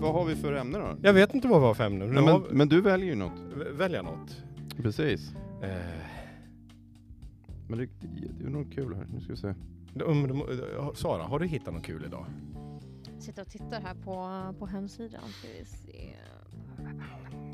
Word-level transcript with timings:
vad 0.00 0.12
har 0.12 0.24
vi 0.24 0.36
för 0.36 0.52
ämne 0.52 0.78
då? 0.78 0.96
Jag 1.02 1.12
vet 1.12 1.34
inte 1.34 1.48
vad 1.48 1.60
vi 1.60 1.66
har 1.66 1.74
för 1.74 1.84
ämne. 1.84 2.06
Nu 2.06 2.12
Nej, 2.12 2.24
har 2.24 2.40
men, 2.40 2.56
men 2.56 2.68
du 2.68 2.80
väljer 2.80 3.06
ju 3.08 3.14
något. 3.14 3.40
Välja 3.72 4.02
något. 4.02 4.42
Precis. 4.76 5.32
Eh, 5.62 5.70
Men 7.68 7.78
det, 7.78 7.88
det 8.38 8.44
är 8.46 8.50
något 8.50 8.72
kul 8.74 8.94
här. 8.94 9.06
Nu 9.14 9.20
ska 9.20 9.32
vi 9.32 9.36
se. 9.36 9.54
um, 10.04 10.42
Sara, 10.94 11.22
har 11.22 11.38
du 11.38 11.46
hittat 11.46 11.74
något 11.74 11.84
kul 11.84 12.04
idag? 12.06 12.26
Sitter 13.18 13.42
och 13.42 13.48
tittar 13.48 13.80
här 13.80 13.94
på, 13.94 14.54
på 14.58 14.66
hemsidan. 14.66 15.20
Ska 15.28 15.48
vi 15.58 15.64
se. 15.64 16.12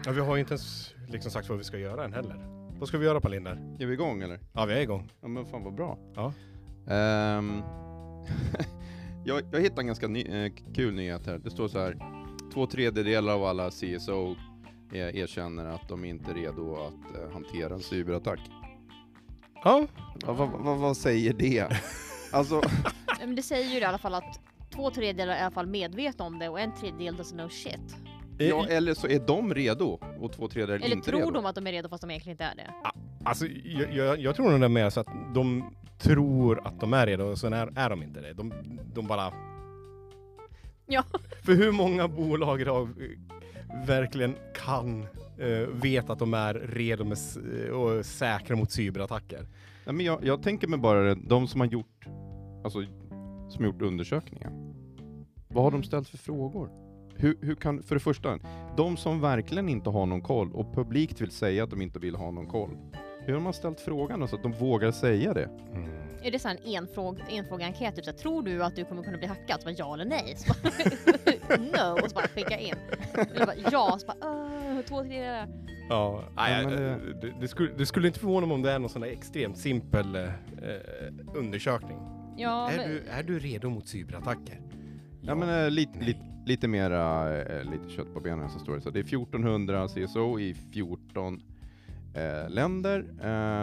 Ja, 0.04 0.12
vi 0.12 0.20
har 0.20 0.36
ju 0.36 0.40
inte 0.40 0.52
ens 0.54 0.94
liksom 1.08 1.30
sagt 1.30 1.48
vad 1.48 1.58
vi 1.58 1.64
ska 1.64 1.78
göra 1.78 2.04
än 2.04 2.12
heller. 2.12 2.36
Vad 2.78 2.88
ska 2.88 2.98
vi 2.98 3.06
göra 3.06 3.20
Palinder? 3.20 3.76
Är 3.78 3.86
vi 3.86 3.92
igång 3.92 4.22
eller? 4.22 4.40
Ja, 4.52 4.64
vi 4.64 4.74
är 4.74 4.80
igång. 4.80 5.12
Ja 5.20 5.28
men 5.28 5.46
fan 5.46 5.64
vad 5.64 5.74
bra. 5.74 5.98
Ja. 6.14 6.32
Ehm, 6.94 7.52
jag, 9.24 9.42
jag 9.52 9.60
hittade 9.60 9.80
en 9.80 9.86
ganska 9.86 10.08
ny, 10.08 10.22
eh, 10.22 10.52
kul 10.74 10.94
nyhet 10.94 11.26
här. 11.26 11.38
Det 11.38 11.50
står 11.50 11.68
så 11.68 11.78
här. 11.78 11.96
Två 12.56 12.66
tredjedelar 12.66 13.34
av 13.34 13.44
alla 13.44 13.70
CSO 13.70 14.36
eh, 14.92 15.16
erkänner 15.16 15.66
att 15.66 15.88
de 15.88 16.04
inte 16.04 16.30
är 16.30 16.34
redo 16.34 16.74
att 16.74 17.16
eh, 17.16 17.32
hantera 17.32 17.74
en 17.74 17.80
cyberattack. 17.80 18.40
Ja, 19.64 19.86
Ja, 20.26 20.32
vad, 20.32 20.48
vad, 20.50 20.78
vad 20.78 20.96
säger 20.96 21.32
det? 21.32 21.66
alltså, 22.32 22.62
Men 23.20 23.34
det 23.34 23.42
säger 23.42 23.70
ju 23.70 23.78
i 23.78 23.84
alla 23.84 23.98
fall 23.98 24.14
att 24.14 24.40
två 24.74 24.90
tredjedelar 24.90 25.34
är 25.34 25.38
i 25.38 25.40
alla 25.42 25.50
fall 25.50 25.66
medvetna 25.66 26.24
om 26.24 26.38
det 26.38 26.48
och 26.48 26.60
en 26.60 26.74
tredjedel 26.74 27.14
doesn't 27.16 27.32
know 27.32 27.48
shit. 27.48 27.96
ja, 28.38 28.66
eller 28.68 28.94
så 28.94 29.06
är 29.06 29.18
de 29.26 29.54
redo 29.54 29.98
och 30.20 30.32
två 30.32 30.48
tredjedelar 30.48 30.84
Eller 30.84 30.96
inte 30.96 31.10
tror 31.10 31.20
redo. 31.20 31.30
de 31.30 31.46
att 31.46 31.54
de 31.54 31.66
är 31.66 31.72
redo 31.72 31.88
fast 31.88 32.00
de 32.00 32.10
egentligen 32.10 32.34
inte 32.34 32.44
är 32.44 32.54
det. 32.54 32.74
alltså 33.24 33.46
jag, 33.64 33.94
jag, 33.94 34.20
jag 34.20 34.36
tror 34.36 34.50
nog 34.50 34.60
det 34.60 34.66
är 34.66 34.68
mer 34.68 34.90
så 34.90 35.00
att 35.00 35.08
de 35.34 35.74
tror 35.98 36.66
att 36.66 36.80
de 36.80 36.92
är 36.94 37.06
redo 37.06 37.24
och 37.24 37.38
sen 37.38 37.52
är, 37.52 37.72
är 37.78 37.90
de 37.90 38.02
inte 38.02 38.20
det. 38.20 38.32
De, 38.32 38.52
de 38.94 39.06
bara... 39.06 39.32
Ja. 40.86 41.04
För 41.42 41.52
hur 41.52 41.72
många 41.72 42.08
bolag 42.08 42.60
idag 42.60 42.88
eh, 42.88 43.86
verkligen 43.86 44.34
kan 44.64 45.02
eh, 45.38 45.68
vet 45.72 46.10
att 46.10 46.18
de 46.18 46.34
är 46.34 46.54
redo 46.54 47.04
med, 47.04 47.18
eh, 47.66 47.70
och 47.70 48.06
säkra 48.06 48.56
mot 48.56 48.70
cyberattacker? 48.70 49.46
Nej, 49.84 49.94
men 49.94 50.06
jag, 50.06 50.24
jag 50.24 50.42
tänker 50.42 50.68
mig 50.68 50.78
bara 50.78 51.14
de 51.14 51.48
som 51.48 51.60
har 51.60 51.66
gjort, 51.66 52.06
alltså, 52.64 52.82
som 53.48 53.64
har 53.64 53.72
gjort 53.72 53.82
undersökningar. 53.82 54.52
Vad 55.48 55.64
har 55.64 55.70
de 55.70 55.82
ställt 55.82 56.08
för 56.08 56.18
frågor? 56.18 56.70
Hur, 57.18 57.36
hur 57.40 57.54
kan, 57.54 57.82
för 57.82 57.94
det 57.94 58.00
första, 58.00 58.38
de 58.76 58.96
som 58.96 59.20
verkligen 59.20 59.68
inte 59.68 59.90
har 59.90 60.06
någon 60.06 60.20
koll 60.22 60.52
och 60.52 60.74
publikt 60.74 61.20
vill 61.20 61.30
säga 61.30 61.64
att 61.64 61.70
de 61.70 61.82
inte 61.82 61.98
vill 61.98 62.14
ha 62.14 62.30
någon 62.30 62.46
koll. 62.46 62.70
Hur 63.20 63.34
har 63.34 63.40
man 63.40 63.52
ställt 63.52 63.80
frågan 63.80 64.28
så 64.28 64.36
att 64.36 64.42
de 64.42 64.52
vågar 64.52 64.92
säga 64.92 65.34
det? 65.34 65.48
Är 66.26 66.30
det 66.30 66.38
så 66.38 66.48
en 66.48 66.58
enfråg, 66.64 67.20
enfrågeenkät? 67.30 67.96
Typ 67.96 68.04
så 68.04 68.10
här, 68.10 68.18
tror 68.18 68.42
du 68.42 68.64
att 68.64 68.76
du 68.76 68.84
kommer 68.84 69.02
kunna 69.02 69.18
bli 69.18 69.26
hackad? 69.26 69.60
Så 69.60 69.64
bara, 69.64 69.74
ja 69.78 69.94
eller 69.94 70.04
nej? 70.04 70.34
Så 70.36 70.52
bara, 70.62 71.56
no! 71.96 72.02
Och 72.02 72.10
så 72.10 72.14
bara 72.14 72.28
skicka 72.28 72.58
in. 72.58 72.74
Eller 73.34 73.46
bara, 73.46 73.56
ja, 73.72 73.98
så 74.00 74.06
bara, 74.06 74.16
"Åh, 74.22 74.80
två 74.88 75.00
tredjedelar. 75.02 75.48
Ja, 75.88 76.24
nej, 76.36 76.64
men 76.66 76.72
eh, 76.74 76.78
det- 76.98 77.20
det, 77.20 77.32
det, 77.40 77.48
skulle, 77.48 77.72
det 77.78 77.86
skulle 77.86 78.06
inte 78.06 78.20
förvåna 78.20 78.46
mig 78.46 78.54
om 78.54 78.62
det 78.62 78.70
är 78.72 78.78
någon 78.78 78.90
sån 78.90 79.02
där 79.02 79.08
extremt 79.08 79.58
simpel 79.58 80.14
eh, 80.16 80.22
eh, 80.24 80.30
undersökning. 81.34 81.98
Ja, 82.36 82.70
är, 82.70 82.76
men, 82.76 82.88
du, 82.90 83.02
är 83.10 83.22
du 83.22 83.38
redo 83.38 83.70
mot 83.70 83.88
cyberattacker? 83.88 84.60
Ja, 85.22 85.34
men 85.34 85.64
äh, 85.64 85.70
lite, 85.70 85.98
lite, 85.98 86.20
lite 86.46 86.68
mera, 86.68 87.36
äh, 87.42 87.70
lite 87.70 87.88
kött 87.96 88.14
på 88.14 88.20
benen 88.20 88.50
så 88.50 88.58
står 88.58 88.74
det 88.74 88.80
så. 88.80 88.90
Det 88.90 88.98
är 88.98 89.04
1400 89.04 89.88
CSO 89.88 90.40
i 90.40 90.54
14 90.54 91.42
äh, 92.16 92.48
länder. 92.48 93.04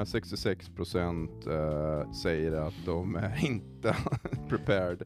Äh, 0.02 0.06
66 0.06 0.70
procent 0.76 1.48
äh, 1.48 2.12
säger 2.12 2.52
att 2.52 2.74
de 2.86 3.16
är 3.16 3.46
inte 3.46 3.96
prepared. 4.50 5.02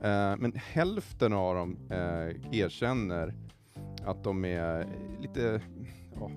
Äh, 0.00 0.36
men 0.38 0.52
hälften 0.72 1.32
av 1.32 1.54
dem 1.54 1.76
äh, 1.90 2.58
erkänner 2.60 3.34
att 4.04 4.24
de 4.24 4.44
är 4.44 4.86
lite, 5.20 5.60
ja, 6.14 6.30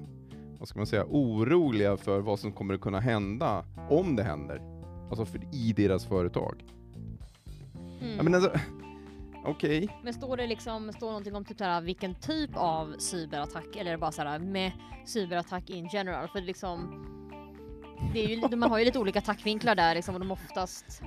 vad 0.59 0.67
ska 0.67 0.79
man 0.79 0.87
säga, 0.87 1.05
oroliga 1.09 1.97
för 1.97 2.19
vad 2.19 2.39
som 2.39 2.51
kommer 2.51 2.73
att 2.73 2.81
kunna 2.81 2.99
hända 2.99 3.65
om 3.89 4.15
det 4.15 4.23
händer. 4.23 4.61
Alltså 5.09 5.25
för, 5.25 5.39
i 5.53 5.73
deras 5.73 6.05
företag. 6.05 6.63
mm. 8.01 8.17
Ja, 8.17 8.23
men 8.23 8.35
alltså, 8.35 8.51
okej. 9.45 9.99
Men 10.03 10.13
står 10.13 10.37
det 10.37 10.47
liksom, 10.47 10.93
står 10.93 11.07
någonting 11.07 11.35
om 11.35 11.45
typ 11.45 11.57
så 11.57 11.63
här, 11.63 11.81
vilken 11.81 12.15
typ 12.15 12.49
av 12.53 12.95
cyberattack 12.99 13.75
eller 13.75 13.91
är 13.91 13.95
det 13.95 13.97
bara 13.97 14.11
så 14.11 14.21
här 14.21 14.39
med 14.39 14.71
cyberattack 15.05 15.69
in 15.69 15.89
general? 15.93 16.27
För 16.27 16.41
liksom, 16.41 17.07
det 18.13 18.23
är 18.23 18.27
ju, 18.27 18.55
man 18.55 18.69
har 18.69 18.79
ju 18.79 18.85
lite 18.85 18.99
olika 18.99 19.19
attackvinklar 19.19 19.75
där 19.75 19.95
liksom 19.95 20.15
och 20.15 20.21
de 20.21 20.31
oftast, 20.31 21.01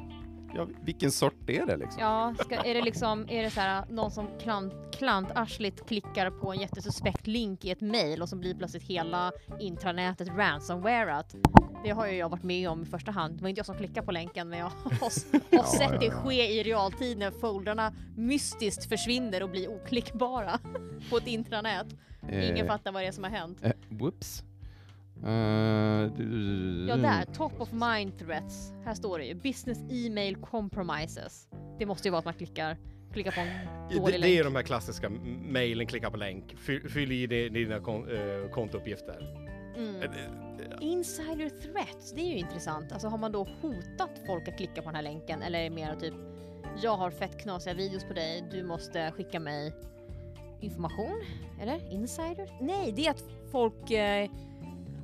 Ja, 0.56 0.68
vilken 0.84 1.10
sort 1.12 1.50
är 1.50 1.66
det 1.66 1.76
liksom? 1.76 2.02
ja, 2.02 2.34
ska, 2.40 2.54
är 2.56 2.74
det 2.74 2.82
liksom, 2.82 3.26
är 3.28 3.42
det 3.42 3.50
så 3.50 3.60
här 3.60 3.84
någon 3.90 4.10
som 4.10 4.26
klant, 4.40 4.74
klantarsligt 4.92 5.88
klickar 5.88 6.30
på 6.30 6.52
en 6.52 6.60
jättesuspekt 6.60 7.26
link 7.26 7.64
i 7.64 7.70
ett 7.70 7.80
mail 7.80 8.22
och 8.22 8.28
så 8.28 8.36
blir 8.36 8.54
plötsligt 8.54 8.82
hela 8.82 9.32
intranätet 9.60 10.28
ransomwareat? 10.28 11.34
Det 11.84 11.90
har 11.90 12.06
ju 12.06 12.16
jag 12.16 12.28
varit 12.28 12.42
med 12.42 12.68
om 12.68 12.82
i 12.82 12.86
första 12.86 13.10
hand. 13.10 13.36
Det 13.36 13.42
var 13.42 13.48
inte 13.48 13.58
jag 13.58 13.66
som 13.66 13.76
klickade 13.76 14.06
på 14.06 14.12
länken 14.12 14.48
men 14.48 14.58
jag 14.58 14.66
har, 14.66 14.90
har 15.00 15.10
sett 15.10 15.42
ja, 15.90 15.98
det 16.00 16.06
ja. 16.06 16.12
ske 16.12 16.46
i 16.60 16.62
realtid 16.62 17.18
när 17.18 17.30
foldrarna 17.30 17.92
mystiskt 18.16 18.88
försvinner 18.88 19.42
och 19.42 19.50
blir 19.50 19.68
oklickbara 19.68 20.58
på 21.10 21.16
ett 21.16 21.26
intranät. 21.26 21.86
Ingen 22.32 22.56
Eh, 22.56 22.66
fattar 22.66 22.92
vad 22.92 23.02
det 23.02 23.06
är 23.06 23.12
som 23.12 23.24
har 23.24 23.30
hänt. 23.30 23.58
eh, 23.64 23.72
whoops. 23.88 24.42
Du- 26.16 26.86
Ja 26.88 26.96
där, 26.96 27.24
top 27.34 27.60
of 27.60 27.72
mind 27.72 28.18
threats. 28.18 28.72
Här 28.84 28.94
står 28.94 29.18
det 29.18 29.24
ju. 29.24 29.34
Business 29.34 29.78
email 29.90 30.36
compromises. 30.36 31.48
Det 31.78 31.86
måste 31.86 32.08
ju 32.08 32.12
vara 32.12 32.18
att 32.18 32.24
man 32.24 32.34
klickar, 32.34 32.76
klickar 33.12 33.30
på 33.30 33.40
en 33.40 33.46
Det, 33.90 33.94
dålig 33.98 34.20
det 34.20 34.26
är 34.26 34.30
ju 34.30 34.34
länk. 34.34 34.44
de 34.44 34.54
här 34.56 34.62
klassiska 34.62 35.08
mailen, 35.48 35.86
klicka 35.86 36.10
på 36.10 36.16
länk, 36.16 36.56
fyll, 36.58 36.88
fyll 36.88 37.12
i 37.12 37.26
di- 37.26 37.48
dina 37.48 37.80
kon, 37.80 38.08
eh, 38.10 38.50
kontouppgifter. 38.50 39.44
Mm. 39.76 40.02
Eh, 40.02 40.10
Insider 40.80 41.48
threats, 41.48 42.12
det 42.12 42.20
är 42.20 42.26
ju 42.30 42.36
intressant. 42.38 42.92
Alltså 42.92 43.08
har 43.08 43.18
man 43.18 43.32
då 43.32 43.48
hotat 43.62 44.10
folk 44.26 44.48
att 44.48 44.56
klicka 44.56 44.82
på 44.82 44.88
den 44.88 44.94
här 44.94 45.02
länken 45.02 45.42
eller 45.42 45.58
är 45.58 45.64
det 45.64 45.70
mer 45.76 45.94
typ 45.94 46.14
jag 46.82 46.96
har 46.96 47.10
fett 47.10 47.42
knasiga 47.42 47.74
videos 47.74 48.04
på 48.04 48.12
dig, 48.12 48.44
du 48.52 48.62
måste 48.62 49.10
skicka 49.12 49.40
mig 49.40 49.72
information? 50.60 51.20
Eller? 51.62 51.92
Insider? 51.92 52.58
Nej, 52.60 52.92
det 52.96 53.06
är 53.06 53.10
att 53.10 53.24
folk... 53.52 53.90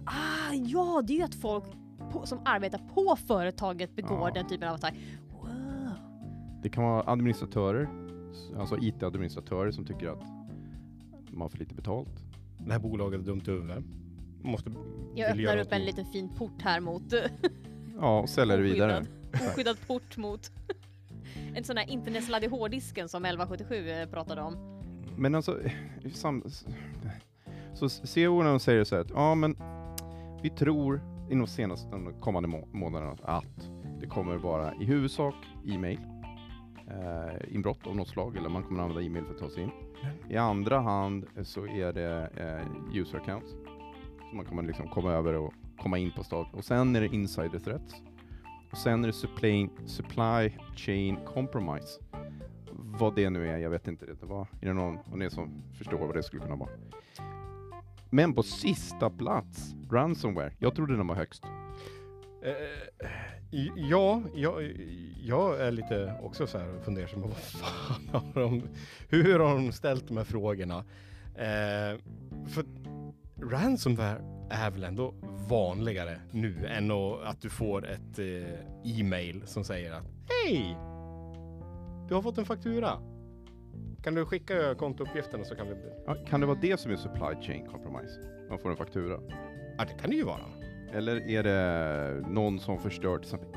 Ah, 0.05 0.53
ja, 0.55 1.03
det 1.07 1.13
är 1.13 1.17
ju 1.17 1.23
att 1.23 1.35
folk 1.35 1.65
på, 2.13 2.27
som 2.27 2.39
arbetar 2.45 2.81
på 2.95 3.17
företaget 3.27 3.97
begår 3.97 4.29
Ja. 4.29 4.31
den 4.35 4.49
typen 4.49 4.69
av 4.69 4.75
attack. 4.75 4.95
Wow. 5.33 5.51
Det 6.63 6.69
kan 6.69 6.85
vara 6.85 7.03
administratörer, 7.07 7.89
alltså 8.59 8.79
IT-administratörer 8.79 9.71
som 9.71 9.85
tycker 9.85 10.09
att 10.09 10.23
de 11.31 11.41
har 11.41 11.49
för 11.49 11.59
lite 11.59 11.75
betalt. 11.75 12.25
Det 12.59 12.73
här 12.73 12.79
bolaget 12.81 13.21
är 13.21 13.25
dumt 13.25 13.43
i 13.47 13.51
huvudet. 13.51 13.85
Måste 14.43 14.73
Jag 15.15 15.31
öppnar 15.31 15.57
upp 15.57 15.73
en 15.73 15.85
liten 15.85 16.05
fin 16.05 16.29
port 16.39 16.63
här 16.63 16.81
mot 16.81 17.03
Ja, 18.01 18.21
och 18.21 18.29
säljer 18.29 18.57
det 18.57 18.63
vidare. 18.63 19.07
Oskyddad, 19.33 19.77
port 19.87 20.17
mot 20.17 20.51
en 21.55 21.65
sån 21.65 21.77
här 21.77 21.91
internetsladd 21.91 22.45
i 22.45 22.47
hårddisken 22.47 23.09
som 23.09 23.25
1177 23.25 23.89
eh, 23.89 24.09
pratade 24.09 24.43
om. 24.43 24.57
Men 25.17 25.35
alltså, 25.35 25.59
sam, 26.13 26.45
så 27.75 27.89
CEO 27.89 28.59
säger 28.59 28.85
så 28.85 28.95
här 28.95 29.03
att 29.03 29.11
ja, 29.11 29.35
men 29.35 29.57
vi 30.43 30.51
tror 30.51 31.01
inom 31.31 31.47
senaste 31.47 31.91
de 31.91 32.21
kommande 32.21 32.49
må 32.49 32.69
månaderna 32.73 33.17
att 33.23 33.71
det 34.01 34.07
kommer 34.07 34.37
vara 34.37 34.75
i 34.75 34.85
huvudsak 34.85 35.35
e-mail, 35.67 36.01
eh, 36.89 37.55
inbrott 37.55 37.87
av 37.87 37.97
något 37.97 38.09
slag, 38.09 38.37
eller 38.37 38.49
man 38.49 38.63
kommer 38.63 38.83
använda 38.83 39.03
e-mail 39.03 39.25
för 39.25 39.35
att 39.35 39.41
ta 39.41 39.51
sig 39.51 39.63
in. 39.63 39.71
I 40.29 40.37
andra 40.37 40.81
hand 40.81 41.27
så 41.43 41.67
är 41.67 41.93
det 41.93 42.31
eh, 42.37 42.97
user 43.01 43.19
accounts, 43.19 43.51
så 44.31 44.37
man 44.37 44.45
kommer 44.45 44.63
liksom 44.63 44.89
komma 44.89 45.13
över 45.13 45.35
och 45.35 45.55
komma 45.79 45.99
in 45.99 46.11
på 46.11 46.25
start. 46.25 46.49
Och 46.53 46.65
sen 46.65 46.97
är 46.97 47.01
det 47.01 47.15
insider 47.15 47.59
threats. 47.59 47.95
Och 48.73 48.79
sen 48.79 49.05
är 49.05 49.07
det 49.07 49.13
supply, 49.13 49.69
supply 49.87 50.53
chain 50.77 51.19
compromise. 51.27 52.01
Vad 52.73 53.15
det 53.15 53.31
nu 53.31 53.49
är, 53.49 53.59
jag 53.59 53.71
vet 53.71 53.89
inte. 53.89 54.07
Det, 54.07 54.21
det 54.21 54.27
var, 54.27 54.47
är 54.61 54.67
det 54.67 54.73
någon 54.73 54.99
av 55.13 55.23
er 55.23 55.29
som 55.29 55.63
förstår 55.79 55.99
vad 55.99 56.15
det 56.15 56.23
skulle 56.23 56.43
kunna 56.43 56.57
vara? 56.57 56.71
Men 58.11 58.35
på 58.35 58.43
sista 58.43 59.11
plats, 59.11 59.75
ransomware. 59.91 60.53
Jag 60.59 60.75
trodde 60.75 60.97
den 60.97 61.07
var 61.07 61.15
högst. 61.15 61.45
Eh, 62.43 62.51
eh 62.51 63.69
ja, 63.77 64.23
jag, 64.35 64.73
jag 65.23 65.61
är 65.61 65.71
lite 65.71 66.15
också 66.23 66.47
så 66.47 66.59
här 66.59 66.81
fundersam. 66.85 67.21
Vad 67.23 67.37
fan 67.37 68.09
har 68.13 68.43
de, 68.43 68.63
hur 69.09 69.39
har 69.39 69.55
de 69.55 69.73
ställt 69.73 70.09
de 70.09 70.17
här 70.17 70.25
frågorna? 70.25 70.85
Eh, 71.35 71.99
för 72.49 72.65
ransomware 73.43 74.21
är 74.51 74.71
väl 74.71 74.85
ändå 74.85 75.15
vanligare 75.49 76.21
nu 76.31 76.67
än 76.67 76.91
att, 77.25 77.41
du 77.41 77.51
får 77.51 77.89
ett 77.89 78.19
eh, 78.19 79.01
e-mail 79.01 79.43
som 79.47 79.65
säger 79.65 79.93
att 79.93 80.05
Hej! 80.29 80.77
Du 82.09 82.15
har 82.15 82.23
fått 82.23 82.39
en 82.39 82.45
faktura. 82.45 83.10
Kan 84.03 84.15
du 84.15 84.25
skicka 84.25 84.75
kontouppgifterna 84.75 85.45
så 85.45 85.55
kan 85.55 85.69
vi... 85.69 85.75
Ja, 86.07 86.15
kan 86.29 86.41
det 86.41 86.47
vara 86.47 86.59
det 86.61 86.81
som 86.81 86.93
är 86.93 86.97
supply 86.97 87.43
chain 87.43 87.67
compromise? 87.67 88.21
Man 88.49 88.59
får 88.59 88.71
en 88.71 88.77
faktura. 88.77 89.21
Ja, 89.79 89.85
det 89.85 89.95
kan 90.01 90.11
det 90.11 90.17
ju 90.17 90.25
vara. 90.25 90.45
Eller 90.93 91.29
är 91.31 91.43
det 91.43 92.29
någon 92.29 92.61
som 92.61 92.79
förstör 92.79 93.19
till 93.19 93.27
exempel 93.27 93.49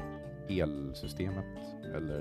elsystemet? 0.50 1.46
Eller 1.96 2.20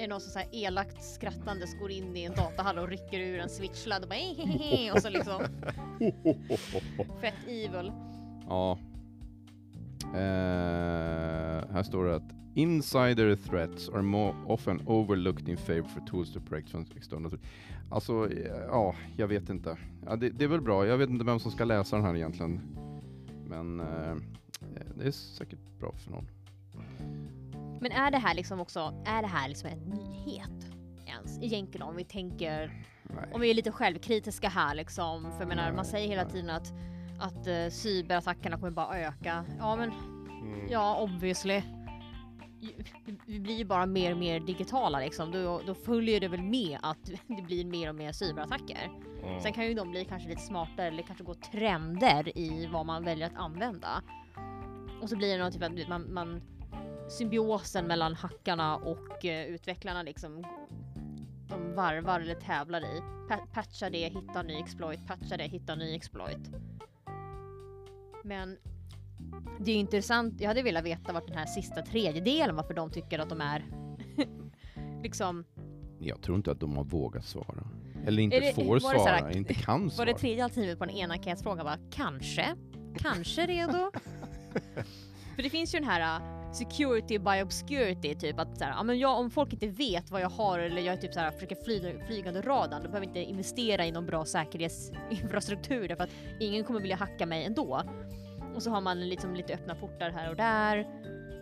är 0.00 0.02
det 0.04 0.06
någon 0.06 0.20
som 0.20 0.32
så 0.32 0.38
här 0.38 0.48
elakt 0.52 1.04
skrattandes 1.04 1.78
går 1.78 1.90
in 1.90 2.16
i 2.16 2.24
en 2.24 2.34
datahall 2.34 2.78
och 2.78 2.88
rycker 2.88 3.20
ur 3.20 3.38
en 3.38 3.48
switchladd 3.48 4.02
och 4.02 4.08
bara 4.08 4.14
hehehe 4.14 4.92
och 4.92 5.02
så 5.02 5.08
liksom 5.08 5.40
fett 7.20 7.48
evil. 7.48 7.92
Ja. 8.48 8.78
Eh, 10.14 11.72
här 11.72 11.82
står 11.82 12.04
det 12.04 12.14
att 12.16 12.39
insider 12.54 13.36
threats 13.36 13.88
are 13.88 14.02
more 14.02 14.34
often 14.46 14.82
overlooked 14.86 15.48
in 15.48 15.56
favor 15.56 15.88
for 15.88 16.00
tools 16.00 16.32
to 16.32 16.40
protect 16.40 16.70
from 16.70 16.86
external 16.96 17.30
threats." 17.30 17.46
Alltså, 17.90 18.32
eh, 18.32 18.56
ja, 18.68 18.94
jag 19.16 19.28
vet 19.28 19.48
inte. 19.50 19.76
Ja, 20.06 20.16
det, 20.16 20.30
det 20.30 20.44
är 20.44 20.48
väl 20.48 20.60
bra. 20.60 20.86
Jag 20.86 20.98
vet 20.98 21.10
inte 21.10 21.24
vem 21.24 21.38
som 21.40 21.50
ska 21.50 21.64
läsa 21.64 21.96
den 21.96 22.04
här 22.04 22.16
egentligen. 22.16 22.60
Men 23.46 23.80
eh, 23.80 24.14
det 24.98 25.06
är 25.06 25.10
säkert 25.10 25.58
bra 25.78 25.92
för 25.92 26.10
någon. 26.10 26.28
Men 27.80 27.92
är 27.92 28.10
det 28.10 28.18
här 28.18 28.34
liksom 28.34 28.60
också, 28.60 29.02
är 29.06 29.22
det 29.22 29.28
här 29.28 29.48
liksom 29.48 29.70
en 29.70 29.78
nyhet 29.78 30.66
ens 31.06 31.38
egentligen 31.42 31.86
om 31.86 31.96
vi 31.96 32.04
tänker, 32.04 32.84
Nej. 33.02 33.30
om 33.32 33.40
vi 33.40 33.50
är 33.50 33.54
lite 33.54 33.72
självkritiska 33.72 34.48
här 34.48 34.74
liksom, 34.74 35.22
för 35.32 35.38
jag 35.38 35.48
menar 35.48 35.66
man 35.66 35.76
Nej, 35.76 35.84
säger 35.84 36.08
hela 36.08 36.24
tiden 36.24 36.50
att 36.50 36.72
att 37.22 37.46
uh, 37.48 37.70
cyberattackerna 37.70 38.56
kommer 38.56 38.70
bara 38.70 38.98
öka. 38.98 39.44
Ja 39.58 39.76
men 39.76 39.90
Mm. 40.42 40.66
ja 40.70 40.96
obviously. 41.02 41.62
Vi 43.26 43.40
blir 43.40 43.54
ju 43.54 43.64
bara 43.64 43.86
mer 43.86 44.12
och 44.12 44.18
mer 44.18 44.40
digitala 44.40 44.98
liksom. 44.98 45.30
Då, 45.30 45.60
då 45.66 45.74
följer 45.74 46.20
det 46.20 46.28
väl 46.28 46.42
med 46.42 46.78
att 46.82 47.04
det 47.26 47.42
blir 47.42 47.64
mer 47.64 47.88
och 47.88 47.94
mer 47.94 48.12
cyberattacker. 48.12 48.90
Mm. 49.22 49.40
Sen 49.40 49.52
kan 49.52 49.66
ju 49.66 49.74
de 49.74 49.90
bli 49.90 50.04
kanske 50.04 50.28
lite 50.28 50.42
smartare 50.42 50.86
eller 50.86 51.02
kanske 51.02 51.24
gå 51.24 51.34
trender 51.34 52.38
i 52.38 52.66
vad 52.66 52.86
man 52.86 53.04
väljer 53.04 53.26
att 53.26 53.36
använda. 53.36 54.02
Och 55.02 55.08
så 55.08 55.16
blir 55.16 55.38
det 55.38 55.44
något 55.44 55.52
typ 55.52 55.62
att 55.62 55.88
man, 55.88 56.14
man 56.14 56.42
symbiosen 57.10 57.86
mellan 57.86 58.14
hackarna 58.14 58.76
och 58.76 59.24
eh, 59.24 59.46
utvecklarna 59.46 60.02
liksom 60.02 60.44
de 61.48 61.74
varvar 61.74 62.20
eller 62.20 62.34
tävlar 62.34 62.80
i. 62.80 63.02
Pa- 63.28 63.46
patcha 63.52 63.90
det, 63.90 64.08
hitta 64.08 64.42
ny 64.42 64.54
exploit, 64.54 65.06
patcha 65.06 65.36
det, 65.36 65.44
hitta 65.44 65.74
ny 65.74 65.94
exploit. 65.94 66.50
Men 68.24 68.58
det 69.60 69.72
är 69.72 69.76
intressant, 69.76 70.40
jag 70.40 70.48
hade 70.48 70.62
velat 70.62 70.84
veta 70.84 71.12
vart 71.12 71.26
den 71.26 71.36
här 71.38 71.46
sista 71.46 71.82
tredjedelen, 71.82 72.56
varför 72.56 72.74
de 72.74 72.90
tycker 72.90 73.18
att 73.18 73.28
de 73.28 73.40
är 73.40 73.64
liksom, 75.02 75.44
Jag 75.98 76.20
tror 76.22 76.36
inte 76.36 76.50
att 76.50 76.60
de 76.60 76.76
har 76.76 76.84
vågat 76.84 77.24
svara. 77.24 77.68
Eller 78.06 78.22
inte 78.22 78.40
det- 78.40 78.54
får 78.54 78.64
var 78.64 78.78
så 78.80 78.88
här- 78.88 79.18
svara, 79.18 79.32
inte 79.32 79.54
kan 79.54 79.82
var 79.82 79.90
svara. 79.90 80.06
det 80.12 80.18
tredje 80.18 80.44
alternativet 80.44 80.78
på 80.78 80.84
den 80.86 80.94
ena 80.96 81.14
enkätsfrågan 81.14 81.64
var 81.64 81.78
kanske, 81.90 82.46
kanske 82.98 83.46
redo? 83.46 83.90
För 85.36 85.42
det 85.42 85.50
finns 85.50 85.74
ju 85.74 85.78
den 85.78 85.88
här 85.88 86.20
uh, 86.20 86.52
security 86.52 87.18
by 87.18 87.42
obscurity, 87.42 88.14
typ 88.14 88.38
att 88.38 88.58
så 88.58 88.64
här, 88.64 88.70
ja, 88.72 88.82
men 88.82 88.98
jag, 88.98 89.18
om 89.18 89.30
folk 89.30 89.52
inte 89.52 89.68
vet 89.68 90.10
vad 90.10 90.20
jag 90.20 90.30
har 90.30 90.58
eller 90.58 90.82
jag 90.82 90.92
är 90.94 91.00
typ 91.00 91.14
så 91.14 91.20
här, 91.20 91.30
försöker 91.30 91.56
fly, 91.64 91.94
flygande 92.06 92.40
radarn, 92.40 92.82
då 92.82 92.88
behöver 92.88 93.06
jag 93.06 93.16
inte 93.16 93.30
investera 93.30 93.86
i 93.86 93.92
någon 93.92 94.06
bra 94.06 94.24
säkerhetsinfrastruktur 94.24 95.88
därför 95.88 96.04
att 96.04 96.10
ingen 96.40 96.64
kommer 96.64 96.80
vilja 96.80 96.96
hacka 96.96 97.26
mig 97.26 97.44
ändå. 97.44 97.82
Och 98.54 98.62
så 98.62 98.70
har 98.70 98.80
man 98.80 99.08
liksom 99.08 99.34
lite 99.34 99.54
öppna 99.54 99.74
portar 99.74 100.10
här 100.10 100.30
och 100.30 100.36
där, 100.36 100.86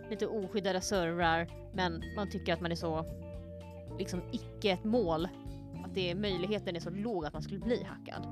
lite 0.09 0.27
oskyddade 0.27 0.81
servrar, 0.81 1.47
men 1.73 2.03
man 2.15 2.29
tycker 2.29 2.53
att 2.53 2.61
man 2.61 2.71
är 2.71 2.75
så 2.75 3.05
liksom 3.99 4.21
icke 4.31 4.69
ett 4.71 4.83
mål, 4.83 5.27
att 5.85 5.93
det 5.95 6.11
är, 6.11 6.15
möjligheten 6.15 6.75
är 6.75 6.79
så 6.79 6.89
låg 6.89 7.25
att 7.25 7.33
man 7.33 7.41
skulle 7.41 7.59
bli 7.59 7.83
hackad. 7.83 8.27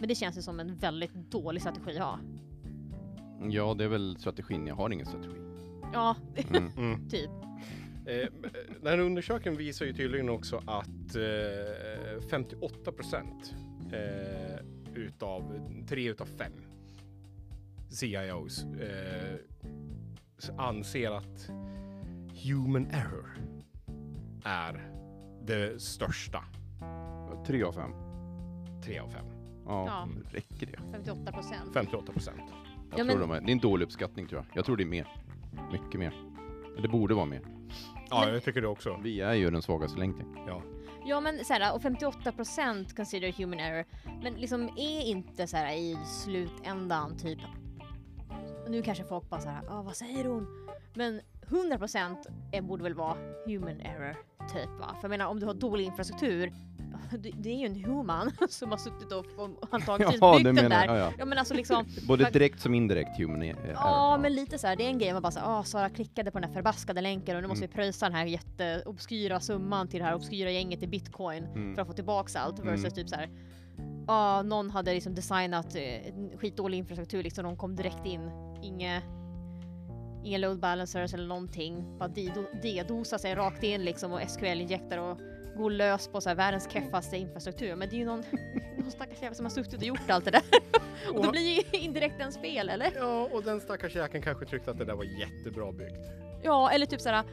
Men 0.00 0.08
det 0.08 0.14
känns 0.14 0.38
ju 0.38 0.42
som 0.42 0.60
en 0.60 0.76
väldigt 0.76 1.14
dålig 1.14 1.62
strategi 1.62 1.98
att 1.98 2.04
ha. 2.04 2.18
Ja, 3.50 3.74
det 3.74 3.84
är 3.84 3.88
väl 3.88 4.16
strategin. 4.20 4.66
Jag 4.66 4.74
har 4.74 4.90
ingen 4.90 5.06
strategi. 5.06 5.36
Ja, 5.92 6.16
Mm. 6.50 6.70
Mm. 6.76 7.08
typ. 7.08 7.30
Eh, 8.06 8.28
den 8.80 8.86
här 8.86 8.98
undersökningen 8.98 9.58
visar 9.58 9.86
ju 9.86 9.92
tydligen 9.92 10.28
också 10.28 10.56
att 10.66 11.16
eh, 11.16 12.28
58 12.30 12.92
procent 12.92 13.54
eh, 13.92 14.58
utav 14.94 15.60
tre 15.88 16.10
utav 16.10 16.26
fem 16.26 16.52
CIOs 17.94 18.64
eh, 18.64 19.36
anser 20.58 21.10
att 21.10 21.50
human 22.44 22.86
error 22.86 23.38
är 24.44 24.90
det 25.46 25.82
största. 25.82 26.44
Tre 27.46 27.62
av 27.62 27.72
fem. 27.72 27.90
Tre 28.84 28.98
av 28.98 29.08
fem. 29.08 29.24
Ja, 29.66 29.86
Ja. 29.86 30.08
räcker 30.30 30.66
det? 30.66 30.78
58 30.92 31.32
procent. 31.32 31.70
58 31.74 32.12
procent. 32.12 32.40
Jag 32.90 32.98
Ja, 33.00 33.04
tror 33.04 33.06
men- 33.06 33.28
de 33.28 33.30
är, 33.30 33.40
det 33.40 33.50
är 33.50 33.52
en 33.52 33.58
dålig 33.58 33.84
uppskattning 33.86 34.26
tror 34.26 34.40
jag. 34.48 34.56
Jag 34.58 34.64
tror 34.64 34.76
det 34.76 34.82
är 34.82 34.86
mer. 34.86 35.08
Mycket 35.72 36.00
mer. 36.00 36.12
Det 36.82 36.88
borde 36.88 37.14
vara 37.14 37.26
mer. 37.26 37.40
Ja, 38.10 38.28
jag 38.30 38.42
tycker 38.44 38.60
det 38.60 38.68
också. 38.68 39.00
Vi 39.02 39.20
är 39.20 39.34
ju 39.34 39.50
den 39.50 39.62
svagaste 39.62 39.98
länken. 39.98 40.26
Ja. 40.46 40.62
Ja 41.06 41.20
men 41.20 41.44
såhär, 41.44 41.74
och 41.74 41.82
58 41.82 42.32
procent 42.32 42.96
consider 42.96 43.32
human 43.32 43.58
error. 43.60 43.84
Men 44.22 44.34
liksom 44.34 44.62
är 44.76 45.00
inte 45.02 45.46
såhär 45.46 45.72
i 45.74 45.96
slutändan 46.06 47.16
typ, 47.16 47.38
nu 48.68 48.82
kanske 48.82 49.04
folk 49.04 49.30
bara 49.30 49.40
såhär, 49.40 49.62
ah, 49.68 49.82
vad 49.82 49.96
säger 49.96 50.24
hon? 50.24 50.46
Men 50.94 51.20
100 51.48 51.78
procent 51.78 52.26
borde 52.62 52.82
väl 52.82 52.94
vara 52.94 53.16
human 53.46 53.80
error 53.80 54.16
typ 54.52 54.68
va? 54.80 54.86
För 55.00 55.02
jag 55.02 55.10
menar 55.10 55.26
om 55.26 55.40
du 55.40 55.46
har 55.46 55.54
dålig 55.54 55.84
infrastruktur, 55.84 56.52
det, 57.38 57.48
är 57.52 57.58
ju 57.58 57.66
en 57.66 57.84
human 57.84 58.30
som 58.48 58.70
har 58.70 58.78
suttit 58.78 59.12
och 59.12 59.26
antagligen 59.70 60.12
Ja, 60.20 60.34
byggt 60.38 60.44
den 60.44 60.70
där. 60.70 60.86
jag. 60.86 60.96
Ja, 60.98 61.12
Ja 61.18 61.24
men 61.24 61.38
alltså 61.38 61.54
liksom, 61.54 61.84
ja. 61.96 62.02
Både 62.08 62.30
direkt 62.30 62.60
som 62.60 62.74
indirekt 62.74 63.18
human 63.18 63.42
e- 63.42 63.50
error. 63.64 63.72
Ja, 63.74 64.18
men 64.22 64.34
lite 64.34 64.58
så 64.58 64.66
här. 64.66 64.76
Det 64.76 64.84
är 64.84 64.88
en 64.88 64.98
grej 64.98 65.12
man 65.12 65.22
bara 65.22 65.32
såhär, 65.32 65.58
ah, 65.58 65.62
Sara 65.64 65.88
klickade 65.88 66.30
på 66.30 66.38
den 66.38 66.48
här 66.48 66.54
förbaskade 66.54 67.00
länken 67.00 67.36
och 67.36 67.42
nu 67.42 67.48
måste 67.48 67.64
Mm. 67.64 67.70
vi 67.70 67.74
pröjsa 67.76 68.06
den 68.06 68.14
här 68.18 68.26
jätteobskyra 68.26 69.40
summan 69.40 69.88
till 69.88 70.00
det 70.00 70.06
här 70.06 70.14
obskyra 70.14 70.50
gänget 70.50 70.82
i 70.82 70.86
bitcoin 70.86 71.44
Mm. 71.44 71.74
för 71.74 71.82
att 71.82 71.88
få 71.88 71.94
tillbaks 71.94 72.36
allt. 72.36 72.58
Versus 72.58 72.84
Mm. 72.84 72.90
typ 72.94 73.08
så 73.08 73.16
här, 73.16 73.30
ja, 74.06 74.42
någon 74.42 74.70
hade 74.70 74.94
liksom 74.94 75.14
designat 75.14 75.74
eh, 75.76 76.38
skitdålig 76.38 76.78
infrastruktur 76.78 77.22
liksom, 77.22 77.44
de 77.44 77.56
kom 77.56 77.76
direkt 77.76 78.06
in, 78.06 78.30
inga 78.64 79.02
Inga 80.24 80.38
load 80.38 80.60
balancers 80.60 81.14
eller 81.14 81.26
någonting. 81.26 81.98
Bara 81.98 82.08
dedosa 82.62 83.18
sig 83.18 83.34
rakt 83.34 83.62
in 83.62 83.84
liksom 83.84 84.12
och 84.12 84.20
SQL-injektar 84.30 84.98
och 84.98 85.18
går 85.56 85.70
lös 85.70 86.08
på 86.08 86.20
så 86.20 86.28
här 86.28 86.36
världens 86.36 86.70
keffaste 86.72 87.16
infrastruktur. 87.16 87.76
Men 87.76 87.88
det 87.88 87.96
är 87.96 87.98
ju 87.98 88.04
någon, 88.04 88.22
någon 88.78 88.90
stackars 88.90 89.22
jävel 89.22 89.34
som 89.36 89.44
har 89.44 89.50
suttit 89.50 89.74
och 89.74 89.82
gjort 89.82 90.10
allt 90.10 90.24
det 90.24 90.30
där. 90.30 90.42
och 91.14 91.14
då 91.22 91.26
Och- 91.28 91.32
blir 91.32 91.56
ju 91.56 91.62
indirekt 91.78 92.20
ens 92.20 92.38
fel, 92.38 92.68
eller? 92.68 92.92
Ja, 92.96 93.28
och 93.32 93.42
den 93.42 93.60
stackars 93.60 93.94
jäkeln 93.96 94.22
kanske 94.22 94.46
tyckte 94.46 94.70
att 94.70 94.78
det 94.78 94.84
där 94.84 94.94
var 94.94 95.04
jättebra 95.04 95.72
byggt. 95.72 96.06
Ja, 96.42 96.70
eller 96.70 96.86
typ 96.86 97.00
såhär, 97.00 97.24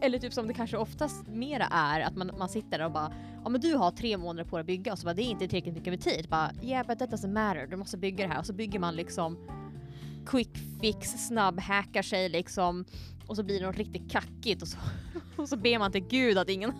eller 0.00 0.18
typ 0.18 0.32
som 0.32 0.46
det 0.46 0.54
kanske 0.54 0.76
oftast 0.76 1.28
mera 1.28 1.64
är, 1.70 2.00
att 2.00 2.16
man, 2.16 2.30
man 2.38 2.48
sitter 2.48 2.78
där 2.78 2.84
och 2.84 2.92
bara 2.92 3.12
Ja 3.44 3.48
men 3.48 3.60
du 3.60 3.74
har 3.74 3.90
tre 3.90 4.16
månader 4.16 4.48
på 4.48 4.56
dig 4.56 4.60
att 4.60 4.66
bygga 4.66 4.92
och 4.92 4.98
så 4.98 5.04
bara 5.04 5.14
det 5.14 5.22
är 5.22 5.30
inte 5.30 5.48
tillräckligt 5.48 5.74
mycket 5.74 5.92
med 5.92 6.00
tid. 6.00 6.28
Bara 6.28 6.50
yeah 6.62 6.86
but 6.86 6.98
that 6.98 7.10
doesn't 7.10 7.32
matter, 7.32 7.66
du 7.66 7.76
måste 7.76 7.96
bygga 7.98 8.26
det 8.26 8.32
här 8.32 8.38
och 8.38 8.46
så 8.46 8.52
bygger 8.52 8.78
man 8.78 8.94
liksom 8.96 9.38
quick 10.26 10.50
fix, 10.80 11.26
snabb 11.26 11.60
hackar 11.60 12.02
sig 12.02 12.28
liksom 12.28 12.84
och 13.26 13.36
så 13.36 13.42
blir 13.42 13.60
det 13.60 13.66
något 13.66 13.76
riktigt 13.76 14.10
kackigt 14.10 14.62
och 14.62 14.68
så, 14.68 14.78
och 15.36 15.48
så 15.48 15.56
ber 15.56 15.78
man 15.78 15.92
till 15.92 16.04
gud 16.08 16.38
att 16.38 16.48
ingen 16.48 16.72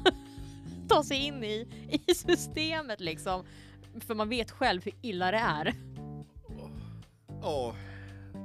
tar 0.88 1.02
sig 1.02 1.26
in 1.26 1.44
i, 1.44 1.68
i 2.08 2.14
systemet 2.14 3.00
liksom. 3.00 3.44
För 4.00 4.14
man 4.14 4.28
vet 4.28 4.50
själv 4.50 4.84
hur 4.84 4.92
illa 5.02 5.30
det 5.30 5.38
är. 5.38 5.74
Ja, 7.42 7.74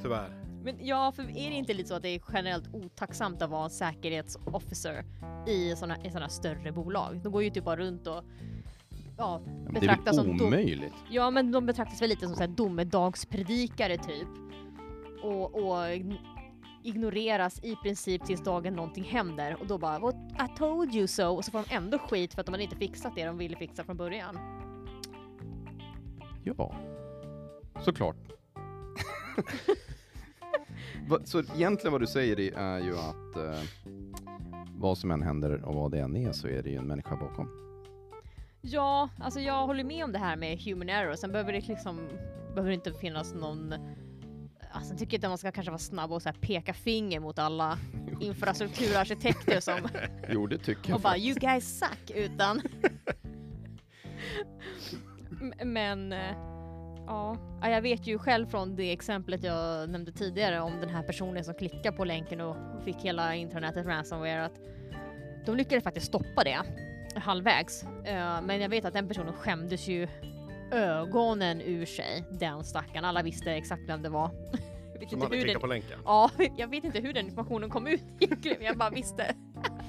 tyvärr. 0.01 0.37
Men 0.63 0.77
ja, 0.81 1.11
för 1.11 1.23
är 1.23 1.49
det 1.49 1.55
inte 1.55 1.73
lite 1.73 1.89
så 1.89 1.95
att 1.95 2.01
det 2.03 2.09
är 2.09 2.21
generellt 2.33 2.73
otacksamt 2.73 3.41
att 3.41 3.49
vara 3.49 3.63
en 3.63 3.69
säkerhetsofficer 3.69 5.05
i 5.47 5.75
sådana 5.75 6.05
i 6.05 6.11
såna 6.11 6.29
större 6.29 6.71
bolag? 6.71 7.19
De 7.23 7.31
går 7.31 7.43
ju 7.43 7.49
typ 7.49 7.63
bara 7.63 7.77
runt 7.77 8.07
och 8.07 8.15
ja, 8.15 8.23
Ja, 9.17 9.41
men 9.45 9.73
det 9.73 9.77
är 9.77 9.81
betraktas 9.81 10.17
väl 10.17 10.25
som 10.25 10.41
omöjligt? 10.47 10.93
ja, 11.09 11.29
men 11.31 11.51
de 11.51 11.65
betraktas 11.65 12.01
väl 12.01 12.09
lite 12.09 12.25
som 12.25 12.35
så 12.35 12.41
här 12.41 12.47
domedagspredikare 12.47 13.97
typ. 13.97 14.27
Och, 15.23 15.55
och 15.55 15.75
ign- 15.77 16.17
ignoreras 16.83 17.59
i 17.63 17.75
princip 17.75 18.25
tills 18.25 18.43
dagen 18.43 18.73
någonting 18.75 19.03
händer 19.03 19.57
och 19.59 19.67
då 19.67 19.77
bara 19.77 19.99
What, 19.99 20.15
I 20.15 20.57
told 20.57 20.95
you 20.95 21.07
so 21.07 21.35
och 21.35 21.45
så 21.45 21.51
får 21.51 21.63
de 21.69 21.75
ändå 21.75 21.97
skit 21.97 22.33
för 22.33 22.41
att 22.41 22.45
de 22.45 22.51
hade 22.51 22.63
inte 22.63 22.75
fixat 22.75 23.15
det 23.15 23.25
de 23.25 23.37
ville 23.37 23.57
fixa 23.57 23.83
från 23.83 23.97
början. 23.97 24.37
Ja, 26.43 26.75
såklart. 27.79 28.15
Så 31.23 31.39
egentligen 31.39 31.91
vad 31.91 32.01
du 32.01 32.07
säger 32.07 32.39
är 32.57 32.79
ju 32.79 32.97
att 32.97 33.35
eh, 33.35 33.61
vad 34.77 34.97
som 34.97 35.11
än 35.11 35.21
händer 35.21 35.65
och 35.65 35.75
vad 35.75 35.91
det 35.91 35.99
än 35.99 36.15
är 36.15 36.31
så 36.31 36.47
är 36.47 36.63
det 36.63 36.69
ju 36.69 36.75
en 36.75 36.87
människa 36.87 37.15
bakom. 37.15 37.49
Ja, 38.61 39.09
alltså 39.19 39.39
jag 39.39 39.67
håller 39.67 39.83
med 39.83 40.03
om 40.03 40.11
det 40.11 40.19
här 40.19 40.35
med 40.35 40.59
human 40.61 40.89
error. 40.89 41.15
Sen 41.15 41.31
behöver 41.31 41.53
det 41.53 41.67
liksom, 41.67 42.07
behöver 42.55 42.69
det 42.69 42.75
inte 42.75 42.93
finnas 42.93 43.33
någon 43.33 43.73
Alltså 44.73 44.95
tycker 44.95 45.17
inte 45.17 45.27
man 45.27 45.37
ska 45.37 45.51
kanske 45.51 45.71
vara 45.71 45.79
snabb 45.79 46.11
och 46.11 46.21
så 46.21 46.29
här 46.29 46.35
peka 46.41 46.73
finger 46.73 47.19
mot 47.19 47.39
alla 47.39 47.77
infrastrukturarkitekter 48.21 49.59
som 49.59 49.87
Jo, 50.29 50.47
det 50.47 50.57
tycker 50.57 50.89
jag 50.89 50.95
och 50.95 51.01
bara 51.01 51.17
you 51.17 51.39
guys 51.39 51.79
suck 51.79 52.11
utan 52.15 52.61
Men 55.63 56.13
eh, 56.13 56.35
ja, 57.07 57.37
Ja, 57.61 57.69
jag 57.69 57.81
vet 57.81 58.07
ju 58.07 58.17
själv 58.17 58.47
från 58.47 58.75
det 58.75 58.91
exemplet 58.91 59.43
jag 59.43 59.89
nämnde 59.89 60.11
tidigare 60.11 60.59
om 60.59 60.79
den 60.79 60.89
här 60.89 61.03
personen 61.03 61.43
som 61.43 61.53
klickade 61.53 61.97
på 61.97 62.05
länken 62.05 62.41
och 62.41 62.55
fick 62.85 62.95
hela 62.95 63.35
intranetet 63.35 63.85
ransomware 63.85 64.45
att 64.45 64.59
De 65.45 65.55
lyckades 65.55 65.83
faktiskt 65.83 66.07
stoppa 66.07 66.43
det 66.43 66.61
halvvägs. 67.15 67.83
Eh, 67.83 68.41
men 68.41 68.61
jag 68.61 68.69
vet 68.69 68.85
att 68.85 68.93
den 68.93 69.07
personen 69.07 69.33
skämdes 69.33 69.87
ju 69.87 70.07
ögonen 70.71 71.61
ur 71.61 71.85
sig, 71.85 72.23
den 72.39 72.63
stackaren. 72.63 73.05
Alla 73.05 73.23
visste 73.23 73.51
exakt 73.51 73.81
vem 73.89 74.01
det 74.01 74.09
var. 74.09 74.31
Jag 74.93 74.99
vet 74.99 75.09
Som 75.09 75.17
inte 75.17 75.25
hade 75.25 75.35
hur 75.37 75.43
klickat 75.43 75.53
den, 75.53 75.61
på 75.61 75.67
länken. 75.67 75.99
ja, 76.05 76.29
jag 76.57 76.67
vet 76.67 76.83
inte 76.83 76.99
hur 76.99 77.13
den 77.13 77.25
informationen 77.25 77.69
kom 77.69 77.87
ut 77.87 78.03
egentligen, 78.19 78.63
jag 78.63 78.77
bara 78.77 78.89
visste. 78.89 79.35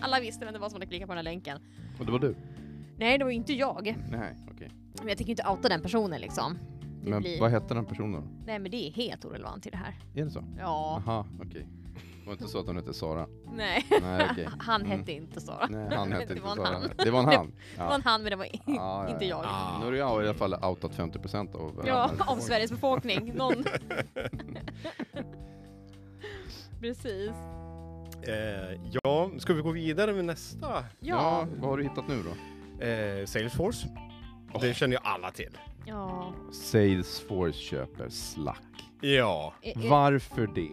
Alla 0.00 0.20
visste 0.20 0.44
vem 0.44 0.54
det 0.54 0.60
var 0.60 0.68
som 0.68 0.76
hade 0.76 0.86
klickat 0.86 1.06
på 1.08 1.12
den 1.14 1.18
här 1.18 1.32
länken. 1.32 1.58
Och 1.98 2.06
det 2.06 2.12
var 2.12 2.18
du? 2.18 2.34
Nej, 2.96 3.18
det 3.18 3.24
var 3.24 3.30
inte 3.30 3.52
jag. 3.52 3.96
Nej, 4.10 4.36
okej. 4.52 4.70
Men 4.98 5.08
jag 5.08 5.16
tänker 5.18 5.30
inte 5.30 5.46
outa 5.48 5.68
den 5.68 5.80
personen 5.82 6.20
liksom. 6.20 6.58
Det 7.04 7.10
Men 7.10 7.20
blir- 7.22 7.40
vad 7.40 7.50
hette 7.50 7.74
den 7.74 7.84
personen? 7.84 8.28
Nej, 8.46 8.58
men 8.58 8.70
det 8.70 8.88
är 8.88 8.92
helt 8.92 9.24
orelevant 9.24 9.66
i 9.66 9.70
det 9.70 9.76
här. 9.76 9.94
Är 10.14 10.24
det 10.24 10.30
så? 10.30 10.44
Ja, 10.58 11.02
Aha, 11.06 11.26
okej. 11.40 11.66
Det 11.81 11.81
var 12.26 12.32
inte 12.32 12.48
så 12.48 12.58
att 12.58 12.66
hon 12.66 12.76
hette 12.76 12.94
Sara? 12.94 13.26
nej. 13.52 13.86
Nej, 14.02 14.28
okej. 14.30 14.48
Han 14.58 14.82
Mm. 14.82 14.98
hette 14.98 15.12
inte 15.12 15.40
Sara. 15.40 15.66
Nej, 15.70 15.96
han 15.96 16.12
hette 16.12 16.24
Det 16.28 16.32
inte 16.34 16.44
var 16.44 16.50
en 16.50 16.56
Sara. 16.56 16.68
han. 16.68 16.90
Det 16.96 17.10
var 17.10 17.18
en 17.20 17.26
han? 17.26 17.52
Det 17.76 17.82
var 17.82 17.94
en 17.94 18.02
han, 18.02 18.22
men 18.22 18.30
det 18.30 18.36
var 18.36 18.44
i- 18.44 18.60
Ja, 18.66 19.04
ja, 19.06 19.08
inte 19.08 19.24
ja. 19.24 19.36
jag. 19.42 19.46
Ah. 19.52 19.78
Nu 19.78 19.84
har 19.84 19.92
du 19.92 19.98
i 19.98 20.28
alla 20.28 20.34
fall 20.38 20.54
outat 20.54 20.92
50% 20.96 21.54
av... 21.56 21.82
Ja, 21.86 22.10
av 22.26 22.36
Sveriges 22.36 22.70
befolkning. 22.70 23.32
Någon. 23.34 23.64
Precis. 26.80 27.30
Eh, 28.22 28.80
ja, 29.02 29.30
ska 29.38 29.54
vi 29.54 29.62
gå 29.62 29.70
vidare 29.70 30.12
med 30.12 30.24
nästa? 30.24 30.66
Ja, 30.72 30.84
Ja. 31.00 31.46
vad 31.60 31.70
har 31.70 31.76
du 31.76 31.82
hittat 31.82 32.08
nu 32.08 32.22
då? 32.22 32.30
Eh, 32.86 33.26
Salesforce. 33.26 33.88
Det 34.60 34.74
känner 34.74 34.96
ju 34.96 35.00
alla 35.02 35.30
till. 35.30 35.58
Ja. 35.86 36.32
Salesforce 36.52 37.58
köper 37.58 38.08
Slack. 38.08 38.62
Ja, 39.00 39.54
Är- 39.62 39.84
är- 39.84 39.90
Varför 39.90 40.46
det? 40.46 40.68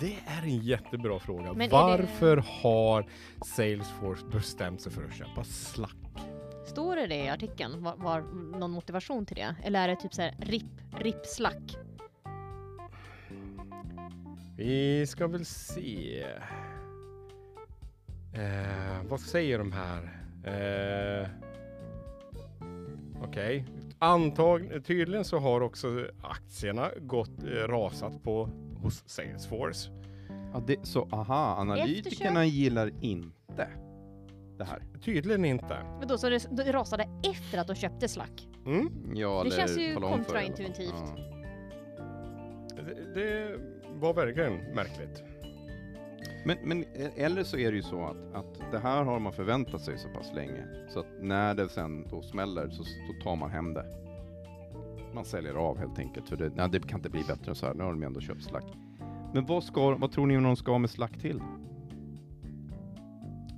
Det 0.00 0.16
är 0.26 0.42
en 0.42 0.58
jättebra 0.58 1.18
fråga. 1.18 1.52
Men 1.52 1.60
är 1.60 1.66
det- 1.66 1.72
Varför 1.72 2.36
har 2.62 3.06
Salesforce 3.44 4.26
bestämt 4.26 4.80
sig 4.80 4.92
för 4.92 5.04
att 5.04 5.14
köpa 5.14 5.44
Slack? 5.44 5.96
Står 6.66 6.96
det 6.96 7.06
det 7.06 7.24
i 7.24 7.28
artikeln? 7.28 7.82
Var, 7.82 7.96
var 7.96 8.20
någon 8.58 8.70
motivation 8.70 9.26
till 9.26 9.36
det? 9.36 9.56
Eller 9.64 9.82
är 9.84 9.88
det 9.88 9.96
typ 9.96 10.14
så 10.14 10.22
här 10.22 10.34
RIP, 10.38 10.64
RIP 10.98 11.26
slack? 11.26 11.76
Vi 14.56 15.06
ska 15.06 15.26
väl 15.26 15.44
se. 15.44 16.24
Eh, 18.34 19.02
vad 19.08 19.20
säger 19.20 19.58
de 19.58 19.72
här? 19.72 20.02
Eh, 20.44 21.28
Okej. 23.22 23.64
Antag 23.98 24.84
tydligen 24.86 25.24
så 25.24 25.38
har 25.38 25.60
också 25.60 26.06
aktierna 26.22 26.90
gått 27.00 27.42
eh, 27.44 27.68
rasat 27.68 28.22
på 28.22 28.48
hos 28.82 29.02
Salesforce. 29.06 29.90
Ja, 30.52 30.62
det, 30.66 30.86
så 30.86 31.08
aha, 31.12 31.56
analytikerna 31.58 32.44
gillar 32.44 32.92
inte 33.00 33.68
det 34.58 34.64
här. 34.64 34.82
Tydligen 35.04 35.44
inte. 35.44 35.78
Men 35.98 36.08
då 36.08 36.18
så 36.18 36.28
det, 36.28 36.46
det 36.50 36.72
rasade 36.72 37.08
efter 37.22 37.58
att 37.58 37.66
de 37.66 37.76
köpte 37.76 38.08
slack? 38.08 38.48
Mm. 38.66 39.12
Ja, 39.14 39.42
Det 39.44 39.50
känns 39.50 39.78
ju 39.78 39.94
kontraintuitivt. 39.94 40.94
Ja. 40.94 41.16
Det, 42.76 43.14
det 43.14 43.58
var 44.00 44.14
verkligen 44.14 44.52
märkligt. 44.74 45.22
Men, 46.44 46.58
men 46.62 46.84
eller 47.16 47.42
så 47.44 47.56
är 47.56 47.70
det 47.70 47.76
ju 47.76 47.82
så 47.82 48.04
att, 48.04 48.34
att 48.34 48.72
det 48.72 48.78
här 48.78 49.04
har 49.04 49.18
man 49.18 49.32
förväntat 49.32 49.80
sig 49.80 49.98
så 49.98 50.08
pass 50.08 50.32
länge. 50.34 50.64
Så 50.88 51.00
att 51.00 51.06
när 51.20 51.54
det 51.54 51.68
sen 51.68 52.08
då 52.08 52.22
smäller 52.22 52.68
så, 52.68 52.84
så 52.84 53.24
tar 53.24 53.36
man 53.36 53.50
hem 53.50 53.74
det. 53.74 54.05
Man 55.14 55.24
säljer 55.24 55.54
av 55.54 55.78
helt 55.78 55.98
enkelt. 55.98 56.28
För 56.28 56.36
det, 56.36 56.52
nej, 56.54 56.68
det 56.70 56.80
kan 56.80 56.98
inte 56.98 57.10
bli 57.10 57.24
bättre 57.24 57.50
än 57.50 57.54
så 57.54 57.66
här. 57.66 57.74
Nu 57.74 57.82
har 57.82 57.90
de 57.90 58.02
ändå 58.02 58.20
köpt 58.20 58.42
Slack. 58.42 58.64
Men 59.34 59.46
vad, 59.46 59.64
ska, 59.64 59.96
vad 59.96 60.12
tror 60.12 60.26
ni 60.26 60.34
de 60.34 60.56
ska 60.56 60.78
med 60.78 60.90
Slack 60.90 61.18
till? 61.18 61.42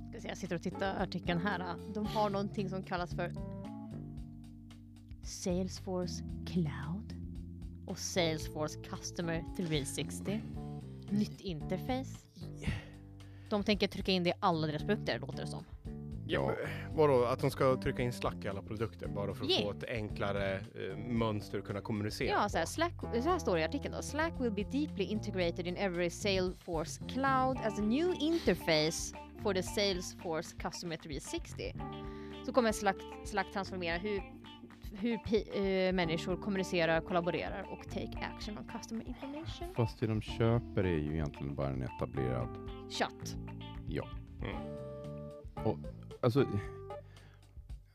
Ska 0.09 0.21
se, 0.21 0.27
jag 0.27 0.37
sitter 0.37 0.55
och 0.55 0.61
tittar 0.61 0.95
på 0.95 1.03
artikeln 1.03 1.39
här. 1.39 1.75
De 1.93 2.05
har 2.05 2.29
någonting 2.29 2.69
som 2.69 2.83
kallas 2.83 3.15
för 3.15 3.33
Salesforce 5.23 6.23
Cloud 6.45 7.15
och 7.87 7.99
Salesforce 7.99 8.79
Customer 8.79 9.43
360. 9.57 10.41
Nytt 11.09 11.41
interface. 11.41 12.25
De 13.49 13.63
tänker 13.63 13.87
trycka 13.87 14.11
in 14.11 14.23
det 14.23 14.29
i 14.29 14.33
alla 14.39 14.67
deras 14.67 14.83
produkter, 14.83 15.19
låter 15.19 15.41
det 15.41 15.47
som. 15.47 15.63
Ja. 16.31 16.51
Vadå, 16.95 17.23
att 17.25 17.39
de 17.39 17.51
ska 17.51 17.75
trycka 17.81 18.01
in 18.03 18.13
Slack 18.13 18.45
i 18.45 18.47
alla 18.47 18.61
produkter 18.61 19.07
bara 19.07 19.33
för 19.33 19.45
att 19.45 19.51
Yeah. 19.51 19.63
få 19.63 19.71
ett 19.71 19.83
enklare 19.89 20.55
eh, 20.55 20.97
mönster 20.97 21.59
att 21.59 21.65
kunna 21.65 21.81
kommunicera 21.81 22.27
Ja, 22.29 22.43
på? 22.43 22.49
så 22.49 22.57
här, 22.57 22.65
Slack, 22.65 22.93
så 23.01 23.29
här 23.29 23.39
står 23.39 23.55
det 23.55 23.61
i 23.61 23.65
artikeln 23.65 23.93
då. 23.95 24.01
Slack 24.01 24.33
will 24.39 24.51
be 24.51 24.63
deeply 24.63 25.03
integrated 25.05 25.67
in 25.67 25.75
every 25.77 26.09
Salesforce 26.09 27.03
cloud 27.07 27.57
as 27.65 27.79
a 27.79 27.81
new 27.81 28.13
interface 28.19 29.13
for 29.43 29.53
the 29.53 29.63
Salesforce 29.63 30.55
Customer 30.59 30.95
360. 30.95 31.73
Så 32.45 32.53
kommer 32.53 32.71
Slack, 32.71 32.95
Slack 33.25 33.51
transformera 33.53 33.97
hur, 33.97 34.21
hur 34.93 35.17
pi- 35.17 35.87
eh, 35.87 35.93
människor 35.93 36.35
kommunicerar, 36.37 37.01
kollaborerar 37.01 37.67
och 37.71 37.87
take 37.89 38.19
action 38.35 38.57
on 38.57 38.63
customer 38.79 39.07
information. 39.07 39.67
Fast 39.75 39.99
det 39.99 40.07
de 40.07 40.21
köper 40.21 40.83
är 40.83 40.97
ju 40.97 41.13
egentligen 41.13 41.55
bara 41.55 41.69
en 41.69 41.81
etablerad 41.83 42.49
Chatt. 42.89 43.35
Ja. 43.87 44.07
Mm. 44.41 44.55
Och 45.65 45.77
alltså, 46.21 46.45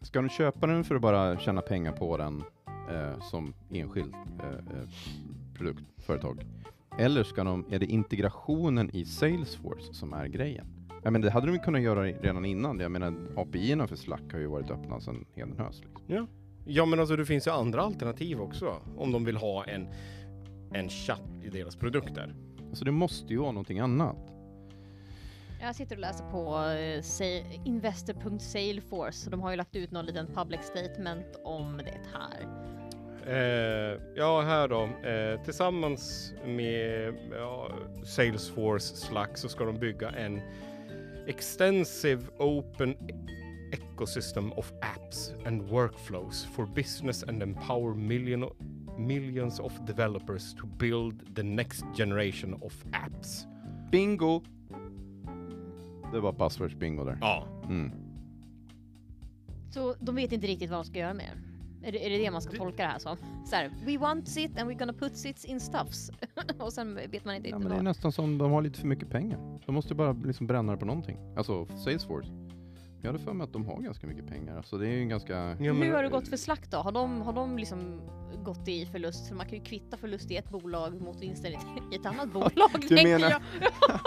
ska 0.01 0.23
de 0.23 0.29
köpa 0.29 0.67
den 0.67 0.85
för 0.85 0.95
att 0.95 1.03
bara 1.03 1.39
tjäna 1.39 1.61
pengar 1.61 1.93
på 1.93 2.17
den 2.17 2.43
eh, 2.91 3.21
som 3.21 3.55
enskild 3.71 4.15
eh, 4.15 4.49
eh, 4.49 4.89
produkt, 5.55 5.85
företag? 5.99 6.47
Eller 6.99 7.25
ska 7.25 7.45
de, 7.45 7.65
är 7.71 7.79
det 7.79 7.87
integrationen 7.87 8.91
i 8.97 9.05
Salesforce 9.05 9.95
som 9.95 10.13
är 10.13 10.27
grejen? 10.27 10.67
Jag 11.03 11.13
menar, 11.13 11.25
det 11.25 11.31
hade 11.31 11.47
de 11.47 11.59
kunnat 11.59 11.83
göra 11.83 12.05
redan 12.05 12.45
innan. 12.45 12.81
Jag 12.81 12.91
menar, 12.91 13.15
API-erna 13.37 13.87
för 13.87 13.97
Slack 13.97 14.33
har 14.33 14.39
ju 14.39 14.47
varit 14.47 14.71
öppna 14.71 15.01
sedan 15.01 15.25
hedenhös. 15.35 15.81
Liksom. 15.81 16.29
Ja, 16.67 16.87
men 16.87 17.01
alltså 17.01 17.17
det 17.17 17.27
finns 17.27 17.47
ju 17.47 17.51
andra 17.51 17.83
alternativ 17.83 18.41
också 18.41 18.77
om 18.97 19.13
de 19.13 19.25
vill 19.25 19.37
ha 19.37 19.65
en, 19.65 19.89
en 20.73 20.89
chatt 20.89 21.31
i 21.43 21.49
deras 21.49 21.77
produkter. 21.77 22.35
Alltså 22.69 22.85
det 22.85 22.91
måste 22.91 23.33
ju 23.33 23.39
vara 23.39 23.53
någonting 23.53 23.79
annat. 23.79 24.34
Jag 25.65 25.75
sitter 25.75 25.97
och 25.97 26.01
läser 26.01 26.25
på 26.25 26.69
eh, 26.71 27.03
sa- 27.03 27.59
investor.salesforce 27.65 29.31
de 29.31 29.43
har 29.43 29.51
ju 29.51 29.57
lagt 29.57 29.77
ut 29.77 29.91
någon 29.91 30.07
liten 30.07 30.27
public 30.27 30.61
statement 30.63 31.27
om 31.45 31.81
det 31.85 32.01
här. 32.13 32.47
Eh, 33.27 34.01
ja, 34.17 34.41
här 34.43 34.69
då. 34.69 35.09
Eh, 35.09 35.45
tillsammans 35.45 36.33
med 36.47 37.15
ja, 37.33 37.71
Salesforce 38.05 38.97
Slack 38.97 39.39
så 39.39 39.49
ska 39.49 39.65
de 39.65 39.79
bygga 39.79 40.11
en 40.11 40.41
extensive 41.27 42.23
open 42.39 42.97
ecosystem 43.73 44.53
of 44.53 44.73
apps 44.83 45.33
and 45.47 45.63
workflows 45.63 46.47
for 46.47 46.67
business 46.67 47.23
and 47.23 47.43
empower 47.43 47.95
million, 47.95 48.51
millions 48.99 49.61
of 49.61 49.73
developers 49.87 50.55
to 50.55 50.67
build 50.67 51.37
the 51.37 51.43
next 51.43 51.85
generation 51.97 52.55
of 52.63 52.85
apps. 52.93 53.47
Bingo! 53.91 54.43
Det 56.15 56.21
var 56.21 56.33
buzzwords-bingo 56.33 57.05
där. 57.05 57.19
Ja, 57.21 57.47
Mm. 57.65 57.93
Så 59.71 59.95
de 60.01 60.15
vet 60.15 60.33
inte 60.33 60.47
riktigt 60.47 60.71
vad 60.71 60.79
de 60.79 60.85
ska 60.85 60.99
göra 60.99 61.15
med. 61.15 61.31
Är 61.83 61.93
det 61.93 62.07
är 62.07 62.11
det, 62.11 62.19
det 62.19 62.31
man 62.31 62.43
ska 62.43 62.53
Det- 62.53 62.59
tolka 62.59 62.83
det 62.83 62.89
här 62.89 62.99
som? 62.99 63.17
Så 63.47 63.57
här, 63.57 63.71
we 63.87 63.99
want 63.99 64.29
sit 64.29 64.59
and 64.61 64.71
we're 64.71 64.79
gonna 64.79 64.93
put 64.93 65.17
sits 65.17 65.45
in 65.45 65.61
stuffs. 65.61 66.11
och 66.59 66.73
sen 66.73 66.95
vet 66.95 67.25
man 67.25 67.35
inte 67.35 67.49
Ja, 67.49 67.57
riktigt 67.57 67.59
men 67.59 67.63
det 67.63 67.75
är 67.75 67.77
vad. 67.77 67.85
nästan 67.85 68.13
som 68.13 68.39
de 68.39 68.53
har 68.53 68.63
lite 68.63 68.81
för 68.81 68.87
mycket 68.87 69.11
pengar. 69.11 69.61
De 69.67 69.75
måste 69.75 69.95
bara 69.95 70.13
liksom 70.13 70.47
bränna 70.47 70.73
det 70.73 70.79
på 70.79 70.85
någonting. 70.87 71.17
Alltså 71.37 71.67
Salesforce. 71.67 72.29
Jag 73.03 73.13
hade 73.13 73.25
för 73.25 73.33
mig 73.33 73.45
att 73.45 73.53
de 73.53 73.67
har 73.67 73.81
ganska 73.81 74.07
mycket 74.07 74.27
pengar. 74.27 74.57
Alltså 74.57 74.79
det 74.79 74.89
är 74.89 74.93
ju 74.93 75.01
en 75.03 75.09
ganska... 75.09 75.35
ja 75.35 75.55
Hur 75.55 75.73
men- 75.73 75.93
har 75.93 76.03
det 76.03 76.09
gått 76.09 76.29
för 76.29 76.37
Slack 76.37 76.71
då? 76.71 76.77
Har 76.77 76.93
de, 76.93 77.21
har 77.23 77.33
de 77.33 77.59
liksom 77.59 78.01
gått 78.45 78.69
i 78.69 78.87
förlust? 78.87 79.27
Så 79.27 79.35
man 79.35 79.47
kan 79.47 79.59
ju 79.59 79.65
kvitta 79.65 79.97
förlust 79.97 80.31
i 80.31 80.37
ett 80.37 80.51
bolag 80.51 81.01
mot 81.01 81.23
vinster 81.23 81.51
i 81.51 81.55
ett- 81.55 81.93
i 81.93 81.97
ett 81.97 82.07
annat 82.07 82.33
bolag. 82.33 82.51
Du 82.75 82.89
tänker 82.89 83.05
menar- 83.19 83.31
jag. 83.31 83.41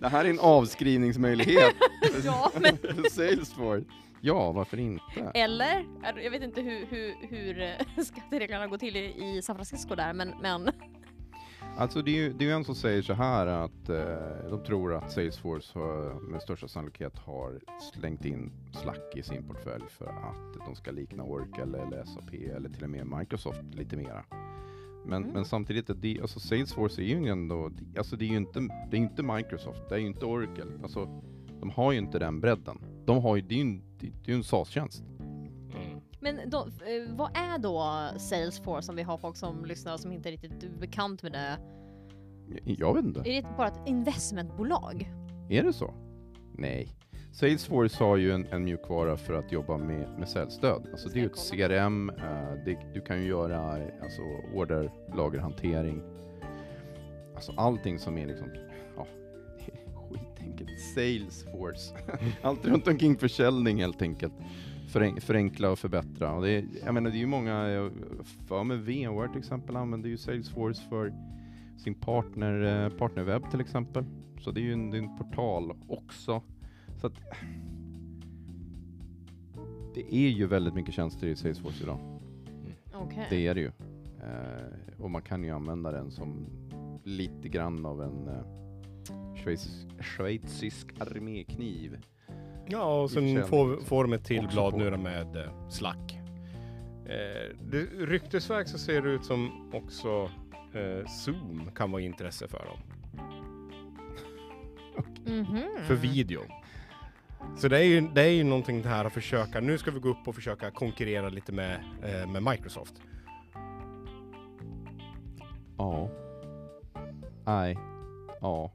Det 0.00 0.08
här 0.08 0.24
är 0.24 0.30
en 0.30 0.40
avskrivningsmöjlighet 0.40 1.74
Ja, 2.24 2.50
men 2.60 2.76
för 2.82 3.10
Salesforce. 3.10 3.84
Ja, 4.20 4.52
varför 4.52 4.78
inte? 4.78 5.30
eller? 5.34 5.86
Jag 6.22 6.30
vet 6.30 6.42
inte 6.42 6.60
hur, 6.60 6.86
hur, 6.86 7.14
hur 7.28 7.62
eh, 7.62 8.02
skattereglerna 8.04 8.66
går 8.66 8.78
till 8.78 8.96
i, 8.96 9.36
i 9.36 9.42
San 9.42 9.56
Francisco 9.56 9.94
där, 9.94 10.12
men, 10.12 10.34
men 10.42 10.70
Alltså 11.76 12.02
det 12.02 12.10
är 12.10 12.14
ju, 12.14 12.32
det 12.32 12.44
är 12.44 12.48
ju 12.48 12.54
en 12.54 12.64
som 12.64 12.74
säger 12.74 13.02
så 13.02 13.12
här 13.12 13.46
att 13.46 13.88
eh, 13.88 14.50
de 14.50 14.64
tror 14.66 14.94
att 14.94 15.12
Salesforce 15.12 15.78
har, 15.78 16.20
med 16.20 16.42
största 16.42 16.68
sannolikhet 16.68 17.18
har 17.18 17.60
slängt 17.92 18.24
in 18.24 18.52
Slack 18.82 19.16
i 19.16 19.22
sin 19.22 19.48
portfölj 19.48 19.84
för 19.88 20.06
att 20.06 20.66
de 20.66 20.76
ska 20.76 20.90
likna 20.90 21.22
Oracle 21.22 21.78
eller 21.78 22.04
SAP 22.04 22.34
eller 22.56 22.68
till 22.68 22.84
och 22.84 22.90
med 22.90 23.06
Microsoft 23.06 23.62
lite 23.74 23.96
mera. 23.96 24.24
Men, 25.04 25.22
Mm. 25.22 25.34
men 25.34 25.44
samtidigt, 25.44 25.90
att 25.90 26.02
det, 26.02 26.18
alltså 26.20 26.40
Salesforce 26.40 27.02
är 27.02 27.04
ju 27.06 27.28
ändå, 27.28 27.70
alltså 27.98 28.16
det 28.16 28.24
är 28.24 28.28
ju 28.28 28.36
inte, 28.36 28.60
det 28.90 28.96
är 28.96 29.00
inte 29.00 29.22
Microsoft, 29.22 29.88
det 29.88 29.94
är 29.94 29.98
ju 29.98 30.06
inte 30.06 30.24
Oracle. 30.26 30.66
Alltså, 30.82 31.22
de 31.60 31.70
har 31.70 31.92
ju 31.92 31.98
inte 31.98 32.18
den 32.18 32.40
bredden. 32.40 32.78
De 33.06 33.22
har 33.22 33.36
ju, 33.36 33.42
det 33.42 33.54
är 33.54 33.56
ju 33.56 33.62
en, 33.62 33.82
det 34.00 34.06
är 34.06 34.12
ju 34.28 34.34
en 34.34 34.44
SaaS-tjänst. 34.44 35.02
Mm. 35.74 36.00
Men 36.20 36.50
då, 36.50 36.58
eh, 36.58 37.16
vad 37.16 37.36
är 37.36 37.58
då 37.58 38.08
Salesforce 38.18 38.90
om 38.92 38.96
vi 38.96 39.02
har 39.02 39.18
folk 39.18 39.36
som 39.36 39.64
lyssnar 39.64 39.96
som 39.96 40.12
inte 40.12 40.28
är 40.28 40.30
riktigt 40.30 40.62
är 40.62 40.68
bekant 40.80 41.22
med 41.22 41.32
det? 41.32 41.58
Jag, 42.64 42.76
jag 42.78 42.94
vet 42.94 43.04
inte. 43.04 43.20
Är 43.20 43.42
det 43.42 43.48
bara 43.56 43.68
ett 43.68 43.88
investmentbolag? 43.88 45.12
Är 45.50 45.62
det 45.62 45.72
så? 45.72 45.94
Nej. 46.52 46.88
Salesforce 47.32 48.04
har 48.04 48.16
ju 48.16 48.32
en, 48.32 48.46
en 48.50 48.64
mjukvara 48.64 49.16
för 49.16 49.34
att 49.34 49.52
jobba 49.52 49.78
med, 49.78 50.08
med 50.18 50.28
säljstöd. 50.28 50.88
Alltså 50.92 51.08
det 51.08 51.18
är 51.18 51.20
ju 51.20 51.26
ett 51.26 51.50
CRM, 51.50 52.10
eh, 52.10 52.64
det, 52.64 52.78
du 52.94 53.00
kan 53.00 53.22
ju 53.22 53.28
göra 53.28 53.72
alltså 54.02 54.22
order, 54.54 54.90
lagerhantering. 55.14 56.02
Alltså 57.34 57.52
allting 57.56 57.98
som 57.98 58.18
är 58.18 58.26
liksom, 58.26 58.48
ja, 58.96 59.06
skitenkelt. 60.08 60.80
Salesforce. 60.94 61.94
Allt 62.42 62.66
runt 62.66 62.88
omkring 62.88 63.16
försäljning 63.16 63.80
helt 63.80 64.02
enkelt. 64.02 64.34
Fören, 64.88 65.20
förenkla 65.20 65.70
och 65.70 65.78
förbättra. 65.78 66.32
Och 66.32 66.42
det 66.42 66.50
är, 66.50 66.64
jag 66.84 66.94
menar 66.94 67.10
det 67.10 67.16
är 67.16 67.20
ju 67.20 67.26
många, 67.26 67.90
för 68.48 68.64
mig 68.64 68.76
VMware 68.76 69.28
till 69.28 69.38
exempel 69.38 69.76
använder 69.76 70.08
ju 70.08 70.16
Salesforce 70.16 70.82
för 70.88 71.12
sin 71.78 71.94
partner, 71.94 72.84
eh, 72.84 72.98
partnerwebb 72.98 73.50
till 73.50 73.60
exempel. 73.60 74.04
Så 74.40 74.50
det 74.50 74.60
är 74.60 74.62
ju 74.62 74.72
en, 74.72 74.90
det 74.90 74.96
är 74.96 75.02
en 75.02 75.16
portal 75.16 75.72
också. 75.88 76.42
Så 77.00 77.06
att 77.06 77.14
det 79.94 80.14
är 80.14 80.28
ju 80.28 80.46
väldigt 80.46 80.74
mycket 80.74 80.94
tjänster 80.94 81.26
i 81.26 81.36
Salesforce 81.36 81.82
idag. 81.82 82.20
Okej. 82.94 83.26
Det 83.30 83.46
är 83.46 83.54
det 83.54 83.60
ju. 83.60 83.72
Eh, 84.22 85.02
och 85.02 85.10
man 85.10 85.22
kan 85.22 85.44
ju 85.44 85.50
använda 85.50 85.90
den 85.90 86.10
som 86.10 86.46
lite 87.04 87.48
grann 87.48 87.86
av 87.86 88.02
en 88.02 88.28
eh, 88.28 89.36
schweizisk, 89.36 89.86
schweizisk 90.00 91.00
armékniv. 91.00 91.98
Ja, 92.66 93.02
och 93.02 93.10
sen 93.10 93.44
får, 93.44 93.80
får 93.80 94.04
de 94.04 94.12
ett 94.12 94.24
till 94.24 94.48
blad 94.52 94.76
nu 94.76 94.96
med 94.96 95.36
eh, 95.36 95.68
Slack. 95.68 96.18
Eh, 97.06 97.56
det, 97.70 97.84
ryktesväg 97.98 98.68
så 98.68 98.78
ser 98.78 99.02
det 99.02 99.10
ut 99.10 99.24
som 99.24 99.70
också 99.74 100.30
eh, 100.74 101.06
Zoom 101.06 101.70
kan 101.74 101.90
vara 101.90 102.02
intresse 102.02 102.48
för 102.48 102.66
dem. 102.66 102.78
Mhm. 105.26 105.62
För 105.86 105.94
video. 105.94 106.40
Så 107.56 107.68
det 107.68 107.78
är 107.78 107.82
ju, 107.84 108.00
det 108.00 108.22
är 108.22 108.28
ju 108.30 108.44
någonting 108.44 108.82
det 108.82 108.88
här 108.88 109.04
att 109.04 109.12
försöka, 109.12 109.60
nu 109.60 109.78
ska 109.78 109.90
vi 109.90 110.00
gå 110.00 110.08
upp 110.08 110.28
och 110.28 110.34
försöka 110.34 110.70
konkurrera 110.70 111.28
lite 111.28 111.52
med, 111.52 111.80
eh, 112.02 112.30
med 112.30 112.42
Microsoft. 112.42 112.94
Ja. 115.78 116.08
Nej. 117.44 117.78
Ja. 118.40 118.72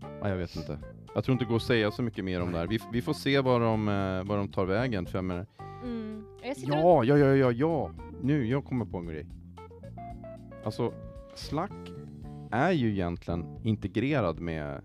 Nej, 0.00 0.30
jag 0.30 0.36
vet 0.36 0.56
inte. 0.56 0.78
Jag 1.14 1.24
tror 1.24 1.32
inte 1.32 1.44
det 1.44 1.48
går 1.48 1.56
att 1.56 1.62
säga 1.62 1.90
så 1.90 2.02
mycket 2.02 2.24
mer 2.24 2.40
om 2.42 2.52
det 2.52 2.58
här. 2.58 2.66
Vi, 2.66 2.80
vi 2.92 3.02
får 3.02 3.14
se 3.14 3.40
vad 3.40 3.60
de, 3.60 3.88
eh, 3.88 4.24
vad 4.24 4.38
de 4.38 4.48
tar 4.48 4.64
vägen. 4.64 5.06
För 5.06 5.18
jag 5.18 5.24
menar, 5.24 5.46
Mm. 5.84 6.24
Jag 6.56 6.86
och... 6.86 7.04
ja, 7.04 7.16
ja, 7.18 7.26
ja, 7.26 7.34
ja, 7.34 7.52
ja. 7.52 7.90
Nu, 8.22 8.46
jag 8.46 8.64
kommer 8.64 8.84
på 8.84 8.98
en 8.98 9.06
grej. 9.06 9.26
Alltså, 10.64 10.92
Slack 11.34 11.92
är 12.50 12.70
ju 12.72 12.90
egentligen 12.90 13.58
integrerad 13.62 14.40
med 14.40 14.82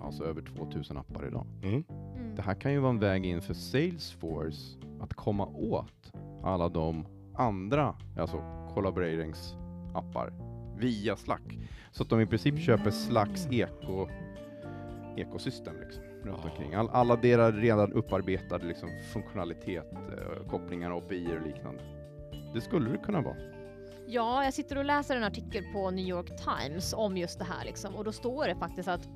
alltså 0.00 0.24
över 0.24 0.42
2000 0.42 0.96
appar 0.96 1.26
idag. 1.26 1.46
Mm. 1.62 1.84
Mm. 2.16 2.34
Det 2.36 2.42
här 2.42 2.54
kan 2.54 2.72
ju 2.72 2.78
vara 2.78 2.90
en 2.90 2.98
väg 2.98 3.26
in 3.26 3.42
för 3.42 3.54
Salesforce 3.54 4.78
att 5.00 5.14
komma 5.14 5.46
åt 5.46 6.12
alla 6.44 6.68
de 6.68 7.06
andra, 7.34 7.94
alltså 8.18 8.42
collaboratingsappar 8.74 10.32
via 10.78 11.16
Slack. 11.16 11.58
Så 11.90 12.02
att 12.02 12.08
de 12.10 12.20
i 12.20 12.26
princip 12.26 12.58
köper 12.60 12.90
Slacks 12.90 13.46
eko, 13.50 14.08
ekosystem 15.16 15.74
liksom, 15.84 16.02
runt 16.24 16.40
Ja. 16.44 16.50
omkring. 16.50 16.74
All, 16.74 16.88
alla 16.88 17.16
deras 17.16 17.54
redan 17.54 17.92
upparbetade 17.92 18.66
liksom, 18.66 18.88
funktionalitet, 19.12 19.92
eh, 19.92 20.48
kopplingar, 20.50 20.98
API 20.98 21.26
och 21.40 21.46
liknande. 21.46 21.82
Det 22.54 22.60
skulle 22.60 22.90
det 22.90 22.98
kunna 22.98 23.20
vara. 23.20 23.36
Ja, 24.06 24.44
jag 24.44 24.54
sitter 24.54 24.78
och 24.78 24.84
läser 24.84 25.16
en 25.16 25.24
artikel 25.24 25.64
på 25.72 25.90
New 25.90 26.06
York 26.08 26.26
Times 26.36 26.94
om 26.96 27.16
just 27.16 27.38
det 27.38 27.44
här 27.44 27.64
liksom 27.64 27.94
och 27.96 28.04
då 28.04 28.12
står 28.12 28.46
det 28.46 28.54
faktiskt 28.54 28.88
att 28.88 29.08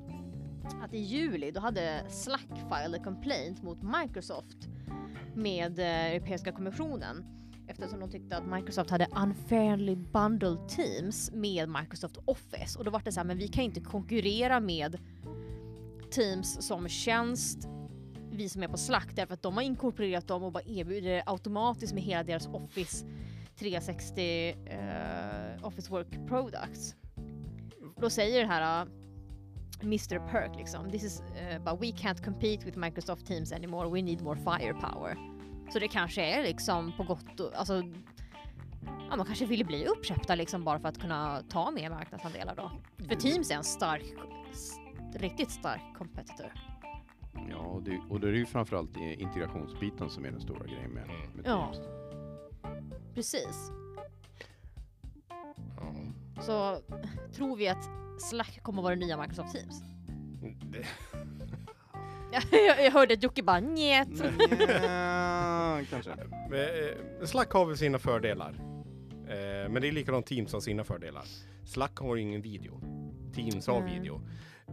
att 0.81 0.93
i 0.93 0.97
juli 0.97 1.51
då 1.51 1.59
hade 1.59 2.05
Slack 2.09 2.49
filed 2.53 3.01
a 3.01 3.03
complaint 3.03 3.63
mot 3.63 3.77
Microsoft 3.83 4.67
med 5.35 5.79
eh, 5.79 5.85
Europeiska 5.85 6.51
kommissionen 6.51 7.25
eftersom 7.67 7.99
de 7.99 8.11
tyckte 8.11 8.37
att 8.37 8.47
Microsoft 8.47 8.89
hade 8.89 9.07
unfairly 9.15 9.95
bundled 9.95 10.67
Teams 10.67 11.31
med 11.31 11.69
Microsoft 11.69 12.17
Office 12.25 12.79
och 12.79 12.85
då 12.85 12.91
var 12.91 13.01
det 13.05 13.11
så 13.11 13.19
här, 13.19 13.25
men 13.27 13.37
vi 13.37 13.47
kan 13.47 13.63
inte 13.63 13.81
konkurrera 13.81 14.59
med 14.59 14.99
Teams 16.11 16.67
som 16.67 16.89
tjänst 16.89 17.67
vi 18.31 18.49
som 18.49 18.63
är 18.63 18.67
på 18.67 18.77
Slack 18.77 19.15
därför 19.15 19.33
att 19.33 19.41
de 19.41 19.53
har 19.53 19.61
inkorporerat 19.61 20.27
dem 20.27 20.43
och 20.43 20.51
bara 20.51 20.63
erbjuder 20.63 21.09
det 21.09 21.23
automatiskt 21.25 21.93
med 21.93 22.03
hela 22.03 22.23
deras 22.23 22.47
Office 22.47 23.05
360 23.59 24.53
uh, 24.53 24.73
eh, 24.73 25.65
Office 25.65 25.91
Work 25.91 26.27
Products. 26.27 26.95
Då 27.97 28.09
säger 28.09 28.41
det 28.41 28.47
här 28.47 28.87
Mr 29.81 30.27
Perk 30.31 30.55
liksom, 30.55 30.91
this 30.91 31.03
is, 31.03 31.21
uh, 31.21 31.59
but 31.63 31.81
we 31.81 31.87
can't 31.91 32.23
compete 32.25 32.65
with 32.65 32.77
Microsoft 32.77 33.25
Teams 33.25 33.51
anymore, 33.51 33.89
we 33.89 34.01
need 34.01 34.21
more 34.21 34.35
firepower. 34.35 35.17
Så 35.73 35.79
det 35.79 35.87
kanske 35.87 36.21
är 36.25 36.43
liksom 36.43 36.93
på 36.97 37.03
gott 37.03 37.39
och, 37.39 37.51
alltså, 37.55 37.83
ja 39.09 39.15
man 39.17 39.25
kanske 39.25 39.45
vill 39.45 39.65
bli 39.65 39.85
uppköpta 39.87 40.35
liksom 40.35 40.63
bara 40.63 40.79
för 40.79 40.87
att 40.89 41.01
kunna 41.01 41.41
ta 41.49 41.71
mer 41.71 41.89
marknadsandelar 41.89 42.55
då. 42.55 42.71
För 43.07 43.15
Teams 43.15 43.51
är 43.51 43.55
en 43.55 43.63
stark, 43.63 44.03
riktigt 45.13 45.51
stark 45.51 45.81
competitor. 45.97 46.53
Ja, 47.49 47.57
och 47.57 47.83
det, 47.83 48.01
och 48.09 48.19
det 48.19 48.27
är 48.27 48.33
ju 48.33 48.45
framförallt 48.45 48.97
i 48.97 49.13
integrationsbiten 49.21 50.09
som 50.09 50.25
är 50.25 50.31
den 50.31 50.41
stora 50.41 50.65
grejen 50.65 50.91
med, 50.91 51.03
Mm. 51.03 51.31
med 51.33 51.45
Ja. 51.45 51.71
Teams. 51.73 51.87
Precis. 53.13 53.71
Så 56.41 56.77
tror 57.33 57.55
vi 57.55 57.67
att 57.67 57.89
Slack 58.17 58.59
kommer 58.63 58.81
vara 58.81 58.95
det 58.95 59.05
nya 59.05 59.17
Microsoft 59.21 59.51
Teams? 59.51 59.83
Det, 60.71 60.85
jag, 62.57 62.85
jag 62.85 62.91
hörde 62.91 63.13
att 63.13 63.23
Jocke 63.23 63.43
bara 63.43 63.59
njet. 63.59 64.07
Ja, 64.83 65.81
kanske. 65.89 66.15
men, 66.49 66.59
eh, 66.59 67.25
Slack 67.25 67.51
har 67.51 67.65
väl 67.65 67.77
sina 67.77 67.99
fördelar. 67.99 68.55
Eh, 69.27 69.69
men 69.69 69.81
det 69.81 69.87
är 69.87 69.91
likadant 69.91 70.25
Teams 70.25 70.53
har 70.53 70.59
sina 70.59 70.83
fördelar. 70.83 71.23
Slack 71.65 71.97
har 71.97 72.15
ingen 72.17 72.41
video. 72.41 72.81
Teams 73.35 73.67
har 73.67 73.81
Nej. 73.81 73.93
video. 73.99 74.21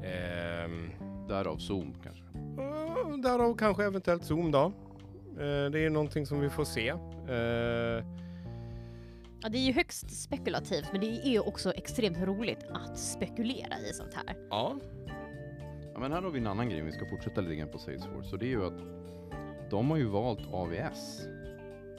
Ehm, 0.05 0.91
Därav 1.29 1.59
Zoom 1.59 1.95
kanske. 2.03 2.25
Uh, 2.63 3.17
därav 3.23 3.57
kanske 3.57 3.85
eventuellt 3.85 4.25
Zoom 4.25 4.51
då. 4.51 4.73
Eh, 5.33 5.71
det 5.71 5.85
är 5.85 5.91
någonting 5.91 6.27
som 6.27 6.41
vi 6.41 6.51
får 6.51 6.65
se. 6.65 6.89
Eh, 6.89 8.05
Ja, 9.43 9.49
det 9.49 9.59
är 9.59 9.67
ju 9.67 9.73
högst 9.73 10.23
spekulativt 10.23 10.89
men 10.93 11.01
det 11.01 11.07
är 11.07 11.31
ju 11.31 11.41
också 11.41 11.73
extremt 11.73 12.19
roligt 12.19 12.65
att 12.73 12.99
spekulera 12.99 13.79
i 13.91 13.93
sånt 13.93 14.15
här. 14.15 14.37
ja. 14.51 14.77
Ja, 15.95 16.01
men 16.01 16.13
här 16.13 16.23
har 16.23 16.31
vi 16.31 16.39
en 16.39 16.47
annan 16.47 16.69
grej, 16.69 16.83
vi 16.83 16.93
ska 16.93 17.07
fortsätta 17.07 17.41
lite 17.41 17.57
grann 17.57 17.69
på 17.69 17.79
Salesforce. 17.79 18.33
Och 18.33 18.39
det 18.39 18.47
är 18.47 18.49
ju 18.51 18.67
att 18.67 18.81
de 19.71 19.91
har 19.91 19.97
ju 19.97 20.07
valt 20.07 20.47
AVS 20.53 21.21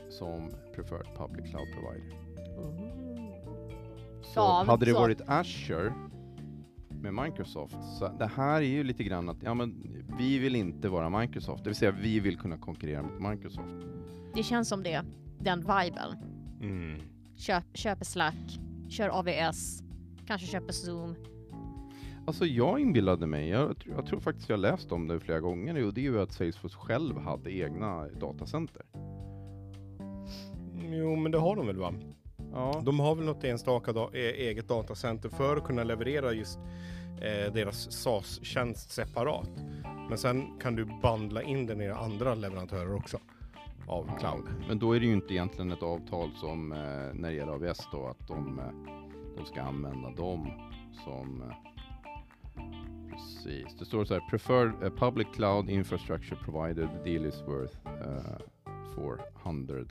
som 0.09 0.51
preferred 0.75 1.07
public 1.17 1.49
cloud 1.51 1.67
provider. 1.73 2.17
Så 4.21 4.39
Ja, 4.39 4.63
hade 4.67 4.85
det 4.85 4.91
så- 4.91 4.99
varit 4.99 5.21
Azure 5.27 5.93
med 6.89 7.13
Microsoft, 7.13 7.75
så 7.99 8.07
det 8.19 8.27
här 8.35 8.55
är 8.61 8.65
ju 8.65 8.83
lite 8.83 9.03
grann 9.03 9.29
att 9.29 9.43
ja, 9.43 9.53
men 9.53 9.83
vi 10.17 10.39
vill 10.39 10.55
inte 10.55 10.89
vara 10.89 11.19
Microsoft, 11.19 11.63
det 11.63 11.69
vill 11.69 11.77
säga 11.77 11.91
vi 11.91 12.19
vill 12.19 12.37
kunna 12.37 12.57
konkurrera 12.57 13.01
mot 13.01 13.31
Microsoft. 13.31 13.73
Det 14.35 14.43
känns 14.43 14.69
som 14.69 14.83
det, 14.83 15.01
den 15.39 15.59
viben. 15.59 16.17
Mm. 16.61 17.01
Köp, 17.45 17.63
köper 17.73 18.05
Slack, 18.05 18.59
kör 18.89 19.09
AVS, 19.09 19.83
kanske 20.27 20.47
köper 20.47 20.73
Zoom. 20.73 21.15
Alltså 22.27 22.45
jag 22.45 22.79
inbillade 22.79 23.27
mig, 23.27 23.49
jag, 23.49 23.75
jag 23.95 24.05
tror 24.05 24.19
faktiskt 24.19 24.49
jag 24.49 24.59
läst 24.59 24.91
om 24.91 25.07
det 25.07 25.19
flera 25.19 25.39
gånger, 25.39 25.85
och 25.85 25.93
det 25.93 26.01
är 26.01 26.03
ju 26.03 26.21
att 26.21 26.31
Salesforce 26.31 26.77
själv 26.77 27.17
hade 27.19 27.51
egna 27.51 28.07
datacenter. 28.07 28.81
Jo, 30.91 31.15
men 31.15 31.31
det 31.31 31.37
har 31.37 31.55
de 31.55 31.67
väl 31.67 31.77
va? 31.77 31.93
Ja, 32.51 32.81
De 32.85 32.99
har 32.99 33.15
väl 33.15 33.25
något 33.25 33.43
enstaka 33.43 33.91
da- 33.93 34.09
e- 34.13 34.35
eget 34.49 34.67
datacenter 34.67 35.29
för 35.29 35.57
att 35.57 35.63
kunna 35.63 35.83
leverera 35.83 36.33
just 36.33 36.59
eh, 37.21 37.53
deras 37.53 37.91
SAS-tjänst 37.91 38.91
separat. 38.91 39.49
Men 40.09 40.17
sen 40.17 40.59
kan 40.59 40.75
du 40.75 40.85
bandla 41.01 41.43
in 41.43 41.65
den 41.65 41.81
i 41.81 41.89
andra 41.89 42.35
leverantörer 42.35 42.95
också 42.95 43.17
av 43.87 44.17
cloud. 44.19 44.43
Men 44.67 44.79
då 44.79 44.93
är 44.95 44.99
det 44.99 45.05
ju 45.05 45.13
inte 45.13 45.33
egentligen 45.33 45.71
ett 45.71 45.83
avtal 45.83 46.31
som 46.35 46.71
eh, 46.71 46.77
när 47.13 47.29
det 47.29 47.33
gäller 47.33 47.53
AVS 47.53 47.87
då, 47.91 48.07
att 48.07 48.27
de, 48.27 48.59
eh, 48.59 48.65
de 49.37 49.45
ska 49.45 49.61
använda 49.61 50.09
dem 50.09 50.51
som 51.03 51.41
eh, 51.41 51.55
Precis, 53.11 53.75
det 53.79 53.85
står 53.85 54.05
så 54.05 54.13
här 54.13 54.21
preferred 54.29 54.83
eh, 54.83 54.89
public 54.89 55.27
cloud 55.33 55.69
infrastructure 55.69 56.35
provider 56.45 56.87
the 57.03 57.11
deal 57.11 57.25
is 57.25 57.41
worth 57.47 57.77
uh, 57.85 58.37
400 58.95 59.85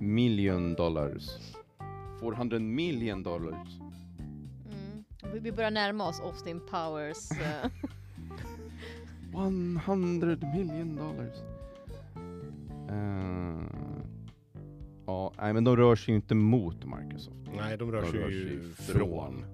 million 0.00 0.74
dollars. 0.74 1.28
400 2.20 2.58
million 2.58 3.22
dollars. 3.22 3.68
Mm. 3.78 5.04
Vi- 5.42 5.52
börjar 5.52 5.70
närma 5.70 6.08
oss 6.08 6.20
Austin 6.20 6.60
Powers. 6.70 7.30
eh, 7.30 7.70
100 9.34 10.36
million 10.54 10.96
dollars. 10.96 11.36
Eh, 12.92 13.62
ja, 15.06 15.32
nej 15.40 15.52
men 15.52 15.64
de 15.64 15.76
rör 15.76 15.96
sig 15.96 16.14
inte 16.14 16.34
mot 16.34 16.84
Microsoft. 16.84 17.36
Nej, 17.56 17.76
de 17.78 17.92
rör 17.92 18.02
De 18.02 18.10
sig 18.10 18.20
rör 18.20 18.30
sig 18.30 18.58
från. 18.94 19.44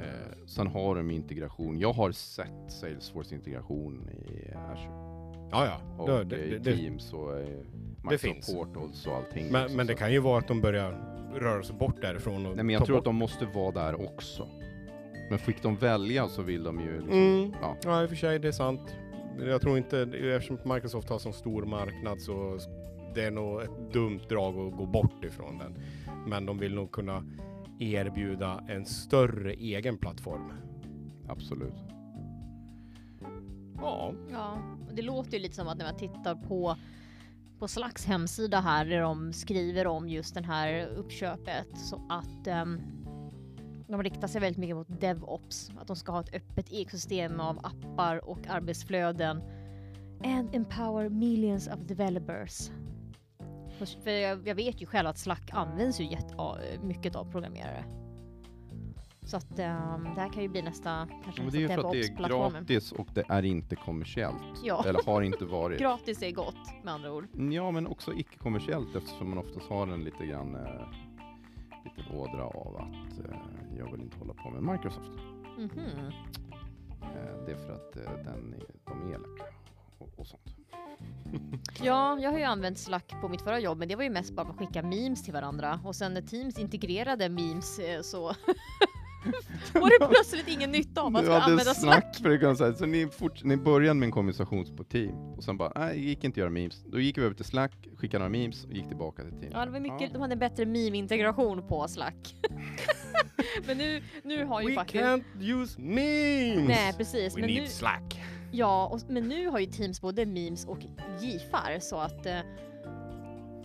Eh, 0.00 0.46
sen 0.46 0.66
har 0.66 0.94
de 0.94 1.10
integration. 1.10 1.78
Jag 1.78 1.92
har 1.92 2.12
sett 2.12 2.72
Salesforce-integration 2.72 4.08
i 4.10 4.54
Azure. 4.72 5.10
Ja, 5.50 5.66
ja. 5.66 6.02
Och 6.02 6.26
Det, 6.26 6.36
i 6.44 6.58
det, 6.58 6.76
Teams 6.76 7.12
och 7.12 7.28
Microsoft. 8.10 8.54
Portals 8.56 9.06
och 9.06 9.16
allting. 9.16 9.46
men, 9.52 9.64
också, 9.64 9.76
men 9.76 9.86
det 9.86 9.94
kan 9.94 10.12
ju 10.12 10.18
vara 10.18 10.38
att 10.38 10.48
de 10.48 10.60
börjar 10.60 10.90
röra 11.34 11.62
sig 11.62 11.76
bort 11.76 12.00
därifrån 12.02 12.46
och 12.46 12.56
Nej 12.56 12.64
men 12.64 12.74
jag 12.74 12.84
tror 12.84 12.96
bort 12.96 13.00
att 13.00 13.04
de 13.04 13.16
måste 13.16 13.46
vara 13.46 13.70
där 13.70 14.06
också. 14.06 14.48
Men 15.30 15.38
fick 15.38 15.62
de 15.62 15.76
välja 15.76 16.28
så 16.28 16.42
vill 16.42 16.62
de 16.62 16.80
ju 16.80 16.92
liksom, 17.00 17.18
Mm. 17.18 17.52
ja. 17.62 17.76
Ja, 17.84 18.02
i 18.02 18.06
och 18.06 18.08
för 18.08 18.16
sig, 18.16 18.38
det 18.38 18.48
är 18.48 18.52
sant. 18.52 18.96
Jag 19.38 19.60
tror 19.60 19.78
inte, 19.78 20.00
eftersom 20.00 20.58
Microsoft 20.74 21.08
har 21.08 21.18
så 21.18 21.32
stor 21.32 21.62
marknad 21.62 22.20
så 22.20 22.58
det 23.14 23.24
är 23.24 23.30
nog 23.30 23.62
ett 23.62 23.92
dumt 23.92 24.20
drag 24.28 24.58
att 24.58 24.76
gå 24.76 24.86
bort 24.86 25.24
ifrån 25.24 25.58
den. 25.58 25.74
Men 26.26 26.46
de 26.46 26.58
vill 26.58 26.74
nog 26.74 26.92
kunna 26.92 27.24
erbjuda 27.78 28.64
en 28.68 28.86
större 28.86 29.52
egen 29.52 29.98
plattform. 29.98 30.52
absolut. 31.28 31.74
Ja. 33.76 34.12
Ja, 34.30 34.58
och 34.88 34.94
det 34.94 35.02
låter 35.02 35.32
ju 35.32 35.38
lite 35.38 35.54
som 35.54 35.68
att 35.68 35.78
när 35.78 35.84
man 35.84 35.96
tittar 35.96 36.34
på 36.34 36.76
på 37.58 37.68
Slacks 37.68 38.06
hemsida 38.06 38.60
här 38.60 38.84
där 38.84 39.00
de 39.00 39.32
skriver 39.32 39.86
om 39.86 40.08
just 40.08 40.34
det 40.34 40.46
här 40.46 40.86
uppköpet 40.86 41.68
så 41.74 42.06
att 42.08 42.46
ehm, 42.46 42.80
de 43.90 44.02
riktar 44.02 44.28
sig 44.28 44.40
väldigt 44.40 44.58
mycket 44.58 44.76
mot 44.76 45.00
DevOps, 45.00 45.70
att 45.78 45.86
de 45.86 45.96
ska 45.96 46.12
ha 46.12 46.20
ett 46.20 46.34
öppet 46.34 46.72
ekosystem 46.72 47.40
av 47.40 47.58
appar 47.58 48.28
och 48.28 48.46
arbetsflöden 48.48 49.42
and 50.24 50.54
empower 50.54 51.08
millions 51.08 51.68
of 51.68 51.78
developers. 51.80 52.70
För- 54.04 54.10
jag, 54.10 54.48
jag 54.48 54.54
vet 54.54 54.82
ju 54.82 54.86
själv 54.86 55.08
att 55.08 55.18
Slack 55.18 55.50
används 55.52 56.00
ju 56.00 56.04
jätte, 56.04 56.34
ja, 56.36 56.58
mycket 56.82 57.16
av 57.16 57.30
programmerare. 57.32 57.84
Så 59.22 59.36
att 59.36 59.58
ehm, 59.58 60.04
det 60.14 60.20
här 60.20 60.32
kan 60.32 60.42
ju 60.42 60.48
bli 60.48 60.62
nästa, 60.62 61.08
kanske 61.24 61.42
Men 61.42 61.50
det 61.50 61.58
är 61.58 61.60
ju 61.60 61.68
för 61.68 61.78
att 61.78 61.92
det 61.92 62.00
är 62.00 62.28
gratis 62.28 62.92
och 62.92 63.08
det 63.14 63.24
är 63.28 63.44
inte 63.44 63.76
kommersiellt. 63.76 64.60
Ja. 64.64 64.84
Eller 64.86 65.06
har 65.06 65.22
inte 65.22 65.44
varit. 65.44 65.78
Gratis 65.80 66.22
är 66.22 66.30
gott 66.30 66.84
med 66.84 66.94
andra 66.94 67.12
ord. 67.12 67.28
Ja, 67.52 67.70
men 67.70 67.86
också 67.86 68.12
icke-kommersiellt 68.12 68.96
eftersom 68.96 69.28
man 69.28 69.38
oftast 69.38 69.68
har 69.68 69.86
en 69.86 70.04
lite 70.04 70.26
grann 70.26 70.54
eh, 70.54 70.60
liten 71.84 72.16
ådra 72.16 72.46
av 72.46 72.76
att 72.76 73.18
eh, 73.24 73.36
jag 73.80 73.90
vill 73.92 74.00
inte 74.00 74.18
hålla 74.18 74.34
på 74.34 74.50
med 74.50 74.62
Microsoft. 74.62 75.10
Mhm. 75.58 76.12
Eh, 77.02 77.44
det 77.46 77.52
är 77.52 77.56
för 77.66 77.72
att 77.72 77.96
eh, 77.96 78.24
den 78.24 78.54
är, 78.54 78.64
de 78.84 79.02
är 79.10 79.14
elaka 79.14 79.44
och, 79.98 80.08
och 80.16 80.26
sånt. 80.26 80.42
Ja, 81.82 82.18
jag 82.18 82.30
har 82.30 82.38
ju 82.38 82.44
använt 82.44 82.78
Slack 82.78 83.14
på 83.20 83.28
mitt 83.28 83.42
förra 83.42 83.60
jobb, 83.60 83.78
men 83.78 83.88
det 83.88 83.96
var 83.96 84.02
ju 84.02 84.10
mest 84.10 84.32
bara 84.32 84.46
för 84.46 84.52
att 84.52 84.58
skicka 84.58 84.82
memes 84.82 85.24
till 85.24 85.32
varandra. 85.32 85.80
Och 85.84 85.96
sen 85.96 86.14
när 86.14 86.22
Teams 86.22 86.58
integrerade 86.58 87.28
memes 87.28 87.78
eh, 87.78 88.02
så 88.02 88.28
var 89.74 90.00
det 90.00 90.06
plötsligt 90.14 90.48
ingen 90.48 90.70
nytta 90.72 91.00
av 91.02 91.16
att 91.16 91.24
Du 91.24 91.30
hade 91.30 91.44
använda 91.44 91.74
Slack. 91.74 91.76
snack 91.76 92.16
för 92.22 92.28
det 92.28 92.38
kan 92.38 92.56
säga. 92.56 92.74
Så 92.74 92.86
ni, 92.86 93.06
fort, 93.06 93.44
ni 93.44 93.56
började 93.56 93.94
med 94.00 94.06
en 94.06 94.12
konversation 94.12 94.76
på 94.76 94.84
team 94.84 95.14
och 95.36 95.44
sen 95.44 95.56
bara, 95.56 95.72
nej 95.76 96.04
gick 96.08 96.24
inte 96.24 96.34
att 96.34 96.36
göra 96.36 96.50
memes. 96.50 96.84
Då 96.86 97.00
gick 97.00 97.18
vi 97.18 97.22
över 97.22 97.34
till 97.34 97.44
Slack, 97.44 97.72
skickade 97.96 98.18
några 98.24 98.38
memes 98.38 98.64
och 98.64 98.72
gick 98.72 98.88
tillbaka 98.88 99.22
till 99.22 99.32
team. 99.32 99.52
Ja, 99.52 99.64
det 99.64 99.70
var 99.70 99.80
mycket, 99.80 100.12
de 100.12 100.22
hade 100.22 100.32
en 100.32 100.38
bättre 100.38 100.66
meme-integration 100.66 101.68
på 101.68 101.88
Slack. 101.88 102.34
men 103.66 103.78
nu, 103.78 104.02
nu 104.24 104.44
har 104.44 104.62
ju 104.62 104.68
We 104.68 104.74
faktiskt... 104.74 105.04
can't 105.04 105.24
use 105.62 105.80
memes! 105.80 106.68
Nej, 106.68 106.92
precis. 106.96 107.36
We 107.36 107.40
Men 107.40 107.50
need 107.50 107.62
nu, 107.62 107.68
Slack. 107.68 108.22
ja, 108.52 108.86
och, 108.86 109.00
men 109.08 109.28
nu 109.28 109.48
har 109.48 109.58
ju 109.58 109.66
Teams 109.66 110.00
både 110.00 110.26
memes 110.26 110.66
och 110.66 110.78
gifar 111.20 111.78
så 111.80 111.96
att 111.96 112.26
eh, 112.26 112.38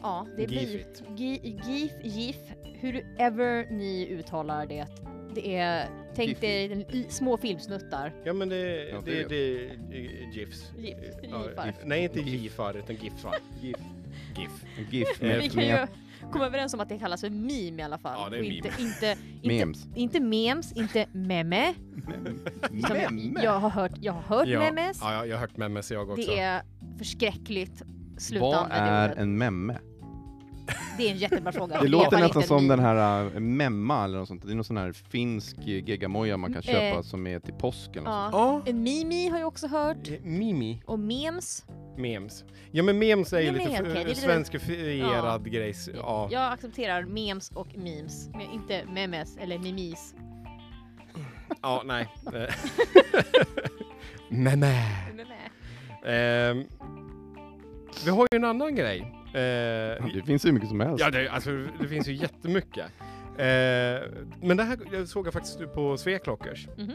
ja, 0.02 0.28
det 0.38 0.48
blir 0.48 0.86
GIF, 1.16 1.92
GIF, 2.04 2.38
hur 2.74 3.06
ever 3.18 3.72
ni 3.72 4.08
uttalar 4.10 4.66
det. 4.66 4.88
Det 5.36 5.56
är, 5.56 5.88
tänk 6.16 6.42
dig 6.42 6.86
små 7.10 7.38
filmsnuttar. 7.38 8.14
Ja 8.24 8.34
men 8.34 8.50
det, 8.50 8.90
Ja, 8.90 9.02
det, 9.06 9.12
det 9.12 9.28
det, 9.30 9.98
är 9.98 10.32
GIFs. 10.34 10.72
GIF, 10.78 10.96
Ja. 11.32 11.66
GIF. 11.66 11.76
Nej 11.84 12.04
inte 12.04 12.20
GIF. 12.20 12.42
GIFar 12.42 12.78
utan 12.78 12.96
GIFar. 12.96 13.36
GIF. 13.62 13.76
GIF. 14.38 14.52
GIF 14.92 15.22
Eh, 15.22 15.28
med, 15.28 15.40
Vi 15.40 15.50
kan 15.50 15.66
ju 15.68 15.78
komma 16.32 16.46
överens 16.46 16.74
om 16.74 16.80
att 16.80 16.90
det 16.90 17.00
kallas 17.00 17.22
för 17.22 17.30
meme 17.30 17.82
i 17.82 17.86
alla 17.86 17.98
fall. 17.98 18.14
Ja, 18.18 18.30
det 18.30 18.38
är 18.38 18.42
meme. 18.42 18.56
inte, 18.56 18.70
inte, 18.80 19.18
inte, 19.42 19.48
memes. 19.66 19.86
inte 19.96 20.20
memes, 20.20 20.74
inte 20.74 21.06
meme. 21.12 21.74
Som 22.88 22.98
Memme? 22.98 23.44
jag 23.44 23.60
har 23.60 23.70
hört, 23.70 23.92
jag 24.02 24.14
har 24.14 24.22
hört 24.38 24.48
Ja. 24.48 24.60
memes. 24.60 25.00
Ja, 25.02 25.14
ja, 25.14 25.26
jag 25.26 25.36
har 25.36 25.42
hört 25.42 25.58
memes 25.58 25.92
jag 25.92 26.10
också. 26.10 26.32
Det 26.32 26.40
är 26.40 26.62
förskräckligt. 26.98 27.82
Sluta 28.18 28.46
Vad 28.46 28.68
är 28.72 29.10
en 29.16 29.38
memme? 29.38 29.78
Det 30.98 31.08
är 31.08 31.12
en 31.12 31.18
jättebra 31.18 31.52
fråga. 31.52 31.82
Det 31.82 31.88
låter 31.88 32.20
nästan 32.20 32.44
som 32.44 32.68
den 32.68 32.80
här 32.80 33.26
uh, 33.26 33.40
memma 33.40 34.04
eller 34.04 34.18
något 34.18 34.28
sånt. 34.28 34.46
Det 34.46 34.52
är 34.52 34.56
någon 34.56 34.64
sån 34.64 34.78
här 34.78 34.92
finsk 34.92 35.58
eh, 35.58 35.66
geggamoja 35.90 36.38
man 36.38 36.54
kan 36.54 36.62
Mm, 36.64 36.74
köpa 36.76 36.98
eh, 36.98 37.02
som 37.02 37.28
är 37.28 37.40
till 37.40 37.54
påsken. 37.54 38.04
Ja. 38.06 38.30
Ja. 38.32 38.62
En 38.66 38.84
mimi 38.84 39.30
har 39.30 39.40
jag 39.40 39.48
också 39.48 39.68
hört. 39.68 40.08
Eh, 40.08 40.14
Mimi. 40.24 40.82
Och 40.86 41.00
memes. 41.00 41.66
Memes. 41.98 42.44
Ja 42.72 42.84
men 42.84 43.00
memes 43.00 43.34
är 43.34 43.40
ju 43.40 43.52
lite 43.52 43.64
helt 43.64 43.80
okej, 43.80 43.84
det 43.84 43.90
är 43.90 44.02
okay. 44.02 44.10
lite- 44.10 44.22
svenskifierad 44.22 45.52
grejs. 45.52 45.90
Ja. 45.96 46.30
Jag 46.32 46.54
accepterar 46.54 47.04
memes 47.04 47.50
och 47.50 47.68
memes. 47.78 48.30
Men 48.32 48.52
inte 48.54 48.86
memes 48.94 49.38
eller 49.38 49.60
mimis. 49.60 50.16
ja, 51.62 51.82
nej. 51.86 52.08
Eh. 52.34 52.56
Meme. 54.30 54.86
Meme. 55.16 55.36
Ehm, 56.06 56.64
vi 58.06 58.12
har 58.12 58.28
ju 58.32 58.36
en 58.36 58.46
annan 58.46 58.76
grej. 58.76 59.14
Eh, 59.36 60.06
Det 60.16 60.24
finns 60.26 60.46
ju 60.46 60.52
mycket 60.52 60.70
som 60.70 60.80
helst. 60.80 61.00
Ja, 61.00 61.12
det, 61.12 61.30
alltså, 61.30 61.50
det 61.82 61.88
finns 61.88 62.08
ju 62.08 62.14
jättemycket. 62.14 62.86
Eh, 63.38 64.02
men 64.42 64.58
det 64.58 64.64
här 64.64 64.78
jag 64.92 65.08
såg 65.08 65.26
jag 65.28 65.34
faktiskt 65.34 65.74
på 65.74 65.98
Sveklockers 65.98 66.68
Mhm. 66.78 66.92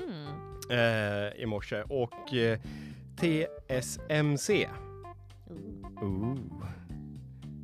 eh, 0.70 1.42
i 1.42 1.46
morse 1.46 1.82
och 1.82 2.34
eh, 2.34 2.58
TSMC. 3.16 4.68
Ooh. 6.02 6.34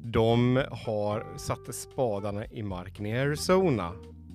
De 0.04 0.62
har 0.70 1.24
satt 1.38 1.74
spadarna 1.74 2.46
i 2.46 2.62
marken 2.62 3.06
i 3.06 3.18
Arizona 3.18 3.92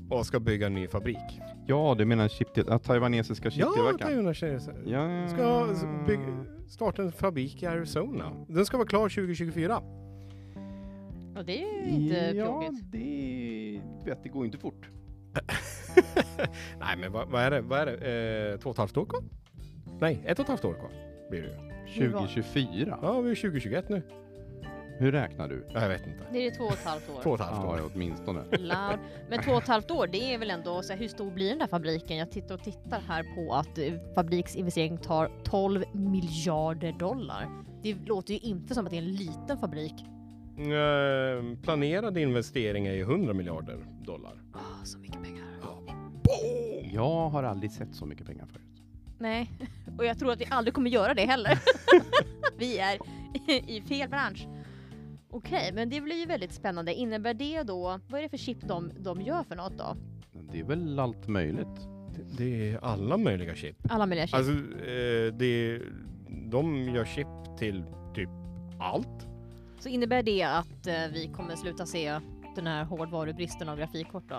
och 0.09 0.25
ska 0.25 0.39
bygga 0.39 0.65
en 0.67 0.73
ny 0.73 0.87
fabrik. 0.87 1.41
Ja, 1.67 1.95
du 1.97 2.05
menar 2.05 2.27
chip 2.27 2.57
uh, 2.57 2.77
taiwanesiska 2.77 3.45
Ja, 3.45 3.51
chiptillverkaren? 3.51 3.97
Taiwan 4.15 4.33
Tjejs- 4.33 4.83
Ja, 4.85 5.27
ska 5.27 5.75
bygga, 6.07 6.45
starta 6.67 7.01
en 7.01 7.11
fabrik 7.11 7.63
i 7.63 7.65
Arizona. 7.65 8.31
Den 8.47 8.65
ska 8.65 8.77
vara 8.77 8.87
klar 8.87 9.09
2024. 9.09 9.81
Och 11.37 11.45
det 11.45 11.63
är 11.63 11.85
ju 11.85 11.89
inte 11.91 12.15
ja, 12.37 12.45
pjåkigt. 12.61 12.91
det, 12.91 13.81
vet, 14.05 14.23
det 14.23 14.29
går 14.29 14.41
ju 14.43 14.45
inte 14.45 14.57
fort. 14.57 14.89
Nej, 16.79 16.97
men 16.97 17.11
vad, 17.11 17.27
vad 17.29 17.41
är 17.41 17.51
det? 17.51 17.61
Vad 17.61 17.79
är 17.79 17.85
det? 17.85 18.51
Eh, 18.53 18.59
två 18.59 18.69
och 18.69 18.73
ett 18.75 18.77
halvt 18.79 18.97
år 18.97 19.05
kvar? 19.05 19.21
Nej, 19.99 20.21
ett 20.25 20.39
och 20.39 20.43
ett 20.43 20.49
halvt 20.49 20.65
år 20.65 20.73
kvar 20.73 20.91
blir 21.29 21.41
det 21.41 21.47
ju. 21.47 21.71
Hur 22.01 22.09
var- 22.09 22.19
2024? 22.19 22.99
Ja, 23.01 23.19
vi 23.21 23.31
är 23.31 23.35
2021 23.35 23.89
nu. 23.89 24.01
Hur 24.97 25.11
räknar 25.11 25.47
du? 25.47 25.65
Ja, 25.73 25.81
Jag 25.81 25.89
vet 25.89 26.07
inte. 26.07 26.19
Det 26.33 26.47
är 26.47 26.51
två 26.51 26.63
och 26.63 26.73
ett 26.73 26.85
halvt 26.85 27.09
år. 27.09 27.21
Två 27.23 27.29
och 27.29 27.39
ett 27.39 27.45
halvt 27.45 27.65
Ja, 27.65 27.73
år. 27.85 27.91
åtminstone. 27.95 28.43
Loud. 28.51 28.99
Men 29.29 29.43
två 29.43 29.51
och 29.51 29.61
ett 29.61 29.67
halvt 29.67 29.91
år, 29.91 30.07
det 30.07 30.33
är 30.33 30.37
väl 30.37 30.51
ändå, 30.51 30.81
så 30.81 30.93
här, 30.93 30.99
hur 30.99 31.07
stor 31.07 31.31
blir 31.31 31.49
den 31.49 31.59
där 31.59 31.67
fabriken? 31.67 32.17
Jag 32.17 32.31
tittar 32.31 32.55
och 32.55 32.63
tittar 32.63 33.01
här 33.07 33.23
på 33.35 33.53
att 33.55 33.77
eh, 33.77 33.93
fabriksinvestering 34.15 34.97
tar 34.97 35.31
12 35.43 35.83
miljarder 35.93 36.91
dollar. 36.91 37.47
Det 37.83 37.95
låter 38.05 38.33
ju 38.33 38.39
inte 38.39 38.73
som 38.75 38.85
att 38.85 38.91
det 38.91 38.97
är 38.97 39.01
en 39.01 39.11
liten 39.15 39.57
fabrik. 39.57 39.93
Eh, 40.61 41.57
planerade 41.61 42.21
investeringar 42.21 42.91
är 42.91 43.01
100 43.01 43.33
miljarder 43.33 43.85
dollar. 44.05 44.41
Ah, 44.53 44.85
så 44.85 44.99
mycket 44.99 45.23
pengar. 45.23 45.45
Jag 46.93 47.29
har 47.29 47.43
aldrig 47.43 47.71
sett 47.71 47.95
så 47.95 48.05
mycket 48.05 48.27
pengar 48.27 48.45
förut. 48.45 48.83
Nej, 49.19 49.51
och 49.97 50.05
jag 50.05 50.19
tror 50.19 50.31
att 50.31 50.41
vi 50.41 50.45
aldrig 50.49 50.73
kommer 50.73 50.89
göra 50.89 51.13
det 51.13 51.25
heller. 51.25 51.59
vi 52.57 52.77
är 52.77 52.97
i 53.47 53.81
fel 53.81 54.09
bransch. 54.09 54.47
Okej, 55.29 55.71
men 55.73 55.89
det 55.89 56.01
blir 56.01 56.15
ju 56.15 56.25
väldigt 56.25 56.53
spännande. 56.53 56.93
Innebär 56.93 57.33
det 57.33 57.63
då, 57.63 57.99
vad 58.09 58.19
är 58.19 58.23
det 58.23 58.29
för 58.29 58.37
chip 58.37 58.57
de, 58.61 58.91
de 58.99 59.21
gör 59.21 59.43
för 59.43 59.55
något 59.55 59.77
då? 59.77 59.95
Det 60.51 60.59
är 60.59 60.63
väl 60.63 60.99
allt 60.99 61.27
möjligt. 61.27 61.87
Det, 62.15 62.37
det 62.37 62.71
är 62.71 62.77
alla 62.83 63.17
möjliga 63.17 63.55
chip. 63.55 63.75
Alla 63.89 64.05
möjliga 64.05 64.27
chip? 64.27 64.35
Alltså, 64.35 64.51
eh, 64.51 65.33
det, 65.33 65.81
de 66.51 66.89
gör 66.89 67.05
chip 67.05 67.27
till 67.59 67.83
typ 68.15 68.29
allt. 68.79 69.30
Så 69.83 69.89
innebär 69.89 70.23
det 70.23 70.43
att 70.43 70.87
eh, 70.87 70.93
vi 71.13 71.29
kommer 71.35 71.55
sluta 71.55 71.85
se 71.85 72.19
den 72.55 72.67
här 72.67 72.83
hårdvarubristen 72.83 73.69
av 73.69 73.77
grafikkort 73.77 74.23
då? 74.29 74.35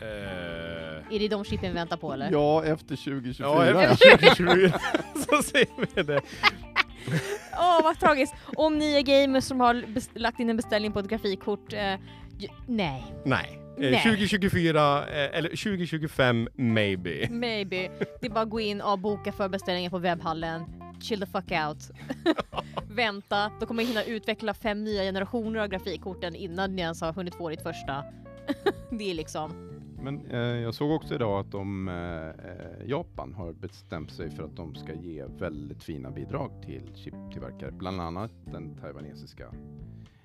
Eh, 0.00 1.14
Är 1.14 1.18
det 1.18 1.28
de 1.28 1.44
chippen 1.44 1.68
vi 1.68 1.74
väntar 1.74 1.96
på 1.96 2.12
eller? 2.12 2.30
Ja, 2.32 2.64
efter 2.64 2.96
2024. 2.96 3.48
ja, 3.48 3.82
efter 3.82 4.10
2024 4.36 4.78
så 5.14 5.42
ser 5.42 5.94
vi 5.94 6.02
det. 6.02 6.20
Åh 7.58 7.82
vad 7.82 7.98
tragiskt! 8.00 8.34
Om 8.56 8.78
ni 8.78 8.92
är 8.94 9.00
gamers 9.02 9.44
som 9.44 9.60
har 9.60 9.74
bes- 9.74 10.10
lagt 10.18 10.40
in 10.40 10.50
en 10.50 10.56
beställning 10.56 10.92
på 10.92 10.98
ett 10.98 11.08
grafikkort, 11.08 11.72
eh, 11.72 11.92
ju- 12.38 12.48
nej, 12.66 13.04
Nej. 13.24 13.60
Eh, 13.78 13.90
Nej. 13.90 14.02
2024 14.02 15.08
eh, 15.08 15.38
eller 15.38 15.48
2025 15.48 16.48
maybe. 16.54 17.28
maybe. 17.30 17.90
Det 18.20 18.26
är 18.26 18.30
bara 18.30 18.40
att 18.40 18.50
gå 18.50 18.60
in 18.60 18.80
och 18.80 18.98
boka 18.98 19.32
för 19.32 19.48
beställningen 19.48 19.90
på 19.90 19.98
webbhallen, 19.98 20.64
chill 21.00 21.20
the 21.20 21.26
fuck 21.26 21.52
out. 21.52 21.90
Vänta, 22.90 23.50
då 23.60 23.66
kommer 23.66 23.82
jag 23.82 23.88
hinna 23.88 24.04
utveckla 24.04 24.54
fem 24.54 24.84
nya 24.84 25.02
generationer 25.02 25.60
av 25.60 25.68
grafikkorten 25.68 26.34
innan 26.34 26.76
ni 26.76 26.82
ens 26.82 27.00
har 27.00 27.12
hunnit 27.12 27.34
få 27.34 27.48
ditt 27.48 27.62
första. 27.62 28.04
det 28.90 29.10
är 29.10 29.14
liksom, 29.14 29.70
Men 30.02 30.26
eh, 30.26 30.38
jag 30.38 30.74
såg 30.74 30.90
också 30.90 31.14
idag 31.14 31.40
att 31.40 31.52
de, 31.52 31.88
eh, 31.88 31.94
eh, 32.28 32.88
Japan 32.88 33.34
har 33.34 33.52
bestämt 33.52 34.12
sig 34.12 34.30
för 34.30 34.42
att 34.42 34.56
de 34.56 34.74
ska 34.74 34.92
ge 34.94 35.24
väldigt 35.38 35.82
fina 35.82 36.10
bidrag 36.10 36.62
till 36.66 36.90
chiptillverkare, 36.94 37.72
bland 37.72 38.00
annat 38.00 38.30
den 38.44 38.76
taiwanesiska 38.76 39.44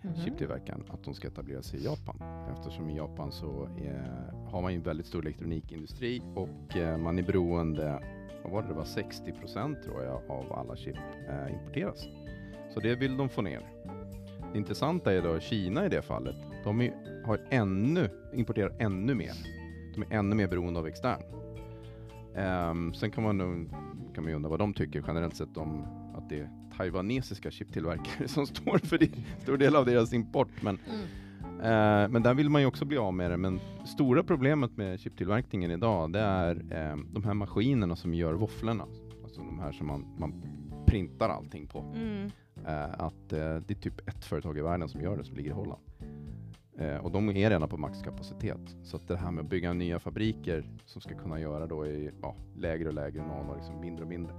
mm. 0.02 0.16
chiptillverkaren, 0.16 0.84
att 0.90 1.04
de 1.04 1.14
ska 1.14 1.28
etablera 1.28 1.62
sig 1.62 1.80
i 1.80 1.84
Japan. 1.84 2.16
Eftersom 2.52 2.90
i 2.90 2.98
Japan 2.98 3.32
så 3.32 3.70
är, 3.78 4.32
har 4.52 4.62
man 4.62 4.72
ju 4.72 4.78
en 4.78 4.84
väldigt 4.84 5.06
stor 5.06 5.22
elektronikindustri 5.22 6.22
och 6.36 6.78
eh, 6.78 6.98
man 6.98 7.20
är 7.20 7.24
beroende, 7.24 8.04
vad 8.44 8.52
var 8.52 8.62
det, 8.62 8.68
det 8.68 8.74
var 8.74 8.86
60 8.86 9.32
procent 9.32 9.84
tror 9.84 10.04
jag 10.04 10.32
av 10.32 10.54
alla 10.54 10.76
chip 10.76 10.98
eh, 11.30 11.54
importeras. 11.54 12.08
Så 12.74 12.80
det 12.80 12.96
vill 12.96 13.18
de 13.18 13.30
få 13.30 13.42
ner. 13.42 13.62
Det 14.52 14.58
intressanta 14.58 15.14
är 15.14 15.22
då 15.22 15.40
Kina 15.40 15.86
i 15.86 15.90
det 15.90 16.02
fallet, 16.02 16.36
de 16.64 16.82
är, 16.82 17.24
har 17.26 17.48
ännu, 17.50 18.10
importerar 18.34 18.76
ännu 18.80 19.16
mer. 19.16 19.34
De 19.96 20.02
är 20.02 20.18
ännu 20.18 20.36
mer 20.36 20.48
beroende 20.48 20.80
av 20.80 20.88
extern. 20.88 21.22
Ehm, 22.36 22.94
sen 22.94 23.12
kan 23.12 23.24
man, 23.24 23.70
kan 24.16 24.24
man 24.24 24.32
ju 24.32 24.36
undra 24.36 24.50
vad 24.50 24.60
de 24.60 24.74
tycker 24.74 25.04
generellt 25.08 25.36
sett 25.36 25.58
om 25.58 25.84
att 26.16 26.30
det 26.30 26.50
taiwanesiska 26.80 27.52
chiptillverkare 27.52 28.28
som 28.28 28.46
står 28.48 28.78
för 28.78 28.98
det, 28.98 29.10
stor 29.42 29.58
del 29.58 29.76
av 29.76 29.86
deras 29.86 30.14
import. 30.14 30.62
Men, 30.62 30.80
Mm. 30.90 31.60
eh, 31.60 32.10
men 32.10 32.24
där 32.24 32.34
vill 32.34 32.50
man 32.50 32.62
ju 32.62 32.68
också 32.68 32.86
bli 32.86 32.98
av 32.98 33.14
med 33.14 33.32
det. 33.32 33.38
Men 33.38 33.60
stora 33.86 34.24
problemet 34.24 34.78
med 34.78 35.00
chiptillverkningen 35.00 35.72
idag, 35.72 36.12
det 36.14 36.20
är 36.20 36.56
eh, 36.56 36.98
de 37.14 37.24
här 37.24 37.34
maskinerna 37.34 37.96
som 37.96 38.14
gör 38.14 38.34
våfflorna. 38.34 38.86
Alltså 39.24 39.42
de 39.42 39.60
här 39.60 39.72
som 39.72 39.88
man, 39.88 40.06
man 40.18 40.44
printar 40.88 41.30
allting 41.30 41.68
på. 41.68 41.80
Mm. 41.96 42.32
Eh, 42.68 42.84
att 42.94 43.34
eh, 43.34 43.56
det 43.68 43.70
är 43.72 43.76
typ 43.82 44.08
ett 44.10 44.26
företag 44.26 44.58
i 44.58 44.62
världen 44.62 44.90
som 44.90 45.02
gör 45.02 45.18
det, 45.18 45.24
som 45.24 45.36
ligger 45.36 45.50
i 45.50 45.54
Holland. 45.54 45.82
Eh, 46.80 46.98
och 46.98 47.12
de 47.12 47.30
är 47.30 47.50
redan 47.50 47.70
på 47.70 47.78
maxkapacitet. 47.78 48.76
Så 48.84 48.96
att 48.98 49.08
det 49.08 49.18
här 49.18 49.32
med 49.32 49.44
att 49.44 49.50
bygga 49.50 49.74
nya 49.74 50.00
fabriker 50.00 50.66
som 50.86 51.02
ska 51.02 51.16
kunna 51.18 51.40
göra 51.40 51.68
då 51.68 51.88
i 51.88 52.12
ja, 52.22 52.36
lägre 52.56 52.88
och 52.88 52.94
lägre 52.94 53.22
nano, 53.28 53.56
liksom 53.56 53.80
mindre 53.82 54.04
och 54.04 54.10
mindre. 54.10 54.34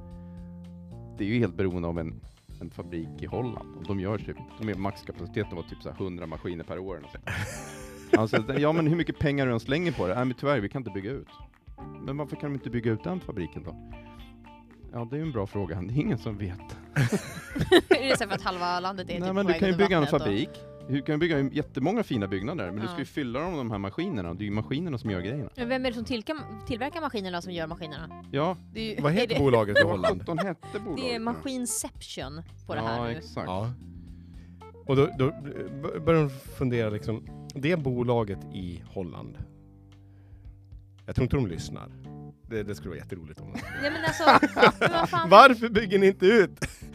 Det 1.20 1.24
är 1.24 1.28
ju 1.28 1.38
helt 1.38 1.54
beroende 1.54 1.88
av 1.88 1.98
en, 1.98 2.20
en 2.60 2.70
fabrik 2.70 3.08
i 3.22 3.26
Holland. 3.26 3.76
Och 3.76 3.84
de 3.86 4.00
gör 4.00 4.18
typ, 4.18 4.36
de 4.58 4.68
är 4.68 4.74
maxkapaciteten 4.74 5.56
var 5.56 5.62
typ 5.62 5.82
så 5.82 5.90
här 5.90 5.96
100 5.96 6.26
maskiner 6.26 6.64
per 6.64 6.78
år. 6.78 7.06
alltså, 8.16 8.44
ja 8.58 8.72
men 8.72 8.86
hur 8.86 8.96
mycket 8.96 9.18
pengar 9.18 9.46
de 9.46 9.60
slänger 9.60 9.92
på 9.92 10.06
det? 10.06 10.14
Nej 10.14 10.24
men 10.24 10.34
tyvärr, 10.34 10.60
vi 10.60 10.68
kan 10.68 10.80
inte 10.80 10.90
bygga 10.90 11.10
ut. 11.10 11.28
Men 12.00 12.16
varför 12.16 12.36
kan 12.36 12.50
de 12.50 12.54
inte 12.54 12.70
bygga 12.70 12.92
ut 12.92 13.04
den 13.04 13.20
fabriken 13.20 13.62
då? 13.62 13.90
Ja, 14.92 15.08
det 15.10 15.16
är 15.16 15.18
ju 15.18 15.22
en 15.22 15.32
bra 15.32 15.46
fråga. 15.46 15.82
Det 15.82 15.94
är 15.94 15.98
ingen 15.98 16.18
som 16.18 16.38
vet. 16.38 16.58
är 17.88 18.08
det 18.08 18.18
så 18.18 18.26
för 18.28 18.34
att 18.34 18.42
halva 18.42 18.80
landet 18.80 19.10
är 19.10 19.20
Nej 19.20 19.28
typ 19.28 19.34
men 19.34 19.46
du 19.46 19.52
kan 19.52 19.68
ju 19.68 19.76
bygga 19.76 19.96
en 19.96 20.02
vattnet 20.02 20.12
och- 20.12 20.26
fabrik. 20.26 20.50
Du 20.90 21.02
kan 21.02 21.14
ju 21.14 21.18
bygga 21.18 21.38
jättemånga 21.40 22.02
fina 22.02 22.26
byggnader, 22.28 22.66
men 22.66 22.76
du 22.76 22.82
Ja. 22.82 22.88
ska 22.88 22.98
ju 22.98 23.04
fylla 23.04 23.40
dem 23.40 23.50
med 23.50 23.58
de 23.58 23.70
här 23.70 23.78
maskinerna. 23.78 24.34
Det 24.34 24.42
är 24.42 24.46
ju 24.46 24.50
maskinerna 24.50 24.98
som 24.98 25.10
gör 25.10 25.20
grejerna. 25.20 25.50
Men 25.56 25.68
Vem 25.68 25.86
är 25.86 25.90
det 25.90 25.94
som 25.96 26.04
tillka- 26.04 26.44
tillverkar 26.66 27.00
maskinerna 27.00 27.42
som 27.42 27.52
gör 27.52 27.66
maskinerna? 27.66 28.24
Ja, 28.32 28.56
Det 28.72 28.80
är, 28.80 28.94
ju- 28.96 29.02
Vad 29.02 29.12
är 29.16 29.16
heter 29.16 29.34
det, 29.34 29.40
bolaget 29.40 29.78
i 29.78 29.82
Holland? 29.82 30.18
sjutton 30.20 30.38
hette 30.38 30.78
bolaget? 30.84 31.04
det 31.04 31.14
är? 31.14 31.18
Maskinception 31.18 32.42
på 32.66 32.74
det 32.74 32.80
ja, 32.80 32.86
här 32.86 33.04
nu. 33.04 33.10
exakt. 33.10 33.46
Ja. 33.46 33.70
Och 34.86 34.96
då, 34.96 35.06
då 35.18 35.32
börjar 36.00 36.20
de 36.20 36.30
fundera 36.30 36.90
liksom, 36.90 37.26
det 37.54 37.76
bolaget 37.76 38.44
i 38.54 38.82
Holland. 38.86 39.38
Jag 41.06 41.14
tror 41.14 41.22
inte 41.22 41.36
de 41.36 41.46
lyssnar. 41.46 41.88
Det, 42.48 42.62
det 42.62 42.74
skulle 42.74 42.90
vara 42.90 42.98
jätteroligt 42.98 43.40
om 43.40 43.52
de 43.52 43.58
Ja, 43.84 43.90
men 43.90 44.04
alltså, 44.04 44.46
men 44.80 44.92
vad, 44.92 45.08
fan, 45.08 45.28
Varför 45.30 45.68
bygger 45.68 45.98
ni 45.98 46.06
inte 46.06 46.26
ut? 46.26 46.50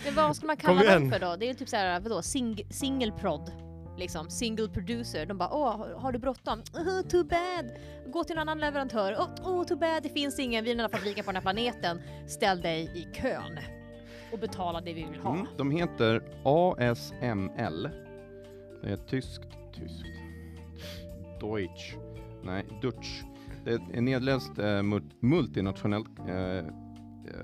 men 0.05 0.15
vad 0.15 0.36
ska 0.36 0.45
man 0.47 0.58
Kom 0.58 0.77
kalla 0.77 0.99
dem 0.99 1.12
för 1.12 1.19
då? 1.19 1.36
Det 1.36 1.49
är 1.49 1.53
typ 1.53 1.69
såhär, 1.69 1.99
vadå, 1.99 2.21
sing, 2.21 2.62
single 2.69 3.12
prod. 3.12 3.51
Liksom, 3.97 4.29
single 4.29 4.69
producer. 4.69 5.25
De 5.25 5.38
bara 5.38 5.49
åh, 5.53 5.99
har- 5.99 6.12
du 6.12 6.19
bråttom? 6.19 6.60
Uh, 6.60 7.01
too 7.01 7.23
bad! 7.23 7.71
Gå 8.08 8.23
till 8.23 8.34
en 8.34 8.39
annan 8.39 8.60
leverantör. 8.60 9.15
Åh, 9.19 9.51
oh, 9.51 9.65
too 9.65 9.77
bad, 9.77 10.03
det 10.03 10.10
finns 10.10 10.39
ingen, 10.39 10.63
vi 10.63 10.71
är 10.71 10.75
den 10.75 10.86
enda 10.86 10.97
fabriken 10.97 11.25
på 11.25 11.31
den 11.31 11.36
här 11.36 11.41
planeten. 11.41 12.01
Ställ 12.27 12.62
dig 12.62 12.91
i 12.95 13.15
kön 13.15 13.60
och 14.31 14.39
betala 14.39 14.81
det 14.81 14.93
vi 14.93 15.03
vill 15.03 15.19
ha. 15.19 15.34
Mm, 15.34 15.47
de 15.58 15.71
heter 15.71 16.21
ASML. 16.43 17.89
Det 18.81 18.91
är 18.91 18.97
tyskt, 18.97 19.47
tyskt, 19.73 20.05
Deutsch, 21.39 21.95
nej, 22.43 22.65
Dutch. 22.81 23.21
Det 23.65 23.71
är 23.71 23.75
ett 23.75 24.03
nederländskt 24.03 24.60
eh, 24.60 24.81
multinationellt 25.19 26.19
eh, 26.27 26.58
eh, 26.58 26.63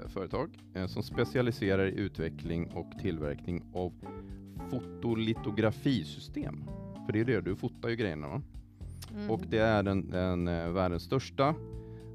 företag 0.08 0.58
eh, 0.76 0.88
som 0.88 1.04
specialiserar 1.04 1.86
i 1.86 1.92
utveckling 2.00 2.72
och 2.74 2.92
tillverkning 3.02 3.64
av 3.74 3.94
fotolitografisystem. 4.72 6.64
För 7.06 7.14
det 7.14 7.20
är 7.20 7.26
det, 7.26 7.42
du 7.42 7.56
fotar 7.56 7.90
ju 7.90 7.96
grejerna 7.96 8.28
va? 8.28 8.42
Mm. 9.16 9.32
Och 9.32 9.42
det 9.50 9.58
är 9.58 9.84
den, 9.84 10.10
den 10.10 10.48
eh, 10.48 10.70
världens 10.70 11.04
största. 11.04 11.56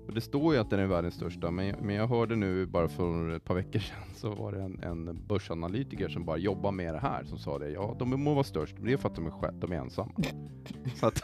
Och 0.07 0.14
det 0.14 0.21
står 0.21 0.55
ju 0.55 0.61
att 0.61 0.71
den 0.71 0.81
är 0.81 0.87
världens 0.87 1.14
största, 1.14 1.51
men 1.51 1.66
jag, 1.66 1.83
men 1.83 1.95
jag 1.95 2.07
hörde 2.07 2.37
nu 2.37 2.66
bara 2.66 2.88
för 2.88 3.31
ett 3.31 3.45
par 3.45 3.55
veckor 3.55 3.79
sedan 3.79 4.03
så 4.14 4.35
var 4.35 4.53
det 4.53 4.62
en, 4.62 4.83
en 4.83 5.27
börsanalytiker 5.27 6.09
som 6.09 6.25
bara 6.25 6.37
jobbar 6.37 6.73
med 6.73 6.95
det 6.95 7.01
här 7.01 7.25
som 7.25 7.38
sa 7.38 7.59
det. 7.59 7.71
Ja, 7.71 7.97
de 7.99 8.23
må 8.23 8.35
vara 8.35 8.45
störst, 8.45 8.75
men 8.77 8.87
det 8.87 8.92
är 8.92 8.97
för 8.97 9.09
att 9.09 9.14
de 9.14 9.27
är, 9.27 9.31
själv, 9.31 9.59
de 9.59 9.73
är 9.73 9.77
ensamma. 9.77 10.12
så 11.01 11.07
att, 11.07 11.23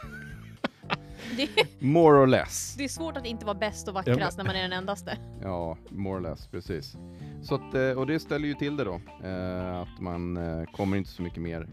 det, 1.37 1.81
more 1.81 2.17
or 2.17 2.27
less. 2.27 2.75
det 2.77 2.83
är 2.83 2.87
svårt 2.87 3.17
att 3.17 3.25
inte 3.25 3.45
vara 3.45 3.57
bäst 3.57 3.87
och 3.87 3.95
Ja, 3.95 4.01
vackrast 4.05 4.37
när 4.37 4.45
man 4.45 4.55
är 4.55 4.61
den 4.61 4.73
endaste. 4.73 5.17
Ja, 5.41 5.77
more 5.89 6.17
or 6.17 6.21
less, 6.21 6.47
precis. 6.47 6.97
Så 7.43 7.55
att, 7.55 7.73
eh, 7.73 7.91
och 7.91 8.07
det 8.07 8.19
ställer 8.19 8.47
ju 8.47 8.53
till 8.53 8.77
det 8.77 8.83
då, 8.83 9.01
eh, 9.27 9.77
att 9.81 9.99
man 10.01 10.37
eh, 10.37 10.63
kommer 10.65 10.97
inte 10.97 11.09
så 11.09 11.21
mycket 11.21 11.41
mer. 11.41 11.67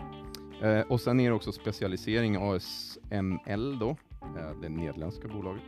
Och 0.89 1.01
sen 1.01 1.21
är 1.21 1.29
det 1.31 1.37
också 1.37 1.53
specialisering 1.53 2.37
ASML 2.37 3.79
då, 3.79 3.97
det 4.63 4.69
nederländska 4.69 5.29
bolaget. 5.29 5.63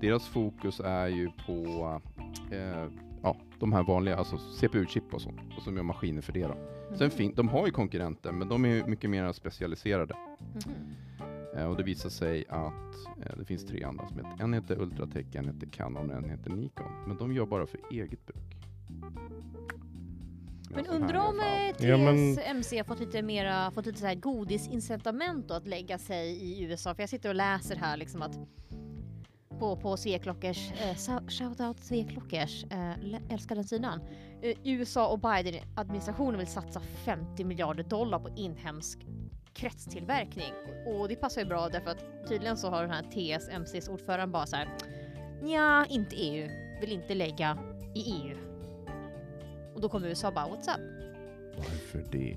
Deras 0.00 0.28
fokus 0.28 0.80
är 0.80 1.06
ju 1.06 1.30
på 1.46 2.00
ja, 3.22 3.36
de 3.58 3.72
här 3.72 3.82
vanliga, 3.82 4.16
alltså 4.16 4.36
CPU-chip 4.36 5.14
och 5.14 5.20
sånt, 5.20 5.40
och 5.56 5.62
som 5.62 5.76
gör 5.76 5.82
maskiner 5.82 6.22
för 6.22 6.32
det 6.32 6.42
då. 6.42 6.56
Sen 6.98 7.10
fin- 7.10 7.32
de 7.36 7.48
har 7.48 7.66
ju 7.66 7.72
konkurrenter, 7.72 8.32
men 8.32 8.48
de 8.48 8.64
är 8.64 8.86
mycket 8.86 9.10
mer 9.10 9.32
specialiserade. 9.32 10.14
Mhm. 10.66 10.74
Eh, 11.56 11.64
och 11.70 11.76
det 11.76 11.82
visar 11.82 12.08
sig 12.10 12.44
att 12.48 13.18
det 13.38 13.44
finns 13.44 13.66
tre 13.66 13.84
andra 13.84 14.06
som 14.08 14.16
heter, 14.16 14.44
en 14.44 14.52
heter 14.54 14.80
Ultratech, 14.80 15.26
en 15.36 15.46
heter 15.46 15.66
Canon 15.66 16.10
och 16.10 16.16
en 16.16 16.30
heter 16.30 16.50
Nikon. 16.50 16.86
Men 17.06 17.16
de 17.16 17.32
gör 17.32 17.46
bara 17.46 17.66
för 17.66 17.80
eget 17.90 18.26
bruk. 18.26 18.49
Men 20.70 20.86
undrar 20.86 21.28
om 21.28 21.40
för 21.78 21.84
eh. 21.84 21.90
Ja, 21.90 21.96
men- 21.96 22.36
TSMC 22.36 22.76
har 22.76 22.84
fått 22.84 23.00
lite 23.00 23.22
mera, 23.22 23.70
fått 23.70 23.86
lite 23.86 23.98
så 24.00 24.06
här 24.06 24.14
godisincitament 24.14 25.48
då 25.48 25.54
att 25.54 25.66
lägga 25.66 25.98
sig 25.98 26.30
i 26.30 26.62
USA. 26.64 26.94
För 26.94 27.02
jag 27.02 27.10
sitter 27.10 27.28
och 27.28 27.34
läser 27.34 27.76
här 27.76 27.96
liksom 27.96 28.22
att 28.22 28.38
på, 29.58 29.76
på 29.76 29.96
C-klockers, 29.96 30.72
eh, 30.72 30.96
shoutout 31.28 31.80
C-klockers, 31.80 32.64
eh, 32.64 33.32
älskar 33.32 33.54
den 33.54 33.64
sidan. 33.64 34.00
Eh, 34.42 34.56
USA 34.64 35.08
och 35.08 35.18
Biden-administrationen 35.18 36.38
vill 36.38 36.46
satsa 36.46 36.80
50 36.80 37.44
miljarder 37.44 37.84
dollar 37.84 38.18
på 38.18 38.28
inhemsk 38.36 39.06
kretstillverkning. 39.52 40.52
Och 40.86 41.08
det 41.08 41.16
passar 41.16 41.40
ju 41.40 41.46
bra 41.46 41.68
därför 41.68 41.90
att 41.90 42.28
tydligen 42.28 42.56
så 42.56 42.70
har 42.70 42.82
den 42.82 42.90
här 42.90 43.02
TSMCs 43.02 43.88
ordförande 43.88 44.32
bara 44.32 44.46
så 44.46 44.56
här. 44.56 44.68
Nja, 45.42 45.86
inte 45.88 46.16
EU. 46.16 46.48
Vill 46.80 46.92
inte 46.92 47.14
lägga 47.14 47.58
i 47.94 48.00
EU. 48.00 48.49
Och 49.80 49.82
då 49.82 49.88
kommer 49.88 50.08
USA 50.08 50.30
bara, 50.30 50.44
what's 50.46 50.68
up? 50.74 50.80
Varför 51.56 52.04
det? 52.12 52.36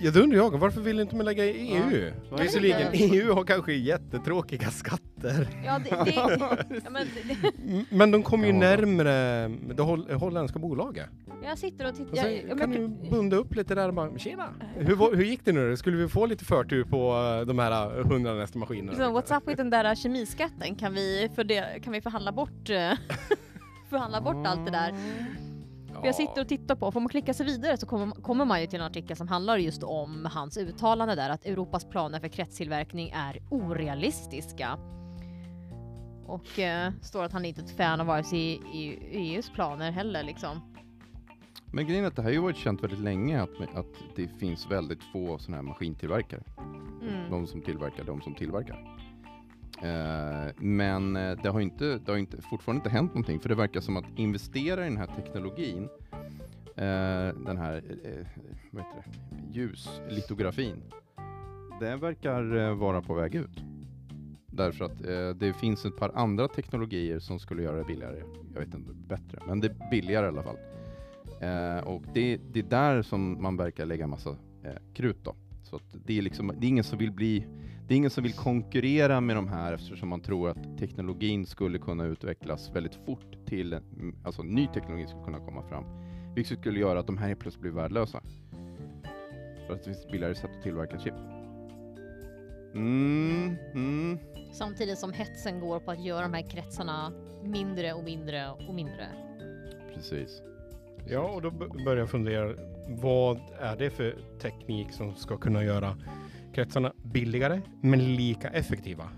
Ja, 0.00 0.10
då 0.10 0.20
undrar 0.20 0.38
jag, 0.38 0.58
varför 0.58 0.80
vill 0.80 1.00
inte 1.00 1.16
man 1.16 1.24
lägga 1.26 1.44
i 1.44 1.74
Ja. 1.74 1.80
EU? 1.92 2.12
Vad 2.30 2.40
är 2.40 2.44
Visserligen, 2.44 2.92
det? 2.92 2.98
EU 2.98 3.32
har 3.34 3.44
kanske 3.44 3.72
jättetråkiga 3.72 4.70
skatter. 4.70 5.48
Ja, 5.64 5.78
det, 5.78 5.90
det, 6.04 6.12
ja, 6.84 6.90
men 6.90 7.06
det, 7.28 7.84
Men 7.96 8.10
de 8.10 8.22
kommer 8.22 8.46
ju 8.46 8.52
Ja. 8.52 8.58
närmre 8.58 9.48
det 9.74 9.82
holl- 9.82 10.12
holländska 10.12 10.58
bolaget. 10.58 11.06
jag 11.44 11.58
sitter 11.58 11.88
och 11.88 11.94
tittar. 11.96 12.10
Och 12.12 12.18
sen 12.18 12.32
jag, 12.32 12.42
jag, 12.48 12.58
kan 12.58 12.70
men- 12.70 13.02
du 13.02 13.10
bunda 13.10 13.36
upp 13.36 13.54
lite 13.54 13.74
där 13.74 13.88
och 13.88 13.94
bara, 13.94 14.18
tjena! 14.18 14.48
Hur, 14.74 15.16
hur 15.16 15.24
gick 15.24 15.44
det 15.44 15.52
nu? 15.52 15.76
Skulle 15.76 15.96
vi 15.96 16.08
få 16.08 16.26
lite 16.26 16.44
förtur 16.44 16.84
på 16.84 17.12
eh, 17.40 17.46
de 17.46 17.58
här 17.58 17.98
eh, 17.98 18.06
hundra 18.06 18.34
nästa 18.34 18.58
maskinerna? 18.58 18.90
liksom, 18.92 19.16
what's 19.16 19.36
up 19.36 19.48
with 19.48 19.56
den 19.56 19.70
där 19.70 19.94
kemiskatten? 19.94 20.74
Kan 20.74 20.94
vi, 20.94 21.30
för 21.34 21.44
det, 21.44 21.82
kan 21.84 21.92
vi 21.92 22.00
förhandla 22.00 22.32
bort, 22.32 22.70
eh, 22.70 22.92
förhandla 23.90 24.20
bort 24.20 24.46
allt 24.46 24.64
det 24.66 24.72
där? 24.72 24.94
För 26.00 26.06
jag 26.06 26.14
sitter 26.14 26.40
och 26.40 26.48
tittar 26.48 26.74
på, 26.74 26.92
får 26.92 27.00
man 27.00 27.08
klicka 27.08 27.34
sig 27.34 27.46
vidare 27.46 27.76
så 27.76 27.86
kommer, 27.86 28.14
kommer 28.14 28.44
man 28.44 28.60
ju 28.60 28.66
till 28.66 28.80
en 28.80 28.86
artikel 28.86 29.16
som 29.16 29.28
handlar 29.28 29.56
just 29.56 29.82
om 29.82 30.28
hans 30.32 30.56
uttalande 30.56 31.14
där 31.14 31.30
att 31.30 31.46
Europas 31.46 31.84
planer 31.84 32.20
för 32.20 32.28
kretstillverkning 32.28 33.10
är 33.14 33.42
orealistiska. 33.50 34.78
Och 36.26 36.58
eh, 36.58 36.92
står 37.02 37.24
att 37.24 37.32
han 37.32 37.44
inte 37.44 37.60
är 37.60 37.64
ett 37.64 37.76
fan 37.76 38.00
av 38.00 38.06
vare 38.06 38.24
sig 38.24 38.60
EUs 39.12 39.50
planer 39.50 39.90
heller 39.90 40.22
liksom. 40.22 40.60
Men 41.66 41.86
grejen 41.86 42.04
är 42.04 42.08
att 42.08 42.16
det 42.16 42.22
här 42.22 42.28
har 42.28 42.34
ju 42.34 42.40
varit 42.40 42.56
känt 42.56 42.82
väldigt 42.82 43.00
länge 43.00 43.42
att, 43.42 43.60
att 43.74 43.94
det 44.16 44.28
finns 44.28 44.70
väldigt 44.70 45.02
få 45.12 45.38
sådana 45.38 45.56
här 45.56 45.62
maskintillverkare. 45.62 46.42
Mm. 47.02 47.30
De 47.30 47.46
som 47.46 47.62
tillverkar, 47.62 48.04
de 48.04 48.20
som 48.20 48.34
tillverkar. 48.34 49.01
Eh, 49.82 50.52
men 50.56 51.16
eh, 51.16 51.38
det 51.42 51.48
har, 51.48 51.60
inte, 51.60 51.98
det 51.98 52.12
har 52.12 52.18
inte, 52.18 52.42
fortfarande 52.42 52.78
inte 52.78 52.90
hänt 52.90 53.10
någonting 53.14 53.40
för 53.40 53.48
det 53.48 53.54
verkar 53.54 53.80
som 53.80 53.96
att 53.96 54.04
investera 54.16 54.86
i 54.86 54.88
den 54.88 54.96
här 54.98 55.06
teknologin, 55.06 55.88
eh, 56.76 57.44
den 57.46 57.56
här 57.58 57.82
eh, 58.04 58.26
vad 58.70 58.84
heter 58.84 59.04
det? 59.04 59.58
ljuslitografin, 59.58 60.82
det 61.80 61.96
verkar 61.96 62.56
eh, 62.56 62.74
vara 62.74 63.02
på 63.02 63.14
väg 63.14 63.34
ut. 63.34 63.64
Därför 64.46 64.84
att 64.84 65.06
eh, 65.06 65.30
det 65.30 65.52
finns 65.52 65.84
ett 65.84 65.96
par 65.96 66.12
andra 66.14 66.48
teknologier 66.48 67.18
som 67.18 67.38
skulle 67.38 67.62
göra 67.62 67.76
det 67.76 67.84
billigare. 67.84 68.22
Jag 68.52 68.60
vet 68.60 68.74
inte, 68.74 68.92
bättre, 68.92 69.38
men 69.46 69.60
det 69.60 69.68
är 69.68 69.90
billigare 69.90 70.26
i 70.26 70.28
alla 70.28 70.42
fall. 70.42 70.56
Eh, 71.40 71.84
och 71.84 72.02
det, 72.14 72.40
det 72.52 72.58
är 72.58 72.62
där 72.62 73.02
som 73.02 73.42
man 73.42 73.56
verkar 73.56 73.86
lägga 73.86 74.06
massa 74.06 74.30
eh, 74.64 74.72
krut 74.94 75.24
då. 75.24 75.34
Så 75.62 75.76
att 75.76 75.96
det 76.04 76.18
är 76.18 76.22
liksom, 76.22 76.52
det 76.58 76.66
är 76.66 76.68
ingen 76.68 76.84
som 76.84 76.98
vill 76.98 77.12
bli, 77.12 77.46
det 77.88 77.94
är 77.94 77.96
ingen 77.96 78.10
som 78.10 78.22
vill 78.22 78.32
konkurrera 78.32 79.20
med 79.20 79.36
de 79.36 79.48
här 79.48 79.72
eftersom 79.72 80.08
man 80.08 80.20
tror 80.20 80.50
att 80.50 80.78
teknologin 80.78 81.46
skulle 81.46 81.78
kunna 81.78 82.04
utvecklas 82.04 82.70
väldigt 82.74 82.94
fort 82.94 83.46
till, 83.46 83.80
alltså 84.24 84.42
ny 84.42 84.66
teknologi 84.66 85.06
skulle 85.06 85.24
kunna 85.24 85.38
komma 85.38 85.62
fram. 85.62 85.84
Vilket 86.34 86.58
skulle 86.58 86.80
göra 86.80 87.00
att 87.00 87.06
de 87.06 87.18
här 87.18 87.34
plötsligt 87.34 87.62
blir 87.62 87.72
värdelösa. 87.72 88.20
För 89.66 89.74
att 89.74 89.78
det 89.78 89.84
finns 89.84 90.10
billigare 90.10 90.34
sätt 90.34 90.50
att 90.56 90.62
tillverka 90.62 90.98
chip. 90.98 91.14
Mm, 92.74 93.56
mm. 93.74 94.18
Samtidigt 94.52 94.98
som 94.98 95.12
hetsen 95.12 95.60
går 95.60 95.80
på 95.80 95.90
att 95.90 96.04
göra 96.04 96.22
de 96.22 96.34
här 96.34 96.50
kretsarna 96.50 97.12
mindre 97.42 97.92
och 97.92 98.04
mindre 98.04 98.50
och 98.68 98.74
mindre. 98.74 99.08
Precis. 99.94 100.42
Ja, 101.08 101.20
och 101.20 101.42
då 101.42 101.50
börjar 101.50 101.96
jag 101.96 102.10
fundera. 102.10 102.54
Vad 102.88 103.40
är 103.60 103.76
det 103.76 103.90
för 103.90 104.16
teknik 104.40 104.92
som 104.92 105.14
ska 105.14 105.36
kunna 105.36 105.64
göra 105.64 105.96
kretsarna 106.54 106.92
billigare 107.02 107.60
men 107.80 108.14
lika 108.14 108.48
effektiva? 108.48 109.08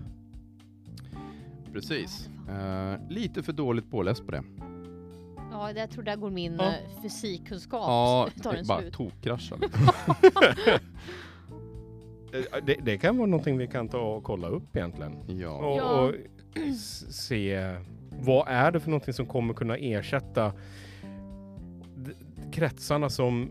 Precis. 1.73 2.29
Eh, 2.49 3.09
lite 3.09 3.43
för 3.43 3.53
dåligt 3.53 3.91
påläst 3.91 4.25
på 4.25 4.31
det. 4.31 4.43
Ja, 5.51 5.71
jag 5.71 5.89
tror 5.89 6.03
där 6.03 6.15
går 6.15 6.29
min 6.29 6.55
Ja. 6.59 6.65
eh, 6.65 7.01
fysikkunskap 7.01 7.81
Ja, 7.81 8.29
tar 8.43 8.53
det 8.53 8.59
en 8.59 8.67
bara 8.67 8.81
slut. 8.81 8.93
tokkraschar. 8.93 9.57
liksom. 9.61 9.87
Eh, 12.33 12.63
Det, 12.65 12.75
det 12.83 12.97
kan 12.97 13.17
vara 13.17 13.27
någonting 13.27 13.57
vi 13.57 13.67
kan 13.67 13.87
ta 13.89 13.99
och 13.99 14.23
kolla 14.23 14.47
upp 14.47 14.75
egentligen. 14.75 15.39
ja. 15.39 15.49
Och, 15.49 15.77
Ja. 15.77 15.83
och 16.01 16.13
se 17.11 17.75
vad 18.19 18.47
är 18.47 18.71
det 18.71 18.79
för 18.79 18.89
någonting 18.89 19.13
som 19.13 19.25
kommer 19.25 19.53
kunna 19.53 19.77
ersätta 19.77 20.51
kretsarna 22.51 23.09
som 23.09 23.49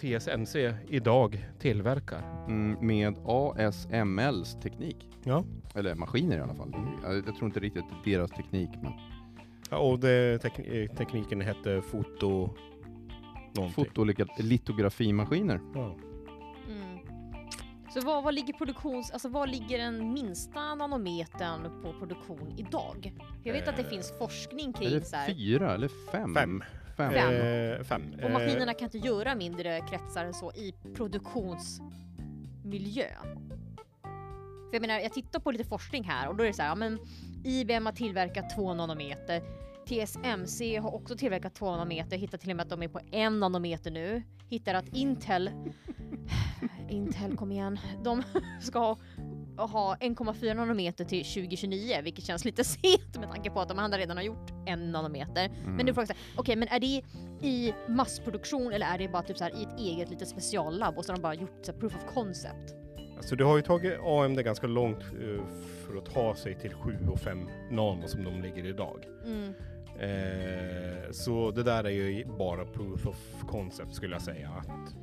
TSMC 0.00 0.74
idag 0.88 1.46
tillverkar. 1.58 2.44
Mm, 2.48 2.86
med 2.86 3.14
ASMLs 3.26 4.56
teknik. 4.62 5.08
Ja. 5.24 5.44
Eller 5.74 5.94
maskiner 5.94 6.36
i 6.38 6.40
alla 6.40 6.54
fall. 6.54 6.74
Jag, 7.02 7.14
jag 7.16 7.24
tror 7.36 7.44
inte 7.44 7.60
riktigt 7.60 7.84
deras 8.04 8.30
teknik, 8.30 8.70
men 8.82 8.92
Ja, 9.70 9.78
och 9.78 9.98
det, 9.98 10.38
tekn- 10.42 10.72
eh, 10.90 10.96
tekniken 10.96 11.40
hette 11.40 11.82
foto... 11.82 12.50
Någonting. 13.56 13.84
fotolitografimaskiner. 13.84 15.60
Ja. 15.74 15.96
Mm. 16.68 16.98
Så 17.94 18.00
vad, 18.00 18.24
vad 18.24 18.34
ligger 18.34 18.52
produktions, 18.52 19.10
alltså 19.10 19.28
vad 19.28 19.50
ligger 19.50 19.78
den 19.78 20.12
minsta 20.12 20.74
nanometern 20.74 21.82
på 21.82 21.92
produktion 21.98 22.54
idag? 22.56 23.12
Jag 23.42 23.52
vet 23.52 23.68
att 23.68 23.76
det 23.76 23.82
Eh, 23.82 23.88
finns 23.88 24.18
forskning 24.18 24.68
Är 24.68 24.72
kring 24.72 24.90
det 24.90 25.04
så 25.04 25.16
här, 25.16 25.34
fyra 25.34 25.74
eller 25.74 25.88
fem? 26.12 26.34
Fem. 26.34 26.62
Fem. 26.96 27.12
Fem. 27.12 27.34
Eh, 27.34 27.82
fem. 27.82 28.14
och 28.24 28.30
maskinerna 28.30 28.74
kan 28.74 28.86
inte 28.86 28.98
göra 28.98 29.34
mindre 29.34 29.80
kretsar 29.80 30.24
än 30.24 30.34
så 30.34 30.52
i 30.52 30.74
produktionsmiljö. 30.94 33.08
För 34.70 34.74
jag 34.74 34.80
menar, 34.80 35.00
jag 35.00 35.12
tittar 35.12 35.40
på 35.40 35.50
lite 35.50 35.64
forskning 35.64 36.04
här 36.04 36.28
och 36.28 36.36
då 36.36 36.44
är 36.44 36.48
det 36.48 36.54
så 36.54 36.62
här, 36.62 36.68
ja 36.68 36.74
men 36.74 36.98
IBM 37.44 37.86
har 37.86 37.92
tillverkat 37.92 38.56
två 38.56 38.74
nanometer. 38.74 39.42
TSMC 39.86 40.76
har 40.76 40.94
också 40.94 41.16
tillverkat 41.16 41.54
två 41.54 41.70
nanometer, 41.70 42.16
hittar 42.16 42.38
till 42.38 42.50
och 42.50 42.56
med 42.56 42.64
att 42.64 42.70
de 42.70 42.82
är 42.82 42.88
på 42.88 43.00
en 43.12 43.40
nanometer 43.40 43.90
nu. 43.90 44.22
Hittar 44.48 44.74
att 44.74 44.88
Intel, 44.88 45.50
Intel 46.88 47.36
kom 47.36 47.52
igen, 47.52 47.78
de 48.04 48.22
ska 48.60 48.78
ha, 48.78 48.98
ha 49.66 49.96
1,4 49.96 50.54
nanometer 50.54 51.04
till 51.04 51.24
2029, 51.24 52.00
vilket 52.02 52.24
känns 52.24 52.44
lite 52.44 52.64
sent 52.80 53.18
med 53.18 53.30
tanke 53.30 53.50
på 53.50 53.60
att 53.60 53.68
de 53.68 53.78
andra 53.78 53.98
redan 53.98 54.16
har 54.16 54.24
gjort 54.24 54.50
en 54.66 54.92
nanometer. 54.92 55.44
Mm. 55.44 55.76
Men 55.76 55.86
nu 55.86 55.94
frågar 55.94 56.08
jag 56.08 56.16
okej 56.36 56.56
men 56.56 56.68
är 56.68 56.80
det 56.80 57.02
i 57.46 57.74
massproduktion 57.88 58.72
eller 58.72 58.86
är 58.86 58.98
det 58.98 59.08
bara 59.08 59.22
typ 59.22 59.38
så 59.38 59.44
här 59.44 59.60
i 59.60 59.62
ett 59.62 59.78
eget 59.78 60.10
litet 60.10 60.28
speciallabb 60.28 60.98
och 60.98 61.04
så 61.04 61.12
har 61.12 61.16
de 61.16 61.22
bara 61.22 61.34
gjort 61.34 61.58
så 61.62 61.72
här 61.72 61.78
proof 61.78 61.94
of 61.96 62.14
concept? 62.14 62.74
Så 63.20 63.34
det 63.34 63.44
har 63.44 63.56
ju 63.56 63.62
tagit 63.62 63.98
AMD 64.04 64.44
ganska 64.44 64.66
långt 64.66 65.02
eh, 65.02 65.44
för 65.86 65.96
att 65.96 66.14
ta 66.14 66.34
sig 66.34 66.54
till 66.54 66.74
7 66.74 66.98
och 67.12 67.20
5 67.20 67.48
nano 67.70 68.08
som 68.08 68.24
de 68.24 68.42
ligger 68.42 68.66
idag. 68.66 69.06
Mm. 69.24 69.54
Eh, 70.00 71.10
så 71.10 71.50
det 71.50 71.62
där 71.62 71.84
är 71.84 71.90
ju 71.90 72.24
bara 72.24 72.64
proof 72.64 73.06
of 73.06 73.16
concept 73.48 73.94
skulle 73.94 74.14
jag 74.14 74.22
säga. 74.22 74.48
Att 74.48 74.94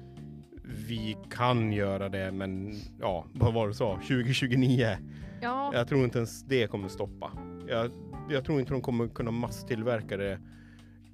vi 0.87 1.17
kan 1.29 1.71
göra 1.71 2.09
det 2.09 2.31
men 2.31 2.73
ja, 2.99 3.25
vad 3.33 3.53
var 3.53 3.65
det 3.67 3.69
du 3.69 3.75
sa? 3.75 3.93
2029? 3.95 4.97
Ja, 5.41 5.71
Jag 5.73 5.87
tror 5.87 6.03
inte 6.03 6.17
ens 6.17 6.43
det 6.43 6.67
kommer 6.67 6.87
stoppa. 6.87 7.31
Jag, 7.67 7.91
jag 8.29 8.45
tror 8.45 8.59
inte 8.59 8.71
de 8.73 8.81
kommer 8.81 9.07
kunna 9.07 9.31
masstillverka 9.31 10.17
det 10.17 10.39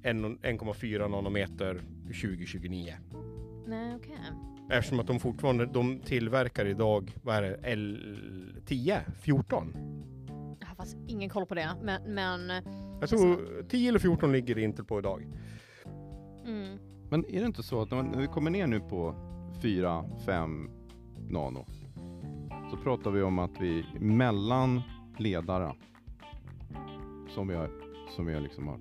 en- 0.02 0.38
1,4 0.38 1.08
nanometer 1.08 1.80
2029. 2.06 2.94
nej 3.66 3.96
okej. 3.96 4.16
Eftersom 4.70 5.00
att 5.00 5.06
de 5.06 5.20
fortfarande, 5.20 5.66
de 5.66 5.98
tillverkar 6.00 6.64
idag, 6.66 7.12
vad 7.22 7.36
är 7.36 7.42
det, 7.42 7.56
L10, 7.74 9.00
14? 9.20 9.72
Jag 10.60 10.66
har 10.66 10.74
faktiskt 10.74 10.96
ingen 11.06 11.30
koll 11.30 11.46
på 11.46 11.54
det, 11.54 11.70
men, 11.82 12.14
men 12.14 12.62
Jag 13.00 13.08
tror 13.08 13.38
10 13.68 13.88
eller 13.88 13.98
14 13.98 14.32
ligger 14.32 14.54
det 14.54 14.62
inte 14.62 14.84
på 14.84 14.98
idag. 14.98 15.26
mm. 16.46 16.78
Men 17.10 17.24
är 17.30 17.40
det 17.40 17.46
inte 17.46 17.62
så 17.62 17.82
att 17.82 17.90
när 17.90 18.20
vi 18.20 18.26
kommer 18.26 18.50
ner 18.50 18.66
nu 18.66 18.80
på 18.80 19.14
4-5 19.62 20.68
nano 21.30 21.66
så 22.70 22.76
pratar 22.76 23.10
vi 23.10 23.22
om 23.22 23.38
att 23.38 23.60
vi 23.60 23.84
mellan 24.00 24.82
ledare 25.18 25.72
som 27.34 27.48
vi 27.48 27.54
har, 27.54 27.70
som 28.16 28.26
vi 28.26 28.34
har, 28.34 28.40
liksom 28.40 28.68
har 28.68 28.78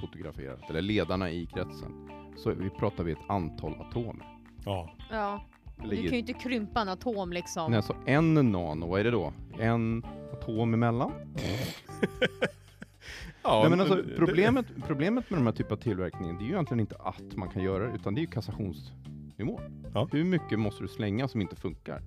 fotograferat, 0.00 0.70
eller 0.70 0.82
ledarna 0.82 1.30
i 1.30 1.46
kretsen, 1.46 2.10
så 2.36 2.50
vi 2.50 2.70
pratar 2.70 3.04
vi 3.04 3.12
ett 3.12 3.18
antal 3.28 3.74
atomer. 3.80 4.38
Ja. 4.64 4.90
ja. 5.10 5.44
Det 5.76 5.88
Du 5.88 5.96
kan 5.96 6.12
ju 6.12 6.18
inte 6.18 6.32
krympa 6.32 6.80
en 6.80 6.88
atom 6.88 7.32
liksom. 7.32 7.70
nej, 7.70 7.76
alltså 7.76 7.96
en 8.06 8.34
nano, 8.34 8.86
vad 8.86 9.00
är 9.00 9.04
det 9.04 9.10
då? 9.10 9.32
En 9.58 10.04
atom 10.32 10.74
emellan? 10.74 11.12
ja 13.42 13.60
Nej, 13.60 13.70
men 13.70 13.80
alltså, 13.80 14.02
problemet, 14.16 14.66
problemet 14.86 15.30
med 15.30 15.38
de 15.38 15.46
här 15.46 15.52
typen 15.52 15.72
av 15.72 15.76
tillverkningen, 15.76 16.36
det 16.36 16.42
är 16.44 16.46
ju 16.46 16.52
egentligen 16.52 16.80
inte 16.80 16.96
att 16.98 17.36
man 17.36 17.48
kan 17.48 17.62
göra 17.62 17.86
det, 17.86 17.94
utan 17.94 18.14
det 18.14 18.18
är 18.18 18.22
ju 18.22 18.28
kassationsnivå. 19.46 19.60
Ja. 19.94 20.08
Hur 20.12 20.24
mycket 20.24 20.58
måste 20.58 20.82
du 20.84 20.88
slänga 20.88 21.28
som 21.28 21.40
inte 21.40 21.56
funkar? 21.56 22.02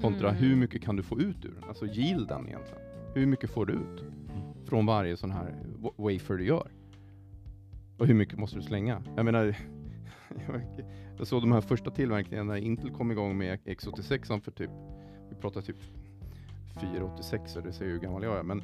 Kontra 0.00 0.28
Mm. 0.30 0.42
hur 0.42 0.56
mycket 0.56 0.82
kan 0.82 0.96
du 0.96 1.02
få 1.02 1.20
ut 1.20 1.44
ur 1.44 1.54
den? 1.60 1.64
Alltså 1.68 1.86
yielden 1.86 2.46
egentligen. 2.48 2.80
Hur 3.14 3.26
mycket 3.26 3.50
får 3.50 3.66
du 3.66 3.72
ut 3.72 4.04
från 4.68 4.86
varje 4.86 5.16
sån 5.16 5.30
här 5.30 5.54
wa- 5.78 5.94
wafer 5.96 6.34
du 6.34 6.44
gör? 6.46 6.68
Och 7.98 8.06
hur 8.06 8.14
mycket 8.14 8.38
måste 8.38 8.56
du 8.56 8.62
slänga? 8.62 9.02
Jag 9.16 9.24
menar, 9.24 9.56
jag 11.18 11.26
såg 11.26 11.42
de 11.42 11.52
här 11.52 11.60
första 11.60 11.90
tillverkningarna 11.90 12.52
när 12.52 12.60
Intel 12.60 12.90
kom 12.90 13.10
igång 13.10 13.38
med 13.38 13.58
X86 13.64 14.40
för 14.40 14.50
typ, 14.50 14.70
vi 15.30 15.36
pratar 15.36 15.60
typ 15.60 15.76
486, 16.80 17.54
det 17.64 17.72
säger 17.72 17.92
hur 17.92 18.00
gammal 18.00 18.22
jag 18.22 18.38
är, 18.38 18.42
men 18.42 18.62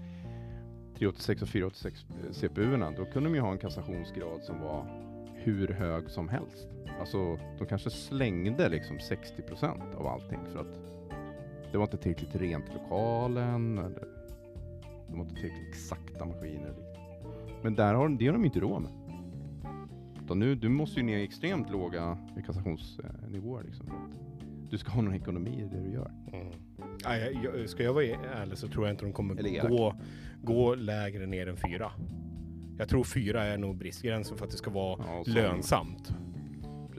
386 0.98 1.42
och 1.42 1.48
486 1.48 2.06
CPU-erna, 2.32 2.90
då 2.90 3.04
kunde 3.04 3.28
de 3.28 3.34
ju 3.34 3.40
ha 3.40 3.52
en 3.52 3.58
kassationsgrad 3.58 4.42
som 4.42 4.60
var 4.60 4.86
hur 5.34 5.68
hög 5.68 6.10
som 6.10 6.28
helst. 6.28 6.68
Alltså, 7.00 7.38
de 7.59 7.66
kanske 7.66 7.90
slängde 7.90 8.68
liksom 8.68 8.98
60% 8.98 9.96
av 9.96 10.07
allting 10.07 10.38
för 10.52 10.59
att 10.59 10.81
det 11.72 11.78
var 11.78 11.85
inte 11.85 11.96
tillräckligt 11.96 12.37
rent 12.37 12.68
i 12.68 12.72
lokalen, 12.72 13.78
eller 13.78 14.09
de 15.09 15.18
var 15.18 15.24
inte 15.24 15.35
tillräckligt 15.35 15.68
exakta 15.68 16.24
maskiner. 16.24 16.74
Men 17.62 17.74
där 17.74 17.94
har, 17.94 18.09
det 18.09 18.26
har 18.26 18.33
de 18.33 18.44
inte 18.44 18.61
råd 18.61 18.83
med. 18.83 18.92
Utan 20.24 20.38
nu, 20.38 20.55
du 20.55 20.68
måste 20.68 21.00
ju 21.00 21.07
ner 21.07 21.18
i 21.18 21.24
extremt 21.24 21.70
låga 21.70 22.18
kassationsnivåer 22.46 23.62
liksom, 23.62 23.87
du 24.70 24.78
ska 24.78 24.90
ha 24.90 25.02
någon 25.02 25.14
ekonomi 25.14 25.50
i 25.50 25.76
det 25.76 25.83
du 25.83 25.92
gör. 25.92 26.11
Mm. 26.33 26.46
Ja, 27.05 27.16
jag, 27.16 27.68
ska 27.68 27.83
jag 27.83 27.92
vara 27.92 28.05
ärlig 28.05 28.59
så 28.59 28.68
tror 28.68 28.87
jag 28.87 28.92
inte 28.92 29.04
de 29.04 29.12
kommer 29.12 29.69
gå, 29.69 29.94
gå 30.42 30.75
lägre 30.75 31.27
ner 31.27 31.48
än 31.48 31.56
fyra. 31.56 31.92
Jag 32.79 32.88
tror 32.88 33.04
fyra 33.04 33.44
är 33.44 33.58
nog 33.58 33.77
bristgränsen 33.77 34.38
för 34.38 34.44
att 34.44 34.50
det 34.50 34.56
ska 34.56 34.71
vara 34.71 35.04
Ja, 35.06 35.25
lönsamt. 35.27 36.14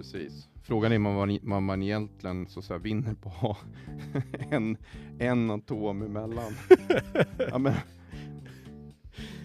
Precis. 0.04 0.48
Frågan 0.64 0.92
är 0.92 0.96
om 0.96 1.02
man, 1.04 1.40
man, 1.42 1.64
man 1.64 1.84
egentligen 1.84 2.48
så 2.50 2.60
att 2.60 2.66
säga, 2.66 2.80
vinner 2.80 3.14
på 3.14 3.30
att 3.30 3.36
ha 3.36 3.58
en, 4.50 4.78
en 5.20 5.52
atom 5.52 6.02
emellan. 6.02 6.54
ja, 7.50 7.58
men, 7.58 7.74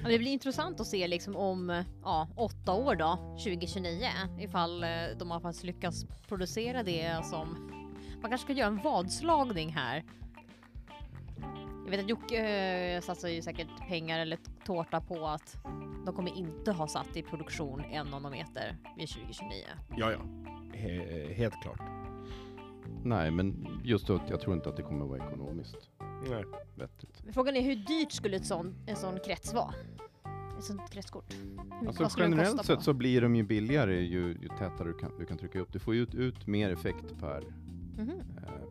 Ja, 0.03 0.09
det 0.09 0.19
blir 0.19 0.33
intressant 0.33 0.81
att 0.81 0.87
se 0.87 1.09
liksom 1.09 1.37
om 1.37 1.85
ja, 2.03 2.29
åtta 2.37 2.73
år 2.73 2.95
då, 2.95 3.37
2029, 3.45 4.07
ifall 4.41 4.85
eh, 4.85 4.89
de 5.19 5.31
har 5.31 5.41
faktiskt 5.41 5.65
lyckats 5.65 6.07
producera 6.29 6.83
det 6.83 7.25
som... 7.25 7.73
Man 8.23 8.31
kanske 8.31 8.45
ska 8.45 8.53
göra 8.53 8.69
en 8.69 8.83
vadslagning 8.83 9.73
här. 9.73 10.05
Jag 11.89 11.97
vet 11.97 12.01
att 12.01 12.11
Jocke 12.11 12.37
eh, 12.97 13.01
satsar 13.01 13.29
ju 13.29 13.43
säkert 13.43 13.89
pengar 13.89 14.21
eller 14.21 14.39
tårta 14.65 15.01
på 15.01 15.27
att 15.27 15.57
de 16.05 16.15
kommer 16.15 16.39
inte 16.39 16.73
ha 16.73 16.89
satt 16.89 17.17
i 17.17 17.23
produktion 17.23 17.85
en 17.85 18.07
nanometer 18.07 18.77
vid 18.97 19.09
2029. 19.09 19.53
Ja, 19.97 20.13
ja. 20.13 20.19
He, 20.79 21.35
helt 21.35 21.63
klart. 21.63 21.81
nej, 23.05 23.31
men 23.31 23.67
just 23.85 24.07
då, 24.07 24.21
jag 24.29 24.41
tror 24.41 24.55
inte 24.55 24.69
att 24.69 24.77
det 24.77 24.83
kommer 24.83 25.03
att 25.03 25.09
vara 25.09 25.27
ekonomiskt. 25.27 25.91
Nej. 26.31 26.45
vettigt. 26.75 27.23
Frågan 27.33 27.57
är 27.57 27.63
hur 27.63 27.77
dyrt 27.77 28.13
skulle 28.13 28.37
ett 28.37 28.47
sån, 28.47 28.75
en 28.87 28.97
sån 28.97 29.19
krets 29.21 29.55
vara? 29.55 29.75
Ett 30.59 30.65
sånt 30.65 30.91
kretskort. 30.91 31.35
Hur, 31.81 31.89
Alltså 31.89 32.21
generellt 32.21 32.65
sett 32.65 32.83
så 32.83 32.93
blir 32.93 33.21
de 33.21 33.37
ju 33.37 33.43
billigare 33.43 34.01
ju, 34.01 34.39
ju 34.43 34.49
tätare 34.49 34.89
du 34.89 34.95
kan, 34.95 35.19
du 35.19 35.27
kan 35.27 35.39
trycka 35.39 35.61
upp. 35.61 35.73
Du 35.73 35.79
får 35.79 35.95
ju 35.95 36.03
ut, 36.03 36.15
ut 36.15 36.47
mer 36.47 36.71
effekt 36.71 37.21
per, 37.21 37.45
mm. 37.99 38.23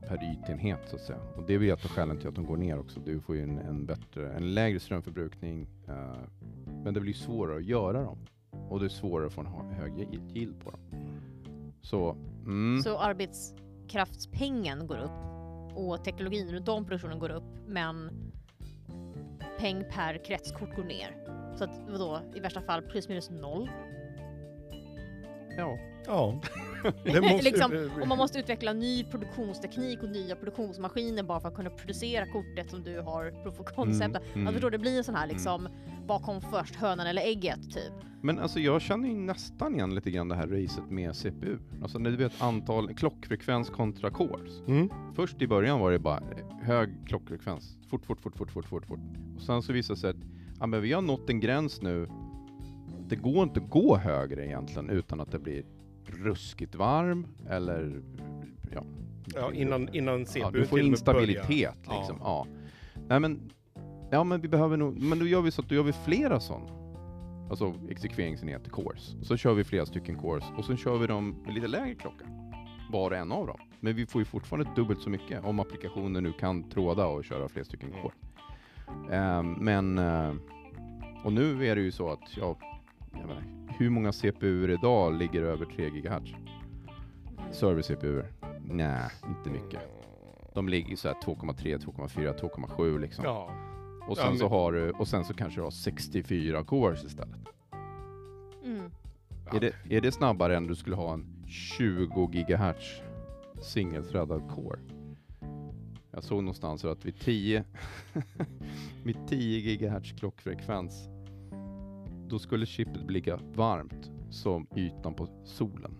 per 0.07 0.33
ytenhet 0.33 0.79
så 0.89 0.95
att 0.95 1.01
säga. 1.01 1.19
Och 1.35 1.43
det 1.47 1.53
är 1.53 1.57
väl 1.57 1.69
ett 1.69 1.85
av 1.85 1.91
skälen 1.91 2.17
till 2.19 2.27
att 2.27 2.35
de 2.35 2.45
går 2.45 2.57
ner 2.57 2.79
också. 2.79 2.99
Du 2.99 3.19
får 3.19 3.35
ju 3.35 3.43
en, 3.43 3.57
en 3.57 3.85
bättre, 3.85 4.33
en 4.33 4.53
lägre 4.53 4.79
strömförbrukning. 4.79 5.67
Eh, 5.87 6.17
men 6.83 6.93
det 6.93 6.99
blir 6.99 7.13
svårare 7.13 7.57
att 7.57 7.65
göra 7.65 8.03
dem. 8.03 8.17
Och 8.69 8.79
det 8.79 8.85
är 8.85 8.89
svårare 8.89 9.27
att 9.27 9.33
få 9.33 9.41
en 9.41 9.47
högre 9.47 9.75
hög 9.75 10.21
yield 10.35 10.59
på 10.59 10.71
dem. 10.71 10.79
Så, 11.81 12.11
mm, 12.45 12.81
Så 12.83 12.97
arbetskraftspengen 12.97 14.87
går 14.87 14.97
upp 14.97 15.27
och 15.77 16.03
teknologin 16.03 16.51
runt 16.51 16.67
om 16.67 16.85
produktionen 16.85 17.19
går 17.19 17.29
upp 17.29 17.67
men 17.67 18.09
peng 19.59 19.83
per 19.91 20.25
kretskort 20.25 20.75
går 20.75 20.83
ner. 20.83 21.15
Så 21.57 21.63
att 21.63 21.79
vadå, 21.89 22.21
i 22.35 22.39
värsta 22.39 22.61
fall 22.61 22.81
plus 22.81 23.09
minus 23.09 23.29
noll? 23.29 23.69
Ja. 25.57 25.77
Ja. 26.05 26.41
Det 27.03 27.21
måste- 27.21 27.43
liksom, 27.43 27.89
om 28.01 28.09
man 28.09 28.17
måste 28.17 28.39
utveckla 28.39 28.73
ny 28.73 29.03
produktionsteknik 29.03 30.03
och 30.03 30.09
nya 30.09 30.35
produktionsmaskiner 30.35 31.23
bara 31.23 31.39
för 31.39 31.47
att 31.47 31.55
kunna 31.55 31.69
producera 31.69 32.25
kortet 32.25 32.69
som 32.69 32.83
du 32.83 32.99
har 33.01 33.43
proof 33.43 33.59
of 33.59 33.75
concept. 33.75 34.15
Mm, 34.15 34.23
mm. 34.33 34.45
Jag 34.45 34.53
förstår, 34.53 34.71
det 34.71 34.77
blir 34.77 34.97
en 34.97 35.03
sån 35.03 35.15
här 35.15 35.27
liksom, 35.27 35.67
vad 36.07 36.21
kom 36.23 36.41
först, 36.41 36.75
hönan 36.75 37.07
eller 37.07 37.21
ägget 37.21 37.71
typ? 37.73 37.93
Men 38.21 38.39
alltså 38.39 38.59
jag 38.59 38.81
känner 38.81 39.07
ju 39.09 39.15
nästan 39.15 39.75
igen 39.75 39.95
lite 39.95 40.11
grann 40.11 40.27
det 40.29 40.35
här 40.35 40.47
racet 40.47 40.89
med 40.89 41.15
CPU. 41.15 41.57
Alltså 41.81 41.99
när 41.99 42.09
du 42.11 42.17
vet 42.17 42.41
antal 42.41 42.93
klockfrekvens 42.93 43.69
kontra 43.69 44.09
cores. 44.09 44.61
Mm. 44.67 44.89
Först 45.15 45.41
i 45.41 45.47
början 45.47 45.79
var 45.79 45.91
det 45.91 45.99
bara 45.99 46.23
hög 46.61 46.89
klockfrekvens. 47.07 47.77
Fort, 47.89 48.05
fort, 48.05 48.21
fort, 48.21 48.37
fort, 48.37 48.51
fort, 48.51 48.65
fort, 48.65 48.85
fort. 48.85 48.99
Och 49.35 49.41
sen 49.41 49.61
så 49.61 49.73
visade 49.73 49.95
det 49.97 50.01
sig 50.01 50.09
att 50.09 50.15
ja, 50.59 50.67
men 50.67 50.81
vi 50.81 50.93
har 50.93 51.01
nått 51.01 51.29
en 51.29 51.39
gräns 51.39 51.81
nu. 51.81 52.09
Det 53.09 53.15
går 53.15 53.43
inte 53.43 53.59
att 53.59 53.69
gå 53.69 53.97
högre 53.97 54.45
egentligen 54.45 54.89
utan 54.89 55.19
att 55.19 55.31
det 55.31 55.39
blir 55.39 55.63
ruskigt 56.05 56.75
varm 56.75 57.27
eller 57.49 58.01
ja. 58.73 58.83
Ja, 59.35 59.53
innan, 59.53 59.89
innan 59.95 60.25
ja, 60.35 60.51
du 60.51 60.65
får 60.65 60.79
instabilitet 60.79 61.47
börjar. 61.85 61.99
liksom. 61.99 62.17
Ja. 62.19 62.47
Nej 63.07 63.19
men, 63.19 63.51
ja 64.11 64.23
men 64.23 64.41
vi 64.41 64.47
behöver 64.47 64.77
nog, 64.77 64.99
men 65.01 65.19
då 65.19 65.25
gör 65.25 65.41
vi 65.41 65.51
så 65.51 65.61
att 65.61 65.69
då 65.69 65.75
gör 65.75 65.83
vi 65.83 65.93
flera 65.93 66.39
sådana. 66.39 66.65
Alltså 67.49 67.73
exekveringsenheter, 67.89 68.69
cores. 68.69 69.15
Och 69.19 69.25
så 69.25 69.37
kör 69.37 69.53
vi 69.53 69.63
flera 69.63 69.85
stycken 69.85 70.15
cores 70.17 70.43
och 70.57 70.65
så 70.65 70.75
kör 70.75 70.97
vi 70.97 71.07
dem 71.07 71.35
med 71.45 71.53
lite 71.53 71.67
lägre 71.67 71.95
klocka. 71.95 72.25
Var 72.91 73.11
och 73.11 73.17
en 73.17 73.31
av 73.31 73.47
dem. 73.47 73.59
Men 73.79 73.95
vi 73.95 74.05
får 74.05 74.21
ju 74.21 74.25
fortfarande 74.25 74.71
dubbelt 74.75 75.01
så 75.01 75.09
mycket 75.09 75.43
om 75.45 75.59
applikationen 75.59 76.23
nu 76.23 76.31
kan 76.33 76.69
tråda 76.69 77.07
och 77.07 77.25
köra 77.25 77.49
flera 77.49 77.65
stycken 77.65 77.89
Mm. 77.89 78.01
core. 78.01 78.13
Ehm, 79.11 79.51
men, 79.51 79.97
eh, 79.97 80.33
och 81.23 81.33
nu 81.33 81.67
är 81.67 81.75
det 81.75 81.81
ju 81.81 81.91
så 81.91 82.09
att, 82.11 82.37
ja, 82.37 82.57
jag 83.19 83.27
menar, 83.27 83.43
hur 83.79 83.89
många 83.89 84.11
CPUer 84.11 84.69
idag 84.69 85.13
ligger 85.13 85.41
över 85.41 85.65
3 85.65 85.89
GHz? 85.89 86.33
Server-CPUer? 87.51 88.25
Nej, 88.65 89.09
inte 89.27 89.49
mycket. 89.49 89.79
De 90.53 90.69
ligger 90.69 90.95
så 90.95 91.07
här 91.07 91.15
2,3, 91.15 91.77
2,4, 91.77 92.39
2,7 92.39 92.99
liksom. 92.99 93.25
Ja. 93.25 93.51
Och 94.07 94.17
sen 94.17 94.25
Ja, 94.25 94.29
men- 94.29 94.39
så 94.39 94.47
har 94.47 94.71
du, 94.71 94.91
och 94.91 95.07
sen 95.07 95.25
så 95.25 95.33
kanske 95.33 95.59
du 95.59 95.63
har 95.63 95.71
64 95.71 96.63
cores 96.63 97.03
istället. 97.03 97.39
Mm. 98.63 98.91
Är, 99.53 99.59
det, 99.59 99.73
är 99.89 100.01
det 100.01 100.11
snabbare 100.11 100.57
än 100.57 100.67
du 100.67 100.75
skulle 100.75 100.95
ha 100.95 101.13
en 101.13 101.45
20 101.47 102.27
GHz 102.27 103.01
singelthreadad 103.61 104.49
core? 104.49 104.79
Jag 106.11 106.23
såg 106.23 106.43
någonstans 106.43 106.85
att 106.85 107.05
vid 107.05 107.19
10, 107.19 107.63
vid 109.03 109.17
10 109.27 109.75
GHz 109.75 110.11
klockfrekvens 110.11 111.09
då 112.29 112.39
skulle 112.39 112.65
chippet 112.65 113.03
bli 113.03 113.13
lika 113.13 113.39
varmt 113.55 114.11
som 114.29 114.67
ytan 114.75 115.13
på 115.13 115.27
solen. 115.43 115.97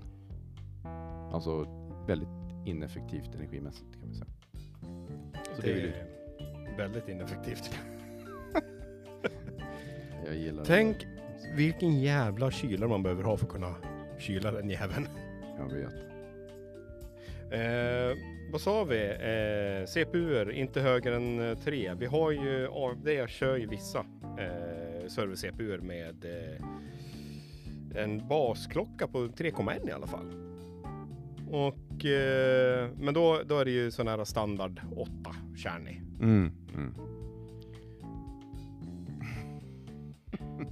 Alltså 1.34 1.65
väldigt 2.07 2.30
ineffektivt 2.65 3.36
energimässigt 3.36 3.99
kan 3.99 4.09
vi 4.09 4.15
säga. 4.15 4.32
Så 5.55 5.61
det 5.61 5.67
det 5.67 5.73
vill 5.73 5.84
ju- 5.84 5.93
är 6.73 6.78
väldigt 6.78 7.09
ineffektivt. 7.09 7.71
Jag 10.25 10.36
gillar 10.36 10.65
Tänk 10.65 10.97
vilken 11.55 11.99
jävla 11.99 12.51
kyla 12.51 12.88
man 12.88 13.03
behöver 13.03 13.23
ha 13.23 13.38
för 13.38 13.45
att 13.45 13.51
kunna 13.51 13.75
kyla 14.17 14.51
den 14.51 14.69
jäveln. 14.69 15.07
Jag 15.57 15.71
vet. 15.73 15.93
Eh, 17.51 18.17
vad 18.51 18.61
sa 18.61 18.84
vi? 18.84 19.05
Eh, 19.09 19.86
CPUer, 19.88 20.51
inte 20.51 20.82
högre 20.82 21.15
än 21.15 21.57
3. 21.63 21.93
Vi 21.99 22.05
har 22.05 22.32
ju 22.32 22.67
AMD 22.71 23.30
kör 23.30 23.55
ju 23.57 23.67
vissa 23.67 23.99
eh, 24.39 24.87
server-CPUer 25.10 25.78
med 25.82 26.26
eh, 26.26 28.03
en 28.03 28.28
basklocka 28.28 29.08
på 29.08 29.18
3,1 29.28 29.89
i 29.89 29.91
alla 29.91 30.08
fall. 30.08 30.34
Och, 31.49 32.05
eh, 32.05 32.89
men 32.97 33.14
då, 33.14 33.41
då 33.45 33.58
är 33.60 33.66
det 33.66 33.72
ju 33.72 33.91
sån 33.91 34.08
här 34.08 34.24
standard 34.24 34.82
8 34.95 35.12
kärnig. 35.55 36.01
Mm, 36.22 36.51
mm. 36.76 36.93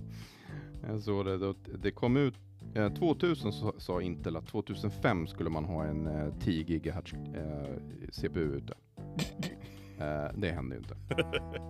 Jag 0.88 1.00
såg 1.00 1.26
det, 1.26 1.38
då- 1.38 1.56
det 1.84 1.92
kom 1.92 2.18
ut, 2.18 2.34
eh, 2.76 2.94
2000 2.94 3.52
sa, 3.54 3.74
sa 3.78 4.02
Intel 4.02 4.36
att 4.38 4.48
2005 4.48 5.28
skulle 5.28 5.50
man 5.50 5.66
ha 5.66 5.84
en 5.86 6.08
eh, 6.08 6.34
10 6.40 6.64
GHz 6.80 7.14
eh, 7.14 7.78
CPU 8.12 8.42
ute. 8.56 8.74
Eh, 10.00 10.32
det 10.36 10.52
hände 10.52 10.76
ju 10.76 10.82
inte. 10.82 10.96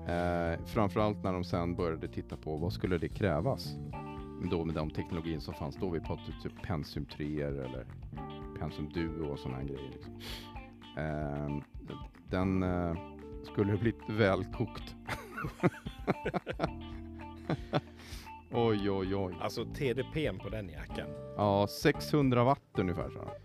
Eh, 0.05 0.65
framförallt 0.65 1.23
när 1.23 1.33
de 1.33 1.43
sen 1.43 1.75
började 1.75 2.07
titta 2.07 2.37
på 2.37 2.57
vad 2.57 2.73
skulle 2.73 2.97
det 2.97 3.09
krävas? 3.09 3.75
Då 4.51 4.65
med 4.65 4.75
de 4.75 4.89
teknologin 4.89 5.41
som 5.41 5.53
fanns 5.53 5.75
då. 5.75 5.89
Vi 5.89 5.99
pratade 5.99 6.33
typ 6.43 6.61
Pentium 6.63 7.05
3 7.05 7.41
eller 7.41 7.85
Pentium 8.59 8.89
Duo 8.89 9.31
och 9.31 9.39
sådana 9.39 9.63
grejer. 9.63 9.91
Liksom. 9.93 10.13
Eh, 10.97 11.63
den 12.29 12.63
eh, 12.63 12.95
skulle 13.43 13.71
ha 13.71 13.77
blivit 13.79 14.09
väl 14.09 14.45
kokt. 14.45 14.95
oj, 18.51 18.91
oj, 18.91 19.15
oj. 19.15 19.35
Alltså 19.41 19.65
TDPn 19.65 20.37
på 20.39 20.49
den 20.49 20.69
jäkeln. 20.69 21.09
Ja, 21.37 21.67
600 21.67 22.43
watt 22.43 22.61
ungefär 22.77 23.09
så. 23.09 23.44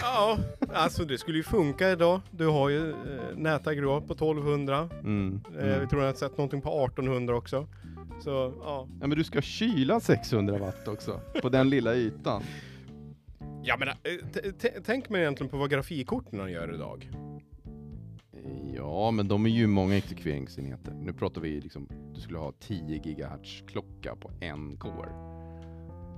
Ja, 0.00 0.38
alltså 0.72 1.04
det 1.04 1.18
skulle 1.18 1.36
ju 1.36 1.44
funka 1.44 1.90
idag. 1.90 2.20
Du 2.30 2.46
har 2.46 2.68
ju 2.68 2.90
eh, 2.90 2.96
nätaggregat 3.36 4.06
på 4.06 4.12
1200. 4.12 4.88
Mm, 5.00 5.40
Eh, 5.46 5.64
vi 5.64 5.72
mm. 5.72 5.88
tror 5.88 6.00
att 6.00 6.04
jag 6.04 6.12
har 6.12 6.14
sett 6.14 6.38
någonting 6.38 6.60
på 6.60 6.84
1800 6.84 7.36
också. 7.36 7.66
Så 8.20 8.30
ja. 8.60 8.88
Ja, 9.00 9.06
men 9.06 9.18
du 9.18 9.24
ska 9.24 9.40
kyla 9.40 10.00
600 10.00 10.58
watt 10.58 10.88
också 10.88 11.20
på 11.42 11.48
den 11.48 11.70
lilla 11.70 11.94
ytan. 11.94 12.42
Ja 13.62 13.76
men 13.78 13.88
eh, 13.88 13.94
tänk 14.84 15.08
mig 15.08 15.20
egentligen 15.20 15.50
på 15.50 15.56
vad 15.56 15.70
grafikkorten 15.70 16.50
gör 16.50 16.74
idag. 16.74 17.10
Ja, 18.76 19.10
men 19.10 19.28
de 19.28 19.46
är 19.46 19.50
ju 19.50 19.66
många 19.66 19.96
exekveringsenheter. 19.96 20.92
Nu 20.92 21.12
pratar 21.12 21.40
vi 21.40 21.60
liksom, 21.60 21.88
du 22.14 22.20
skulle 22.20 22.38
ha 22.38 22.52
10 22.52 22.98
GHz 22.98 23.62
klocka 23.66 24.16
på 24.16 24.30
en 24.40 24.76
core. 24.76 25.41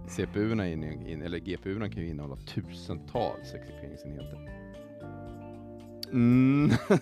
CPU-erna 0.08 0.68
in, 0.68 1.06
in, 1.06 1.22
eller 1.22 1.38
GPU-erna 1.38 1.88
kan 1.88 2.02
ju 2.02 2.08
innehålla 2.08 2.36
tusentals 2.36 3.54
exekveringsenheter. 3.54 4.38
Mm. 6.12 6.70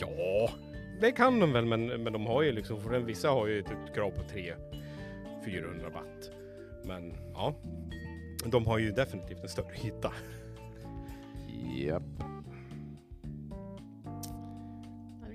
Ja, 0.00 0.50
det 1.00 1.12
kan 1.12 1.40
de 1.40 1.52
väl 1.52 1.64
men, 1.64 1.86
men 1.86 2.12
de 2.12 2.26
har 2.26 2.42
ju 2.42 2.52
liksom, 2.52 2.80
för 2.80 2.90
den, 2.90 3.06
vissa 3.06 3.28
har 3.28 3.46
ju 3.46 3.58
ett 3.58 3.94
krav 3.94 4.10
på 4.10 4.22
300-400 4.22 5.92
watt. 5.94 6.30
Men 6.84 7.14
ja, 7.34 7.54
de 8.44 8.66
har 8.66 8.78
ju 8.78 8.92
definitivt 8.92 9.42
en 9.42 9.48
större 9.48 9.86
yta. 9.86 10.12
Japp. 11.76 12.02
Det 12.18 12.35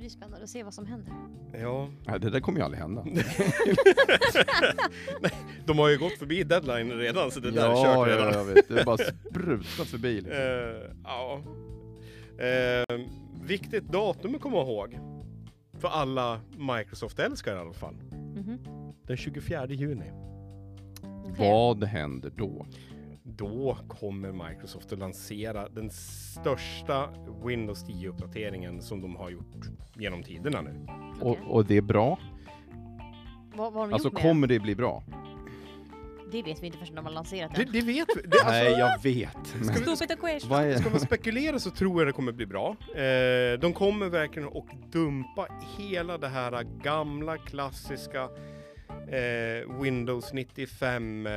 blir 0.01 0.09
spännande 0.09 0.43
att 0.43 0.49
se 0.49 0.63
vad 0.63 0.73
som 0.73 0.85
händer. 0.85 1.13
Ja, 1.53 1.89
Nej, 2.05 2.19
det 2.19 2.29
där 2.29 2.39
kommer 2.39 2.59
ju 2.59 2.65
aldrig 2.65 2.81
hända. 2.81 3.05
de 5.65 5.79
har 5.79 5.89
ju 5.89 5.97
gått 5.97 6.17
förbi 6.17 6.43
deadline 6.43 6.91
redan 6.91 7.31
så 7.31 7.39
det 7.39 7.51
där 7.51 7.65
är 7.65 7.69
ja, 7.69 7.83
kört 7.83 8.07
ja, 8.09 8.15
redan. 8.15 8.33
jag 8.33 8.45
vet. 8.45 8.67
Det 8.67 8.79
är 8.79 8.85
bara 8.85 8.97
sprutat 8.97 9.87
förbi. 9.87 10.13
Liksom. 10.13 10.33
Eh, 10.33 10.91
ja. 11.03 11.41
Eh, 12.45 12.99
viktigt 13.43 13.83
datum 13.83 14.35
att 14.35 14.41
komma 14.41 14.61
ihåg. 14.61 14.99
För 15.79 15.87
alla 15.87 16.41
Microsoft-älskare 16.57 17.55
i 17.55 17.59
alla 17.59 17.73
fall. 17.73 17.95
Mhm. 18.35 18.57
Den 19.07 19.17
24 19.17 19.67
juni. 19.67 20.11
Okej. 21.01 21.49
Vad 21.49 21.83
händer 21.83 22.31
då? 22.35 22.65
Då 23.23 23.77
kommer 23.87 24.49
Microsoft 24.49 24.93
att 24.93 24.99
lansera 24.99 25.69
den 25.69 25.89
största 25.89 27.09
Windows 27.45 27.85
10-uppdateringen 27.85 28.79
som 28.81 29.01
de 29.01 29.15
har 29.15 29.29
gjort 29.29 29.65
genom 29.95 30.23
tiderna 30.23 30.61
nu. 30.61 30.87
Och, 31.21 31.37
och 31.47 31.65
det 31.65 31.77
är 31.77 31.81
bra? 31.81 32.19
Vad, 33.55 33.73
vad 33.73 33.81
har 33.83 33.87
de 33.87 33.93
Alltså 33.93 34.07
gjort 34.07 34.13
med 34.13 34.21
kommer 34.21 34.47
det 34.47 34.59
bli 34.59 34.75
bra? 34.75 35.03
det 36.31 36.43
vet 36.43 36.63
vi 36.63 36.65
inte 36.65 36.77
förrän 36.77 36.95
de 36.95 37.05
har 37.05 37.11
lanserat 37.13 37.55
Det, 37.55 37.63
den. 37.63 37.73
det 37.73 37.81
vet 37.81 38.07
vi. 38.15 38.21
Det, 38.27 38.37
alltså, 38.37 38.51
Nej, 38.51 38.71
jag 38.71 39.03
vet. 39.03 39.55
Men, 39.55 39.95
Stupid 39.95 40.19
question! 40.19 40.49
vad 40.49 40.63
är... 40.63 40.77
Ska 40.77 40.89
man 40.89 40.99
spekulera 40.99 41.59
så 41.59 41.69
tror 41.69 42.01
jag 42.01 42.07
det 42.07 42.11
kommer 42.13 42.31
bli 42.31 42.45
bra. 42.45 42.75
Eh, 42.95 43.59
de 43.59 43.73
kommer 43.73 44.09
verkligen 44.09 44.47
att 44.47 44.91
dumpa 44.91 45.47
hela 45.77 46.17
det 46.17 46.27
här 46.27 46.63
gamla 46.83 47.37
klassiska 47.37 48.29
eh, 49.07 49.81
Windows 49.81 50.33
95 50.33 51.27
eh, 51.27 51.31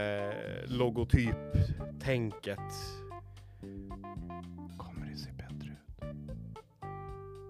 logotyp-tänket. 0.66 2.58
Kommer 4.78 5.06
det 5.10 5.16
se 5.16 5.30
bättre 5.32 5.70
ut? 5.70 5.78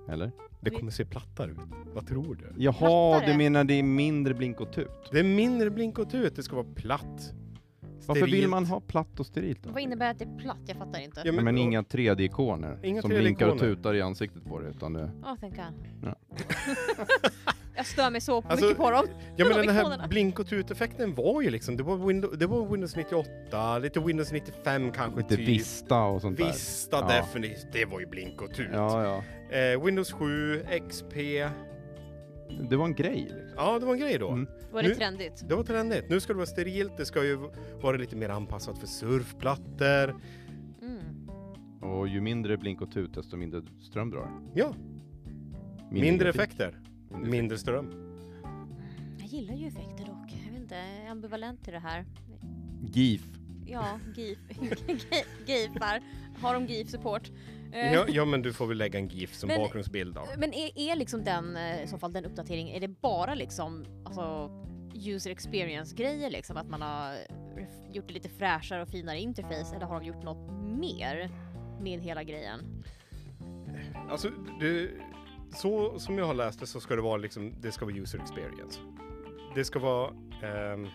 Eller? 0.08 0.30
Det 0.60 0.70
kommer 0.70 0.90
se 0.90 1.04
plattare 1.04 1.50
ut. 1.50 1.56
Vad 1.94 2.06
tror 2.06 2.34
du? 2.34 2.52
Jaha, 2.62 2.74
Plattare? 2.78 3.32
du 3.32 3.38
menar 3.38 3.64
det 3.64 3.74
är 3.74 3.82
mindre 3.82 4.34
blink 4.34 4.60
och 4.60 4.72
tut? 4.72 4.88
Det 5.12 5.18
är 5.18 5.24
mindre 5.24 5.70
blink 5.70 5.98
och 5.98 6.10
tut, 6.10 6.36
det 6.36 6.42
ska 6.42 6.56
vara 6.56 6.66
platt. 6.74 7.32
Varför 8.06 8.20
vill 8.22 8.30
sterilt. 8.30 8.50
man 8.50 8.64
ha 8.66 8.80
platt 8.80 9.20
och 9.20 9.26
sterilt 9.26 9.62
då? 9.62 9.70
Vad 9.70 9.82
innebär 9.82 10.10
att 10.10 10.18
det 10.18 10.24
är 10.24 10.38
platt? 10.38 10.58
Jag 10.66 10.76
fattar 10.76 11.00
inte. 11.00 11.22
Ja, 11.24 11.32
Men, 11.32 11.44
men- 11.44 11.58
inga 11.58 11.82
3D-ikoner 11.82 12.78
Inga 12.82 13.02
som 13.02 13.08
blinkar 13.10 13.48
och 13.48 13.54
3D-ikoner. 13.56 13.74
tutar 13.76 13.94
i 13.94 14.02
ansiktet 14.02 14.44
på 14.44 14.60
det, 14.60 14.68
utan 14.68 14.92
det... 14.92 15.10
Ja, 15.22 15.36
thank 15.40 15.56
God. 15.56 15.74
Ja. 17.74 17.78
jag 17.80 17.86
stör 17.86 18.10
mig 18.10 18.20
så 18.20 18.36
Alltså, 18.36 18.64
mycket 18.66 18.78
på 18.78 18.90
dem. 18.90 19.06
Ja 19.36 19.44
men 19.48 19.58
De 19.58 19.66
den 19.66 19.76
här 19.76 20.08
blink 20.08 20.38
och 20.38 20.46
tut-effekten 20.46 21.14
var 21.14 21.42
ju 21.42 21.50
liksom, 21.50 21.76
det 21.76 21.82
var, 21.82 21.96
Windows, 21.96 22.38
det 22.38 22.46
var 22.46 22.66
Windows 22.68 22.96
98, 22.96 23.78
lite 23.78 24.00
Windows 24.00 24.32
95 24.32 24.92
kanske 24.92 25.20
Lite 25.20 25.36
typ. 25.36 25.48
Vista 25.48 26.02
och 26.04 26.20
sånt 26.20 26.38
där. 26.38 26.46
Vista 26.46 26.96
Ja. 26.96 27.06
definitivt, 27.06 27.66
det 27.72 27.84
var 27.84 28.00
ju 28.00 28.06
blink 28.06 28.42
och 28.42 28.54
tut. 28.54 28.68
Ja, 28.72 29.04
ja. 29.50 29.56
Eh, 29.58 29.84
Windows 29.84 30.12
7, 30.12 30.64
XP, 30.88 31.14
Det 32.70 32.76
var 32.76 32.84
en 32.84 32.94
grej 32.94 33.14
liksom. 33.20 33.48
ja 33.56 33.78
det 33.78 33.86
var 33.86 33.92
en 33.92 34.00
grej 34.00 34.18
då. 34.18 34.28
Mm. 34.30 34.48
Var 34.72 34.82
det 34.82 34.88
Nu- 34.88 34.94
trendigt? 34.94 35.48
Det 35.48 35.54
var 35.54 35.64
trendigt. 35.64 36.04
Nu 36.10 36.20
ska 36.20 36.32
det 36.32 36.36
vara 36.36 36.46
sterilt, 36.46 36.96
det 36.96 37.06
ska 37.06 37.24
ju 37.24 37.38
vara 37.82 37.96
lite 37.96 38.16
mer 38.16 38.28
anpassat 38.28 38.78
för 38.78 38.86
surfplattor. 38.86 40.14
Mm. 40.82 41.28
Och 41.82 42.08
ju 42.08 42.20
mindre 42.20 42.56
blink 42.56 42.80
och 42.80 42.92
tut, 42.92 43.14
desto 43.14 43.36
mindre 43.36 43.62
ström 43.80 44.10
drar 44.10 44.30
Ja, 44.54 44.74
mindre, 45.90 46.24
grafik. 46.24 46.40
effekter, 46.42 46.78
Mindre 47.22 47.58
ström. 47.58 47.90
Jag 49.18 49.26
gillar 49.28 49.54
ju 49.54 49.66
effekter 49.68 50.04
dock. 50.04 50.32
Jag 50.46 50.52
vet 50.52 50.60
inte, 50.62 50.74
jag 50.74 51.06
är 51.06 51.10
ambivalent 51.10 51.64
till 51.64 51.72
det 51.72 51.78
här. 51.78 52.04
GIF. 52.92 53.22
Ja, 53.66 53.98
GIF. 54.16 54.38
GIFar. 55.46 56.00
Har 56.40 56.54
de 56.54 56.66
GIF-support? 56.66 57.30
Eh, 57.72 57.92
Ja, 57.92 58.04
ja 58.08 58.24
men 58.24 58.42
du 58.42 58.52
får 58.52 58.66
väl 58.66 58.78
lägga 58.78 58.98
en 58.98 59.08
GIF 59.08 59.34
som 59.34 59.48
Men- 59.48 59.60
bakgrundsbild 59.60 60.14
då. 60.14 60.24
Men 60.38 60.52
är, 60.54 60.78
är 60.78 60.96
liksom 60.96 61.24
den, 61.24 61.56
eh, 61.56 61.82
i 61.84 61.86
så 61.86 61.98
fall 61.98 62.12
den 62.12 62.24
uppdateringen, 62.24 62.76
är 62.76 62.80
det 62.80 62.88
bara 63.00 63.34
liksom 63.34 63.84
alltså, 64.04 64.50
user 64.94 65.30
experience-grejer 65.30 66.30
liksom? 66.30 66.56
Att 66.56 66.68
man 66.68 66.82
har 66.82 67.14
gjort 67.92 68.08
det 68.08 68.14
lite 68.14 68.28
fräschare 68.28 68.82
och 68.82 68.88
finare 68.88 69.20
interface 69.20 69.76
eller 69.76 69.86
har 69.86 70.00
de 70.00 70.06
gjort 70.06 70.22
något 70.22 70.52
mer 70.78 71.30
med 71.80 72.00
hela 72.00 72.24
grejen? 72.24 72.84
Alltså, 74.10 74.30
det, 74.60 74.90
så 75.54 75.98
som 75.98 76.18
jag 76.18 76.26
har 76.26 76.34
läst 76.34 76.60
det 76.60 76.66
så 76.66 76.80
ska 76.80 76.96
det 76.96 77.02
vara 77.02 77.16
liksom, 77.16 77.52
det 77.60 77.72
ska 77.72 77.84
vara 77.84 77.94
user 77.96 78.18
experience. 78.18 78.80
Det 79.54 79.64
ska 79.64 79.78
vara, 79.78 80.10
ehm, 80.42 80.86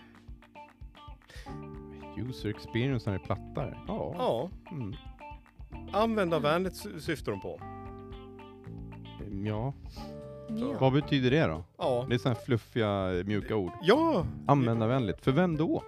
User 2.18 2.50
experience 2.50 3.10
när 3.10 3.18
det 3.18 3.24
är 3.24 3.26
plattare. 3.26 3.78
Ja. 3.88 4.16
ja, 4.18 4.50
Mm. 4.72 4.96
användarvänligt 5.94 6.76
sy- 6.76 7.00
syftar 7.00 7.32
de 7.32 7.42
på. 7.42 7.60
ja. 9.44 9.74
Ja. 10.60 10.74
Vad 10.80 10.94
betyder 10.94 11.32
det 11.32 11.48
då? 11.48 11.64
Ja, 11.78 12.06
Det 12.10 12.16
är 12.16 12.18
sådana 12.20 12.36
här 12.40 12.46
fluffiga, 12.46 13.08
mjuka 13.26 13.56
ord. 13.56 13.72
ja 13.82 14.26
Användarvänligt. 14.48 15.22
För 15.22 15.32
vem 15.32 15.58
då? 15.58 15.84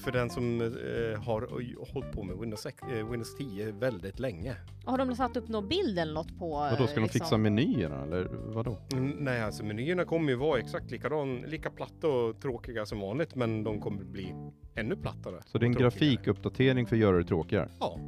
För 0.00 0.12
den 0.12 0.30
som 0.30 0.60
eh, 0.60 1.22
har 1.22 1.48
hållit 1.92 2.12
på 2.12 2.22
med 2.22 2.36
Windows, 2.38 2.66
eh, 2.66 3.10
Windows 3.10 3.36
10 3.36 3.72
väldigt 3.72 4.18
länge. 4.18 4.56
Har 4.84 4.98
de 4.98 5.16
satt 5.16 5.36
upp 5.36 5.48
någon 5.48 5.68
bild 5.68 5.98
eller 5.98 6.14
något 6.14 6.38
på? 6.38 6.48
Vadå, 6.50 6.86
ska 6.86 6.94
de 6.94 7.00
liksom- 7.02 7.08
fixa 7.20 7.36
menyerna 7.36 8.02
eller 8.02 8.28
vadå? 8.46 8.78
Mm, 8.92 9.10
Nej, 9.10 9.42
alltså 9.42 9.64
menyerna 9.64 10.04
kommer 10.04 10.30
ju 10.30 10.36
vara 10.36 10.58
exakt 10.60 10.90
likadan, 10.90 11.36
lika 11.36 11.70
platta 11.70 12.08
och 12.08 12.40
tråkiga 12.40 12.86
som 12.86 13.00
vanligt, 13.00 13.34
men 13.34 13.64
de 13.64 13.80
kommer 13.80 14.04
bli 14.04 14.34
ännu 14.74 14.96
plattare. 14.96 15.42
Så 15.46 15.58
det 15.58 15.64
är 15.64 15.66
en 15.66 15.72
grafikuppdatering 15.74 16.86
för 16.86 16.96
att 16.96 17.00
göra 17.02 17.16
det 17.18 17.24
tråkigare? 17.24 17.68
Ja, 17.80 17.98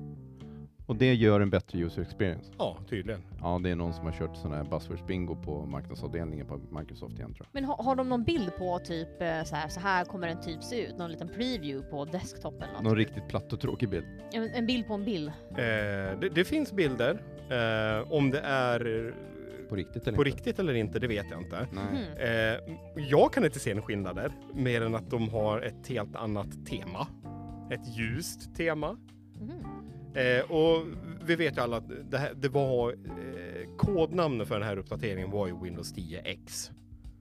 Och 0.93 0.99
det 0.99 1.15
gör 1.15 1.41
en 1.41 1.51
bättre 1.51 1.79
user 1.79 2.03
experience? 2.03 2.53
ja, 2.59 2.77
tydligen. 2.89 3.21
Ja, 3.41 3.61
det 3.63 3.71
är 3.71 3.77
någon 3.77 3.93
som 3.95 4.05
har 4.05 4.13
kört 4.13 4.37
sån 4.37 4.53
här 4.53 4.65
buzzwords-bingo 4.65 5.45
på 5.45 5.67
marknadsavdelningen 5.67 6.47
på 6.47 6.61
Microsoft 6.79 7.15
igen 7.19 7.35
tror 7.35 7.47
jag. 7.53 7.61
Men 7.61 7.65
har, 7.65 7.83
har 7.83 7.97
de 7.97 8.09
någon 8.09 8.25
bild 8.25 8.57
på 8.59 8.79
typ 8.79 9.23
eh, 9.23 9.43
så 9.45 9.57
här, 9.57 9.69
så 9.69 9.81
här 9.81 10.05
kommer 10.05 10.29
den 10.29 10.41
typ 10.41 10.63
se 10.65 10.87
ut? 10.87 10.99
Någon 10.99 11.11
liten 11.11 11.29
preview 11.29 11.91
på 11.91 12.05
desktopen? 12.05 12.63
eller 12.63 12.73
Någon 12.75 12.85
Något? 12.85 12.97
riktigt 12.99 13.29
platt 13.29 13.53
och 13.53 13.61
tråkig 13.61 13.89
bild. 13.91 14.05
En, 14.33 14.49
en 14.55 14.67
bild 14.67 14.87
på 14.87 14.95
en 14.95 15.05
bild? 15.05 15.29
Eh, 15.51 15.55
det, 16.21 16.29
det 16.35 16.45
finns 16.45 16.73
bilder. 16.73 17.11
Eh, 17.51 18.13
om 18.13 18.31
det 18.31 18.41
är 18.41 19.15
På 19.69 19.77
riktigt 19.77 20.07
eller 20.09 20.17
på 20.17 20.27
inte? 20.27 20.37
riktigt 20.37 20.59
eller 20.59 20.75
inte, 20.75 20.99
det 20.99 21.07
vet 21.07 21.27
jag 21.31 21.43
inte. 21.43 21.67
Nej. 21.73 21.85
Mhm. 21.85 22.69
Eh, 22.99 23.05
jag 23.11 23.33
kan 23.33 23.45
inte 23.45 23.59
se 23.59 23.71
en 23.71 23.83
skillnad 23.83 24.17
där, 24.17 24.33
mer 24.55 24.83
än 24.83 24.95
att 24.95 25.11
de 25.11 25.29
har 25.29 25.61
ett 25.61 25.89
helt 25.89 26.17
annat 26.17 26.67
tema. 26.67 27.07
Ett 27.71 27.97
ljust 27.99 28.55
tema. 28.57 28.93
Mhm. 29.41 29.53
Eh, 30.15 30.51
och 30.51 30.87
vi 31.25 31.37
vet 31.37 31.57
ju 31.57 31.61
alla 31.61 31.77
att 31.77 32.11
det, 32.11 32.19
här, 32.19 32.35
det 32.35 32.49
var 32.49 32.91
eh, 32.93 33.77
kodnamnet 33.77 34.49
för 34.49 34.55
den 34.55 34.69
här 34.69 34.77
uppdateringen 34.77 35.31
var 35.31 35.47
ju 35.47 35.61
Windows 35.63 35.95
10X. 35.95 36.71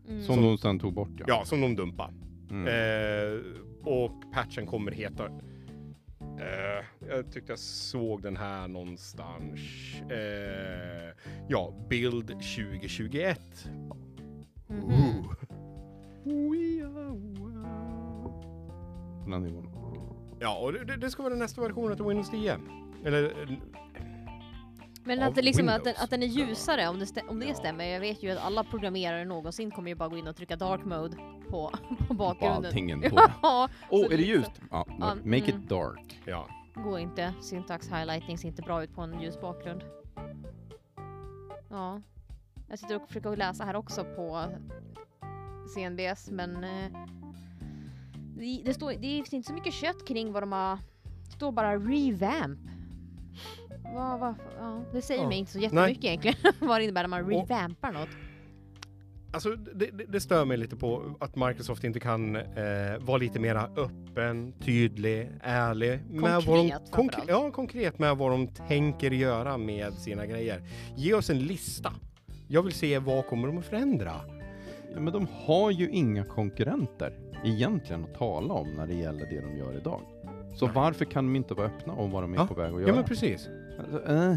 Mm. 0.07 0.23
Som 0.23 0.41
de 0.41 0.57
sen 0.57 0.79
tog 0.79 0.93
bort 0.93 1.09
ja. 1.17 1.25
Ja, 1.27 1.45
som 1.45 1.61
de 1.61 1.75
dumpade. 1.75 2.13
Mm. 2.49 2.67
Eh, 2.67 3.39
och 3.83 4.11
patchen 4.33 4.65
kommer 4.65 4.91
heta... 4.91 5.25
Eh, 6.21 7.07
jag 7.09 7.31
tyckte 7.31 7.51
jag 7.51 7.59
såg 7.59 8.21
den 8.21 8.37
här 8.37 8.67
någonstans. 8.67 9.59
Eh, 10.09 11.15
ja, 11.47 11.73
Build 11.89 12.27
2021. 12.27 13.39
Mhm. 14.67 15.23
På 19.23 19.29
den 19.29 19.43
nivån. 19.43 19.80
Ja, 20.41 20.57
och 20.57 20.73
det, 20.73 20.95
det 20.97 21.11
ska 21.11 21.23
vara 21.23 21.29
den 21.33 21.39
nästa 21.39 21.61
versionen 21.61 21.95
till 21.97 22.05
Windows 22.05 22.29
10. 22.29 22.57
Eller... 23.05 23.23
eh, 23.23 23.49
Men 25.03 25.21
att, 25.23 25.35
det 25.35 25.41
liksom, 25.41 25.69
att, 25.69 25.83
den, 25.83 25.93
att 25.97 26.09
den 26.09 26.23
är 26.23 26.27
ljusare, 26.27 26.87
om 26.87 26.99
det, 26.99 27.05
stä- 27.05 27.27
om 27.29 27.39
det 27.39 27.55
stämmer. 27.55 27.85
Jag 27.85 27.99
vet 27.99 28.23
ju 28.23 28.31
att 28.31 28.37
alla 28.45 28.63
programmerare 28.63 29.25
någonsin 29.25 29.71
kommer 29.71 29.89
ju 29.89 29.95
bara 29.95 30.09
gå 30.09 30.17
in 30.17 30.27
och 30.27 30.35
trycka 30.35 30.55
dark 30.55 30.85
mode 30.85 31.15
på, 31.49 31.71
på 31.99 32.05
På 32.07 32.13
bakgrunden. 32.13 33.01
på. 33.01 33.21
Ja, 33.41 33.69
Åh, 33.89 33.99
så 33.99 34.05
är 34.05 34.09
det 34.09 34.17
liksom- 34.17 34.35
ljust? 34.35 34.51
Ja, 34.71 34.85
Ja, 34.99 35.15
make 35.15 35.23
mm. 35.23 35.43
it 35.49 35.69
dark. 35.69 36.21
Ja. 36.25 36.47
går 36.75 36.99
inte. 36.99 37.33
Syntax 37.41 37.87
highlighting 37.89 38.37
ser 38.37 38.47
inte 38.47 38.61
bra 38.61 38.83
ut 38.83 38.95
på 38.95 39.01
en 39.01 39.21
ljus 39.21 39.41
bakgrund. 39.41 39.83
Ja. 41.69 42.01
Jag 42.69 42.79
sitter 42.79 42.95
och 42.95 43.07
försöker 43.07 43.35
läsa 43.35 43.63
här 43.65 43.75
också 43.75 44.03
på 44.03 44.45
CNBS 45.75 46.29
men 46.31 46.63
eh, 46.63 46.91
det, 48.65 48.73
står, 48.73 48.91
det 48.91 48.99
finns 49.07 49.33
inte 49.33 49.47
så 49.47 49.53
mycket 49.53 49.73
kött 49.73 50.07
kring 50.07 50.31
vad 50.31 50.43
de 50.43 50.51
har... 50.51 50.77
Det 51.25 51.31
står 51.31 51.51
bara 51.51 51.75
revamp. 51.75 52.59
Vad, 53.93 54.19
vad, 54.19 54.35
ja, 54.59 54.83
det 54.93 55.01
säger 55.01 55.21
Ja. 55.21 55.27
mig 55.29 55.37
inte 55.37 55.51
så 55.51 55.59
jättemycket 55.59 56.03
egentligen. 56.03 56.37
vad 56.59 56.79
det 56.79 56.83
innebär 56.83 57.03
när 57.03 57.07
man 57.07 57.23
Och- 57.23 57.29
revampar 57.29 57.91
något. 57.91 58.09
Alltså, 59.33 59.49
det, 59.55 59.85
det, 59.85 60.05
det 60.05 60.19
stör 60.21 60.45
mig 60.45 60.57
lite 60.57 60.75
på 60.75 61.15
att 61.19 61.35
Microsoft 61.35 61.83
inte 61.83 61.99
kan 61.99 62.35
eh, 62.35 62.43
vara 62.99 63.17
lite 63.17 63.39
mera 63.39 63.69
öppen, 63.77 64.53
tydlig, 64.59 65.31
ärlig. 65.41 65.99
med 66.09 66.43
vad 66.43 66.57
de, 66.57 66.69
Konkret 66.71 66.91
konkre-. 66.91 67.23
Ja, 67.27 67.51
konkret 67.51 67.99
med 67.99 68.17
vad 68.17 68.31
de 68.31 68.47
tänker 68.47 69.11
göra 69.11 69.57
med 69.57 69.93
sina 69.93 70.25
grejer. 70.25 70.63
Ge 70.95 71.13
oss 71.13 71.29
en 71.29 71.39
lista. 71.39 71.93
Jag 72.47 72.63
vill 72.63 72.73
se 72.73 72.99
vad 72.99 73.27
kommer 73.27 73.47
de 73.47 73.57
att 73.57 73.65
förändra. 73.65 74.13
Ja, 74.93 74.99
men 74.99 75.13
de 75.13 75.27
har 75.45 75.71
ju 75.71 75.89
inga 75.89 76.23
konkurrenter 76.25 77.13
egentligen 77.43 78.03
att 78.03 78.13
tala 78.13 78.53
om 78.53 78.73
när 78.73 78.87
det 78.87 78.93
gäller 78.93 79.25
det 79.29 79.41
de 79.41 79.57
gör 79.57 79.77
idag. 79.77 80.01
Så 80.55 80.65
Nej. 80.65 80.75
varför 80.75 81.05
kan 81.05 81.25
de 81.25 81.35
inte 81.35 81.53
vara 81.53 81.67
öppna 81.67 81.93
om 81.93 82.11
vad 82.11 82.23
de 82.23 82.33
är 82.33 82.37
Ja, 82.37 82.47
på 82.47 82.53
väg 82.53 82.65
att 82.73 82.73
Ja, 82.73 82.87
göra? 82.87 82.95
men 82.95 83.03
precis. 83.05 83.49
Alltså, 83.79 84.11
eh, 84.13 84.35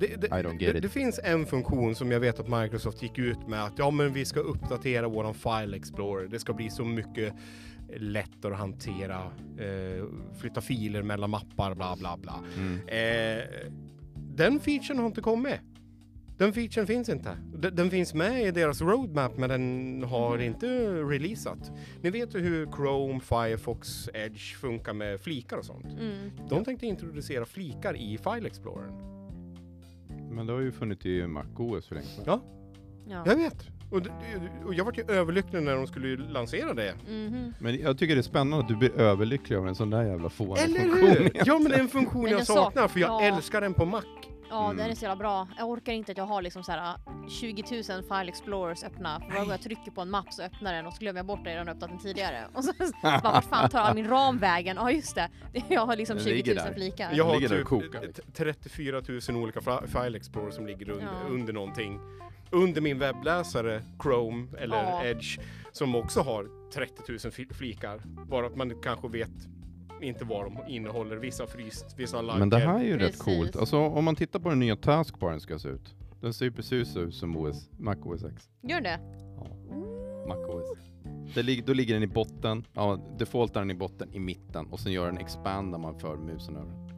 Det, 0.00 0.06
det, 0.20 0.28
det, 0.58 0.80
det 0.80 0.88
finns 0.88 1.20
en 1.24 1.46
funktion 1.46 1.94
som 1.94 2.12
jag 2.12 2.20
vet 2.20 2.40
att 2.40 2.48
Microsoft 2.48 3.02
gick 3.02 3.18
ut 3.18 3.46
med 3.48 3.64
att 3.64 3.72
ja, 3.78 3.90
men 3.90 4.12
vi 4.12 4.24
ska 4.24 4.40
uppdatera 4.40 5.08
våran 5.08 5.34
File 5.34 5.76
Explorer. 5.76 6.28
Det 6.28 6.38
ska 6.38 6.52
bli 6.52 6.70
så 6.70 6.84
mycket 6.84 7.34
lättare 7.96 8.52
att 8.52 8.58
hantera, 8.58 9.18
eh, 9.58 10.04
flytta 10.40 10.60
filer 10.60 11.02
mellan 11.02 11.30
mappar, 11.30 11.74
bla 11.74 11.96
bla 11.98 12.16
bla. 12.16 12.34
mm. 12.56 12.78
Eh, 12.88 13.44
den 14.14 14.60
featuren 14.60 14.98
har 14.98 15.06
inte 15.06 15.20
kommit. 15.20 15.60
Den 16.42 16.52
featuren 16.52 16.86
finns 16.86 17.08
inte. 17.08 17.36
Den, 17.54 17.76
den 17.76 17.90
finns 17.90 18.14
med 18.14 18.42
i 18.46 18.50
deras 18.50 18.80
roadmap 18.80 19.36
men 19.38 19.50
den 19.50 20.02
har 20.08 20.38
inte 20.38 20.66
releasat. 21.02 21.72
Ni 22.00 22.10
vet 22.10 22.34
ju 22.34 22.38
hur 22.40 22.66
Chrome, 22.66 23.20
Firefox, 23.20 24.08
Edge 24.14 24.56
funkar 24.56 24.92
med 24.92 25.20
flikar 25.20 25.56
och 25.56 25.64
sånt. 25.64 25.84
Mm. 26.00 26.30
De 26.48 26.64
tänkte 26.64 26.86
introducera 26.86 27.44
flikar 27.44 27.96
i 27.96 28.18
File 28.18 28.46
Explorern. 28.46 28.92
Men 30.30 30.46
det 30.46 30.52
har 30.52 30.60
ju 30.60 30.72
funnits 30.72 31.06
i 31.06 31.26
Mac 31.26 31.44
OS 31.58 31.86
för 31.86 31.94
länge 31.94 32.06
sedan. 32.06 32.24
Ja, 32.26 32.40
Ja. 33.08 33.22
jag 33.26 33.36
vet. 33.36 33.66
Och, 33.90 34.00
och 34.66 34.74
jag 34.74 34.84
var 34.84 34.92
ju 34.96 35.04
överlycklig 35.14 35.62
när 35.62 35.76
de 35.76 35.86
skulle 35.86 36.16
lansera 36.16 36.74
det. 36.74 36.94
Mhm. 37.08 37.54
Men 37.60 37.78
jag 37.80 37.98
tycker 37.98 38.14
det 38.14 38.20
är 38.20 38.22
spännande 38.22 38.58
att 38.64 38.68
du 38.68 38.76
blir 38.76 39.00
överlycklig 39.00 39.56
över 39.56 39.68
en 39.68 39.74
sån 39.74 39.90
där 39.90 40.02
jävla 40.02 40.28
fånig 40.28 40.62
Eller 40.62 40.80
funktion. 40.80 41.08
hur? 41.08 41.30
Ja 41.46 41.58
men 41.58 41.70
det 41.70 41.76
är 41.76 41.80
en 41.80 41.88
funktion 41.88 42.28
jag 42.28 42.46
sak- 42.46 42.56
saknar 42.56 42.88
för 42.88 43.00
jag 43.00 43.10
ja. 43.10 43.22
älskar 43.36 43.60
den 43.60 43.74
på 43.74 43.84
Mac. 43.84 44.02
Ja, 44.52 44.64
Mm. 44.64 44.76
den 44.76 44.90
är 44.90 44.94
så 44.94 45.02
jävla 45.04 45.16
bra. 45.16 45.48
Jag 45.58 45.68
orkar 45.68 45.92
inte 45.92 46.12
att 46.12 46.18
jag 46.18 46.24
har 46.26 46.42
liksom 46.42 46.62
så 46.64 46.72
här 46.72 46.96
20 47.28 47.62
000 47.70 47.82
file 48.02 48.28
explorers 48.28 48.84
öppna. 48.84 49.20
För 49.20 49.26
varje 49.28 49.40
gång 49.40 49.50
jag 49.50 49.62
trycker 49.62 49.90
på 49.90 50.00
en 50.00 50.10
mapp 50.10 50.32
så 50.32 50.42
öppnar 50.42 50.72
den 50.74 50.86
och 50.86 50.92
så 50.92 50.98
glömmer 51.00 51.18
jag 51.18 51.26
bort 51.26 51.38
att 51.40 51.46
jag 51.46 51.52
redan 51.52 51.68
öppnat 51.68 51.90
den 51.90 51.98
tidigare. 51.98 52.46
Och 52.54 52.64
så 52.64 52.72
bara, 53.02 53.20
vart 53.24 53.44
fan 53.44 53.70
tar 53.70 53.78
all 53.80 53.94
min 53.94 54.08
ram 54.08 54.38
vägen? 54.38 54.76
Ja 54.80 54.90
just 54.90 55.14
det, 55.14 55.28
Det- 55.52 55.62
jag 55.74 55.86
har 55.86 55.96
liksom 55.96 56.16
Den 56.16 56.24
20 56.24 56.34
ligger 56.34 56.54
000 56.54 56.64
där. 56.64 56.74
flikar. 56.74 57.12
Jag 57.12 57.24
har 57.24 57.40
typ 57.40 57.52
och 57.62 57.66
kokar, 57.68 58.00
t- 58.00 58.06
liksom. 58.06 58.24
34 58.34 59.02
000 59.28 59.42
olika 59.42 59.60
file 59.86 60.16
explorer 60.16 60.50
som 60.50 60.66
ligger 60.66 60.90
under, 60.90 61.04
Ja. 61.06 61.28
under 61.30 61.52
någonting. 61.52 62.00
Under 62.50 62.80
min 62.80 62.98
webbläsare 62.98 63.82
Chrome 64.02 64.46
eller 64.58 64.76
Ja. 64.76 65.04
Edge 65.04 65.38
som 65.72 65.94
också 65.94 66.20
har 66.20 66.70
30 66.74 67.02
000 67.24 67.32
fi- 67.32 67.48
flikar. 67.54 68.00
Bara 68.04 68.46
att 68.46 68.56
man 68.56 68.80
kanske 68.82 69.08
vet 69.08 69.30
inte 70.02 70.24
vad 70.24 70.44
de 70.44 70.58
innehåller. 70.72 71.16
Vissa 71.16 71.46
fryst, 71.46 71.94
vissa 71.98 72.22
liker. 72.22 72.38
Men 72.38 72.50
det 72.50 72.58
här 72.58 72.78
är 72.80 72.84
ju 72.84 72.98
Precis. 72.98 73.16
rätt 73.20 73.24
coolt. 73.24 73.56
Alltså 73.56 73.78
om 73.78 74.04
man 74.04 74.16
tittar 74.16 74.40
på 74.40 74.48
den 74.48 74.58
nya 74.58 74.76
taskbaren 74.76 75.40
ska 75.40 75.58
se 75.58 75.68
ut. 75.68 75.94
Den 76.20 76.34
ser 76.34 76.44
ju 76.44 76.52
precis 76.52 76.96
ut 76.96 77.14
som 77.14 77.36
OS, 77.36 77.70
Mac 77.78 77.96
OS 78.04 78.24
X. 78.24 78.48
Gör 78.62 78.80
det? 78.80 78.98
Ja, 79.38 79.46
Mac 80.28 80.36
OS. 80.36 80.78
Det 81.34 81.42
lig- 81.42 81.64
då 81.66 81.72
ligger 81.72 81.94
den 81.94 82.02
i 82.02 82.06
botten, 82.06 82.64
ja, 82.72 82.98
defaultar 83.18 83.60
den 83.60 83.70
i 83.70 83.74
botten 83.74 84.14
i 84.14 84.18
mitten 84.18 84.66
och 84.66 84.80
sen 84.80 84.92
gör 84.92 85.06
den 85.06 85.18
expand 85.18 85.70
när 85.70 85.78
man 85.78 85.98
för 85.98 86.16
musen 86.16 86.56
över 86.56 86.70
den. 86.72 86.88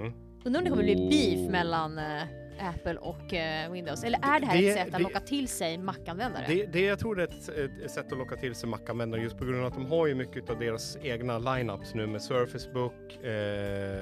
Mm. 0.00 0.12
Undrar 0.48 0.60
om 0.60 0.64
det 0.64 0.70
kommer 0.70 0.82
bli 0.84 0.94
Oh. 0.96 1.10
beef 1.10 1.50
mellan 1.50 1.98
eh, 1.98 2.22
Apple 2.68 2.96
och 2.96 3.34
eh, 3.34 3.72
Windows? 3.72 4.04
Eller 4.04 4.18
är 4.22 4.40
det 4.40 4.46
här 4.46 4.58
Det- 4.58 4.68
ett 4.68 4.76
sätt 4.76 4.86
att 4.86 4.92
det- 4.92 4.98
locka 5.02 5.20
till 5.20 5.48
sig 5.48 5.78
Mac-användare? 5.78 6.44
Det, 6.48 6.66
det 6.72 6.80
jag 6.80 6.98
tror 6.98 7.14
det 7.14 7.22
är 7.22 7.26
ett, 7.26 7.48
ett 7.84 7.90
sätt 7.90 8.12
att 8.12 8.18
locka 8.18 8.36
till 8.36 8.54
sig 8.54 8.68
Mac-användare 8.68 9.20
just 9.22 9.38
på 9.38 9.44
grund 9.44 9.60
av 9.60 9.66
att 9.66 9.74
de 9.74 9.86
har 9.86 10.06
ju 10.06 10.14
mycket 10.14 10.50
av 10.50 10.58
deras 10.58 10.96
egna 11.02 11.38
lineups 11.38 11.94
nu 11.94 12.06
med 12.06 12.22
Surface 12.22 12.70
Book, 12.74 13.24
eh, 13.24 13.30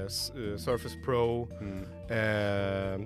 eh, 0.03 0.07
Surface 0.57 0.97
Pro, 1.05 1.49
Eh, 2.11 3.01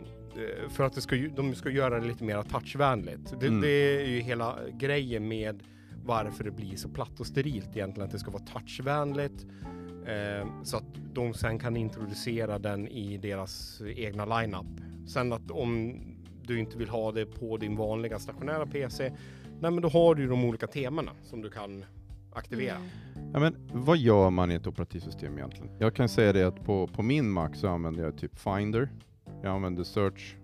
för 0.71 0.85
att 0.85 0.93
det 0.95 1.01
ska, 1.01 1.17
de 1.17 1.55
ska 1.55 1.71
göra 1.71 2.01
det 2.01 2.07
lite 2.07 2.25
mer 2.25 2.43
touchvänligt. 2.43 3.35
Det, 3.41 3.47
Mm. 3.47 3.61
det 3.61 3.69
är 4.03 4.07
ju 4.07 4.21
hela 4.21 4.57
grejen 4.73 5.29
med 5.29 5.63
varför 6.05 6.45
det 6.45 6.51
blir 6.51 6.77
så 6.77 6.89
platt 6.89 7.21
och 7.21 7.27
sterilt 7.27 7.77
egentligen, 7.77 8.07
att 8.07 8.13
det 8.13 8.19
ska 8.19 8.31
vara 8.31 8.43
touchvänligt. 8.43 9.47
Eh, 10.07 10.63
så 10.63 10.77
att 10.77 10.85
de 11.15 11.35
sen 11.35 11.59
kan 11.59 11.77
introducera 11.77 12.59
den 12.59 12.89
i 12.89 13.17
deras 13.17 13.83
egna 13.97 14.41
lineup. 14.41 14.81
Sen 15.07 15.33
att 15.33 15.51
om 15.51 16.01
du 16.43 16.59
inte 16.59 16.79
vill 16.79 16.89
ha 16.89 17.13
det 17.13 17.27
på 17.27 17.57
din 17.57 17.77
vanliga 17.77 18.19
stationära 18.19 18.67
PC, 18.67 19.13
nej 19.61 19.71
men 19.71 19.81
då 19.81 19.89
har 19.89 20.15
du 20.15 20.23
ju 20.23 20.29
de 20.29 20.45
olika 20.45 20.67
temana 20.67 21.13
som 21.23 21.43
du 21.43 21.51
kan 21.51 21.85
aktivera. 22.33 22.77
Mm. 22.77 23.31
Ja, 23.33 23.41
men 23.41 23.71
vad 23.73 23.99
gör 23.99 24.31
man 24.31 24.51
i 24.51 24.55
ett 24.55 24.67
operativsystem 24.67 25.39
egentligen? 25.39 25.71
Jag 25.79 25.95
kan 25.95 26.09
säga 26.09 26.33
det 26.33 26.47
att 26.47 26.65
på, 26.65 26.87
på 26.87 27.03
min 27.03 27.31
Mac 27.31 27.51
så 27.55 27.69
använder 27.69 28.05
jag 28.05 28.19
typ 28.19 28.39
Finder. 28.39 28.89
Jag 29.43 29.53
använder 29.53 29.85
Search. 29.85 30.37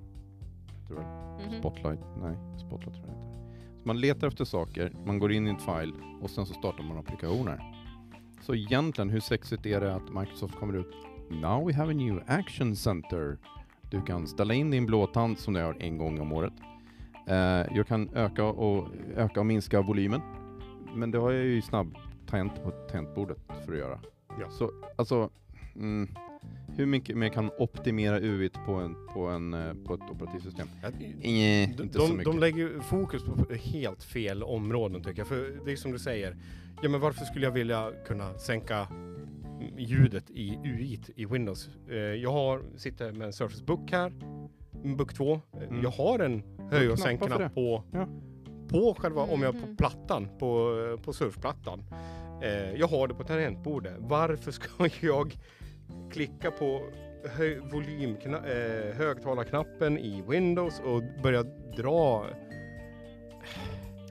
Tror 0.86 1.00
jag. 1.02 1.46
Mhm. 1.46 1.58
Spotlight. 1.60 2.00
Nej, 2.22 2.36
Spotlight 2.66 2.94
tror 2.94 3.06
jag 3.06 3.16
inte. 3.16 3.38
Så 3.82 3.86
man 3.86 4.00
letar 4.00 4.28
efter 4.28 4.44
saker, 4.44 4.92
man 5.06 5.18
går 5.18 5.32
in 5.32 5.46
i 5.46 5.50
en 5.50 5.58
file 5.58 5.92
och 6.22 6.30
sen 6.30 6.46
så 6.46 6.54
startar 6.54 6.84
man 6.84 6.98
applikationer. 6.98 7.75
Så 8.46 8.54
egentligen, 8.54 9.10
hur 9.10 9.20
sexigt 9.20 9.66
är 9.66 9.80
det 9.80 9.94
att 9.94 10.14
Microsoft 10.14 10.54
kommer 10.54 10.76
ut 10.76 10.94
Now 11.30 11.66
we 11.66 11.74
have 11.74 11.90
a 11.90 11.94
new 11.94 12.22
action 12.26 12.76
center. 12.76 13.38
Du 13.90 14.02
kan 14.02 14.26
ställa 14.26 14.54
in 14.54 14.70
din 14.70 14.86
blåtand 14.86 15.38
som 15.38 15.54
du 15.54 15.60
gör 15.60 15.76
en 15.80 15.98
gång 15.98 16.20
om 16.20 16.32
året. 16.32 16.52
Eh, 17.26 17.76
jag 17.76 17.86
kan 17.86 18.08
öka 18.14 18.44
och, 18.44 18.88
öka 19.16 19.40
och 19.40 19.46
minska 19.46 19.82
volymen. 19.82 20.20
Men 20.94 21.10
det 21.10 21.18
har 21.18 21.32
jag 21.32 21.44
ju 21.44 21.62
snabb 21.62 21.96
tangent 22.26 22.62
på 22.64 22.70
tangentbordet 22.70 23.38
för 23.64 23.72
att 23.72 23.78
göra. 23.78 24.00
Ja. 24.40 24.50
Så 24.50 24.70
alltså, 24.96 25.30
mm, 25.74 26.08
hur 26.76 26.86
mycket 26.86 27.16
mer 27.16 27.28
kan 27.28 27.44
man 27.44 27.54
optimera 27.58 28.20
UI 28.20 28.50
på, 28.66 28.72
en, 28.74 28.96
på, 29.14 29.26
en, 29.26 29.54
eh, 29.54 29.74
på 29.86 29.94
ett 29.94 30.10
operativsystem? 30.10 30.66
Att- 30.82 30.94
Nej, 31.00 31.74
De, 31.76 31.82
inte 31.82 31.98
så 31.98 32.06
de, 32.06 32.10
mycket. 32.12 32.24
de 32.24 32.38
lägger 32.38 32.58
ju 32.58 32.80
fokus 32.80 33.22
på 33.24 33.54
helt 33.54 34.02
fel 34.04 34.42
områden 34.42 35.02
tycker 35.02 35.18
jag. 35.20 35.26
För 35.26 35.64
det 35.64 35.72
är 35.72 35.76
som 35.76 35.92
du 35.92 35.98
säger, 35.98 36.36
ja 36.82 36.88
men 36.88 37.00
varför 37.00 37.24
skulle 37.24 37.44
jag 37.46 37.52
vilja 37.52 37.92
kunna 38.06 38.38
sänka 38.38 38.86
mm, 38.90 39.78
ljudet 39.78 40.30
i 40.30 40.56
UI 40.64 41.00
i 41.16 41.24
Windows? 41.26 41.68
Eh, 41.90 41.96
jag 41.96 42.32
har, 42.32 42.62
sitter 42.76 43.12
med 43.12 43.26
en 43.26 43.32
Surface 43.32 43.64
Book 43.64 43.90
här, 43.92 44.12
Book 44.96 45.14
2. 45.14 45.32
Eh, 45.32 45.40
Mm. 45.68 45.82
Jag 45.82 45.90
har 45.90 46.18
en 46.18 46.42
höj 46.70 46.90
och 46.90 46.98
sänkknapp 46.98 47.54
på, 47.54 47.82
Ja. 47.92 48.08
på 48.68 48.94
själva, 48.98 49.22
om 49.22 49.42
jag 49.42 49.54
är 49.56 49.60
på 49.60 49.66
Mhm. 49.66 49.76
plattan, 49.76 50.28
på, 50.38 50.80
eh, 50.96 51.04
på 51.04 51.12
surfplattan. 51.12 51.84
Jag 52.76 52.86
har 52.88 53.08
det 53.08 53.14
på 53.14 53.24
tangentbordet. 53.24 53.94
Varför 53.98 54.50
ska 54.52 54.68
jag 55.00 55.36
klicka 56.10 56.50
på 56.50 56.80
hö, 57.38 57.60
volymkna, 57.72 58.36
eh, 58.36 58.94
högtalarknappen 58.96 59.98
i 59.98 60.22
Windows 60.28 60.80
och 60.80 61.02
börja 61.22 61.42
dra 61.76 62.26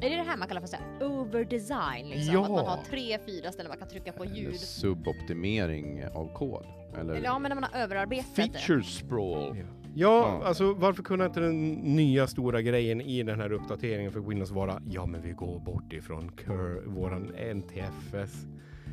Är 0.02 0.10
det 0.10 0.16
det 0.16 0.24
här 0.24 0.38
man 0.38 0.48
kallar 0.48 0.62
för 0.62 0.68
så 0.68 0.76
här 0.76 1.08
overdesign? 1.08 2.10
Liksom? 2.10 2.34
Ja. 2.34 2.44
Att 2.44 2.52
man 2.52 2.66
har 2.66 2.84
tre, 2.90 3.18
fyra 3.26 3.52
ställen 3.52 3.70
man 3.70 3.78
kan 3.78 3.88
trycka 3.88 4.12
på 4.12 4.24
Eller 4.24 4.36
ljud? 4.36 4.56
suboptimering 4.60 6.06
av 6.08 6.34
kod. 6.34 6.66
Eller, 7.00 7.14
Eller 7.14 7.26
ja, 7.26 7.40
men 7.40 7.50
när 7.50 7.56
man 7.56 7.64
har 7.72 7.80
överarbetat 7.82 8.36
feature 8.36 8.84
sprawl. 8.84 9.58
Ja, 9.58 9.64
Ja. 9.98 10.42
alltså 10.48 10.74
varför 10.74 11.04
kunde 11.04 11.26
inte 11.26 11.40
den 11.40 11.74
nya 11.74 12.28
stora 12.28 12.62
grejen 12.62 13.02
i 13.02 13.24
den 13.24 13.40
här 13.40 13.52
uppdateringen 13.52 14.12
för 14.12 14.20
Windows 14.20 14.52
vara 14.52 14.82
ja 14.90 15.06
men 15.06 15.22
vi 15.22 15.32
går 15.32 15.60
bort 15.60 15.94
ifrån 15.94 16.32
cur, 16.32 16.84
våran 16.86 17.32
NTFS 17.56 18.46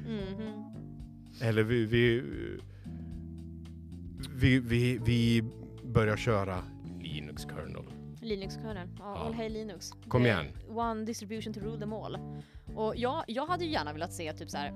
Mhm. 0.06 0.64
eller 1.42 1.62
vi 1.62 1.86
vi, 1.86 2.22
vi, 4.30 4.58
vi, 4.60 4.98
vi 4.98 5.42
börjar 5.84 6.16
köra 6.16 6.64
Linux 7.00 7.42
kernel. 7.42 7.84
Linux-kernel. 8.20 8.88
Ja, 8.98 9.04
Ja. 9.04 9.16
all 9.26 9.32
hey 9.34 9.48
Linux. 9.48 9.90
Kom 10.08 10.26
igen. 10.26 10.46
One 10.68 11.04
distribution 11.04 11.52
to 11.54 11.60
rule 11.60 11.78
them 11.78 11.92
all. 11.92 12.18
Och 12.74 12.96
jag, 12.96 13.24
jag 13.26 13.46
hade 13.46 13.64
ju 13.64 13.70
gärna 13.70 13.92
velat 13.92 14.12
se 14.12 14.32
typ 14.32 14.50
så 14.50 14.56
här. 14.56 14.72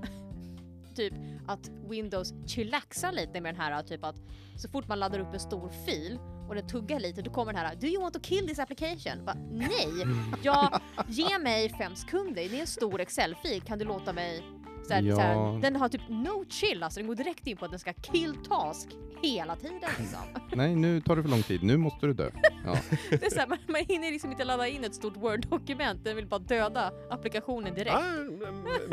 typ 0.94 1.14
att 1.46 1.70
Windows 1.88 2.34
chillaxar 2.46 3.12
lite 3.12 3.40
med 3.40 3.54
den 3.54 3.60
här 3.60 3.82
typ 3.82 4.04
att 4.04 4.16
så 4.56 4.68
fort 4.68 4.88
man 4.88 4.98
laddar 5.00 5.18
upp 5.18 5.34
en 5.34 5.40
stor 5.40 5.68
fil 5.86 6.18
och 6.48 6.54
den 6.54 6.66
tuggar 6.66 7.00
lite 7.00 7.22
då 7.22 7.30
kommer 7.30 7.52
den 7.52 7.62
här 7.66 7.74
Do 7.74 7.86
you 7.86 8.02
want 8.02 8.14
to 8.14 8.20
kill 8.20 8.48
this 8.48 8.58
application? 8.58 9.24
Bara, 9.24 9.36
Nej! 9.50 9.88
Jag, 10.42 10.80
ge 11.08 11.38
mig 11.38 11.68
fem 11.68 11.96
sekunder, 11.96 12.34
det 12.34 12.56
är 12.56 12.60
en 12.60 12.66
stor 12.66 13.00
Excel-fil, 13.00 13.60
kan 13.62 13.78
du 13.78 13.84
låta 13.84 14.12
mig 14.12 14.42
så 14.88 14.94
här, 14.94 15.10
så 15.14 15.20
här, 15.20 15.34
Ja. 15.34 15.58
Den 15.62 15.76
har 15.76 15.88
typ 15.88 16.00
no 16.08 16.44
chill, 16.48 16.82
alltså 16.82 17.00
den 17.00 17.06
går 17.06 17.14
direkt 17.14 17.46
in 17.46 17.56
på 17.56 17.64
att 17.64 17.70
den 17.70 17.80
ska 17.80 17.92
kill 17.92 18.34
task 18.48 18.88
hela 19.22 19.56
tiden 19.56 19.80
liksom. 19.98 20.18
Nej, 20.56 20.76
nu 20.76 21.00
tar 21.00 21.16
det 21.16 21.22
för 21.22 21.30
lång 21.30 21.42
tid. 21.42 21.62
Nu 21.62 21.76
måste 21.76 22.06
du 22.06 22.12
dö. 22.14 22.30
Ja. 22.64 22.76
Det 23.10 23.26
är 23.26 23.30
så 23.30 23.40
här, 23.40 23.46
man, 23.46 23.58
man 23.68 23.84
hinner 23.88 24.10
liksom 24.10 24.30
inte 24.30 24.44
ladda 24.44 24.68
in 24.68 24.84
ett 24.84 24.94
stort 24.94 25.16
word-dokument, 25.16 26.04
den 26.04 26.16
vill 26.16 26.26
bara 26.26 26.38
döda 26.40 26.92
applikationen 27.10 27.74
direkt. 27.74 27.94
Ah, 27.96 28.02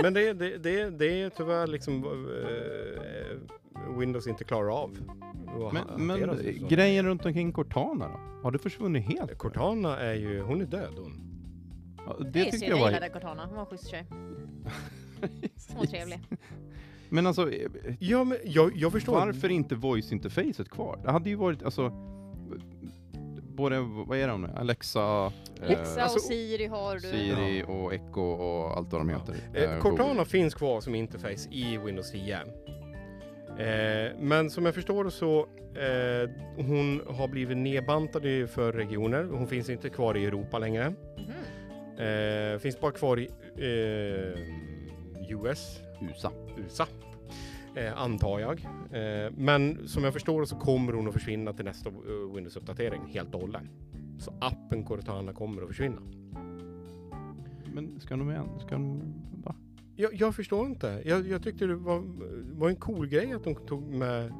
men 0.03 0.13
det, 0.13 0.33
det, 0.33 0.57
det, 0.57 0.89
det 0.89 1.21
är 1.21 1.29
tyvärr 1.29 1.67
liksom 1.67 2.03
eh, 2.03 3.97
Windows 3.99 4.27
inte 4.27 4.43
klarar 4.43 4.69
av. 4.83 4.97
Men, 5.73 6.07
men 6.07 6.37
grejen 6.69 7.05
runt 7.05 7.25
omkring 7.25 7.51
Cortana 7.53 8.07
då? 8.07 8.19
Har 8.43 8.51
det 8.51 8.59
försvunnit 8.59 9.05
helt? 9.05 9.37
Cortana 9.37 9.99
är 9.99 10.13
ju, 10.13 10.41
hon 10.41 10.61
är 10.61 10.65
död 10.65 10.93
hon. 10.97 11.19
Ja, 12.05 12.15
Det 12.19 12.29
det 12.29 12.47
är 12.47 12.51
tycker 12.51 12.67
jag 12.69 12.77
jag 12.77 12.81
var... 12.83 12.89
gillade 12.91 13.09
Cortana, 13.09 13.45
hon 13.45 13.55
var 13.55 13.61
en 13.61 13.65
schysst 13.67 13.89
tjej. 13.89 14.05
Hon 15.69 15.77
var 15.77 15.85
trevlig. 15.85 16.19
Men 17.09 17.27
alltså, 17.27 17.51
Ja 17.99 18.23
men 18.23 18.37
jag, 18.43 18.71
jag 18.75 18.91
förstår. 18.91 19.13
varför 19.13 19.49
inte 19.49 19.75
voice-interfacet 19.75 20.69
kvar? 20.69 20.99
Det 21.03 21.11
hade 21.11 21.29
ju 21.29 21.35
varit, 21.35 21.63
alltså... 21.63 21.91
Både, 23.55 23.79
vad 23.79 24.17
är 24.17 24.27
de 24.27 24.41
nu? 24.41 24.49
Alexa, 24.55 25.01
Alexa 25.63 25.97
eh, 25.99 26.03
alltså, 26.03 26.17
och 26.17 26.21
Siri 26.21 26.65
har 26.67 26.93
du. 26.95 26.99
Siri 26.99 27.63
och 27.67 27.93
Echo 27.93 28.21
och 28.21 28.77
allt 28.77 28.91
vad 28.91 29.01
de 29.01 29.09
heter. 29.09 29.35
Eh, 29.53 29.63
Eh, 29.73 29.79
Cortana 29.79 30.25
finns 30.25 30.53
kvar 30.55 30.81
som 30.81 30.95
interface 30.95 31.49
i 31.51 31.77
Windows 31.77 32.11
10. 32.11 32.35
Eh, 32.37 34.11
men 34.19 34.49
som 34.49 34.65
jag 34.65 34.75
förstår 34.75 35.09
så 35.09 35.39
eh, 35.75 36.29
hon 36.65 37.01
har 37.09 37.27
blivit 37.27 37.57
nedbantad 37.57 38.21
för 38.49 38.71
regioner. 38.73 39.23
Hon 39.23 39.47
finns 39.47 39.69
inte 39.69 39.89
kvar 39.89 40.17
i 40.17 40.25
Europa 40.25 40.59
längre. 40.59 40.93
Eh, 41.97 42.59
finns 42.59 42.79
bara 42.79 42.91
kvar 42.91 43.19
i 43.19 43.29
eh, 43.57 44.39
US, 45.33 45.79
USA. 46.01 46.31
USA. 46.57 46.85
Eh, 47.75 48.01
antar 48.01 48.39
jag. 48.39 48.59
Eh, 48.91 49.31
men 49.37 49.87
som 49.87 50.03
jag 50.03 50.13
förstår 50.13 50.45
så 50.45 50.55
kommer 50.55 50.93
hon 50.93 51.07
att 51.07 51.13
försvinna 51.13 51.53
till 51.53 51.65
nästa 51.65 51.89
eh, 51.89 51.95
Windows-uppdatering 52.35 53.01
helt 53.13 53.35
och 53.35 53.41
hållet. 53.41 53.61
Så 54.19 54.33
appen 54.41 54.83
Cortana 54.83 55.33
kommer 55.33 55.61
att 55.61 55.67
försvinna. 55.67 56.01
Men 57.73 57.99
ska 57.99 58.15
de 58.15 58.29
igen? 58.31 58.49
Ska 58.59 58.75
de... 58.75 59.13
Va? 59.43 59.55
Jag, 59.95 60.13
jag 60.13 60.35
förstår 60.35 60.65
inte. 60.67 61.01
Jag, 61.05 61.27
jag 61.27 61.43
tyckte 61.43 61.65
det 61.65 61.75
var, 61.75 62.03
var 62.59 62.69
en 62.69 62.75
cool 62.75 63.07
grej 63.07 63.33
att 63.33 63.43
de 63.43 63.55
tog 63.55 63.83
med 63.83 64.33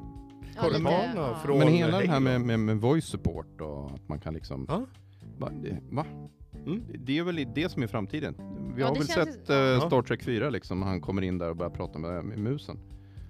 Ja, 0.56 0.62
Cortana 0.62 0.90
ja. 1.14 1.38
från- 1.44 1.58
Men 1.58 1.68
hela 1.68 2.00
det 2.00 2.08
här 2.08 2.20
med, 2.20 2.40
med, 2.40 2.60
med 2.60 2.76
voice 2.80 3.04
support 3.04 3.60
och 3.60 3.90
att 3.90 4.08
man 4.08 4.18
kan 4.20 4.34
liksom... 4.34 4.64
Ja. 4.68 4.86
Va? 5.38 5.50
Det, 5.62 5.78
va? 5.90 6.04
Mm. 6.66 6.82
Det 6.98 7.18
är 7.18 7.22
väl 7.22 7.46
det 7.54 7.68
som 7.68 7.82
är 7.82 7.86
framtiden. 7.86 8.34
Vi 8.74 8.80
Ja, 8.82 8.88
har 8.88 8.94
väl 8.94 9.06
känns- 9.08 9.28
sett 9.34 9.48
ja. 9.48 9.80
Star 9.86 10.02
Trek 10.02 10.22
4 10.22 10.50
liksom, 10.50 10.82
han 10.82 11.00
kommer 11.00 11.22
in 11.22 11.38
där 11.38 11.50
och 11.50 11.56
börjar 11.56 11.70
prata 11.70 11.98
med, 11.98 12.24
med 12.24 12.38
musen. 12.38 12.78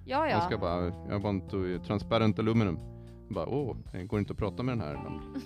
Ja, 0.05 0.29
Jag 0.29 0.43
ska 0.43 0.53
ja. 0.53 0.57
bara, 0.57 0.93
jag 1.09 1.19
want 1.19 1.49
to 1.49 1.57
transparent 1.87 2.39
aluminum. 2.39 2.79
Jag 3.27 3.35
bara, 3.35 3.47
åh, 3.47 3.77
det 3.91 4.03
går 4.03 4.19
inte 4.19 4.33
att 4.33 4.39
prata 4.39 4.63
med 4.63 4.77
den 4.77 4.81
här 4.87 4.93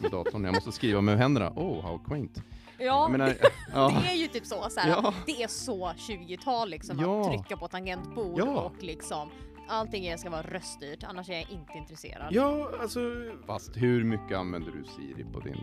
med 0.02 0.12
datorn. 0.12 0.44
Jag 0.44 0.54
måste 0.54 0.72
skriva 0.72 1.02
med 1.02 1.18
händerna. 1.18 1.50
Oh, 1.56 1.82
how 1.82 1.98
quaint. 1.98 2.44
Ja, 2.80 3.08
menar, 3.12 3.34
ja. 3.74 4.02
det 4.04 4.10
är 4.12 4.16
ju 4.16 4.28
typ 4.28 4.46
så. 4.46 4.56
så 4.70 4.80
här, 4.80 4.90
Ja. 4.90 5.14
Det 5.26 5.44
är 5.44 5.48
så 5.48 5.88
20-tal 5.98 6.70
liksom, 6.70 7.00
Ja. 7.00 7.22
att 7.22 7.28
trycka 7.28 7.58
på 7.58 7.68
tangentbord 7.68 8.40
Ja. 8.40 8.62
och 8.62 8.84
liksom 8.84 9.30
allting 9.68 10.18
ska 10.18 10.30
vara 10.30 10.42
röststyrt, 10.42 11.04
annars 11.04 11.30
är 11.30 11.34
jag 11.34 11.42
inte 11.52 11.78
intresserad. 11.78 12.28
Ja, 12.32 12.70
alltså... 12.82 13.00
Fast 13.48 13.78
hur 13.78 14.04
mycket 14.04 14.38
använder 14.38 14.72
du 14.72 14.84
Siri 14.84 15.26
på 15.34 15.40
din? 15.40 15.58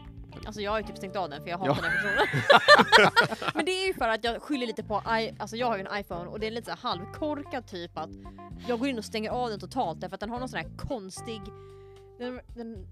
Alltså 0.47 0.61
jag 0.61 0.71
har 0.71 0.81
ju 0.81 0.87
typ 0.87 0.97
stängt 0.97 1.17
av 1.17 1.31
den 1.31 1.43
för 1.43 1.51
jag 1.51 1.59
hatar 1.59 1.75
Ja. 1.77 1.83
den 1.83 1.93
personen. 1.93 3.13
Men 3.55 3.65
det 3.65 3.71
är 3.71 3.87
ju 3.87 3.95
för 3.95 4.09
att 4.09 4.25
jag 4.25 4.43
skyller 4.43 4.67
lite 4.67 4.83
på, 4.83 5.03
I, 5.21 5.35
alltså 5.39 5.57
jag 5.57 5.67
har 5.67 5.77
ju 5.77 5.85
en 5.87 6.01
iPhone 6.01 6.27
och 6.27 6.41
det 6.41 6.47
är 6.47 6.51
lite 6.51 6.71
så 6.71 6.89
halvkorkad 6.89 7.67
typ 7.67 7.99
att 7.99 8.11
jag 8.69 8.79
går 8.79 8.89
in 8.89 8.99
och 8.99 9.05
stänger 9.05 9.31
av 9.31 9.51
den 9.51 9.61
totalt 9.61 10.01
därför 10.01 10.15
att 10.15 10.21
den 10.21 10.31
har 10.31 10.39
någon 10.39 10.49
sån 10.49 10.61
här 10.61 10.77
konstig, 10.77 11.41
den, 12.19 12.41
den, 12.57 12.87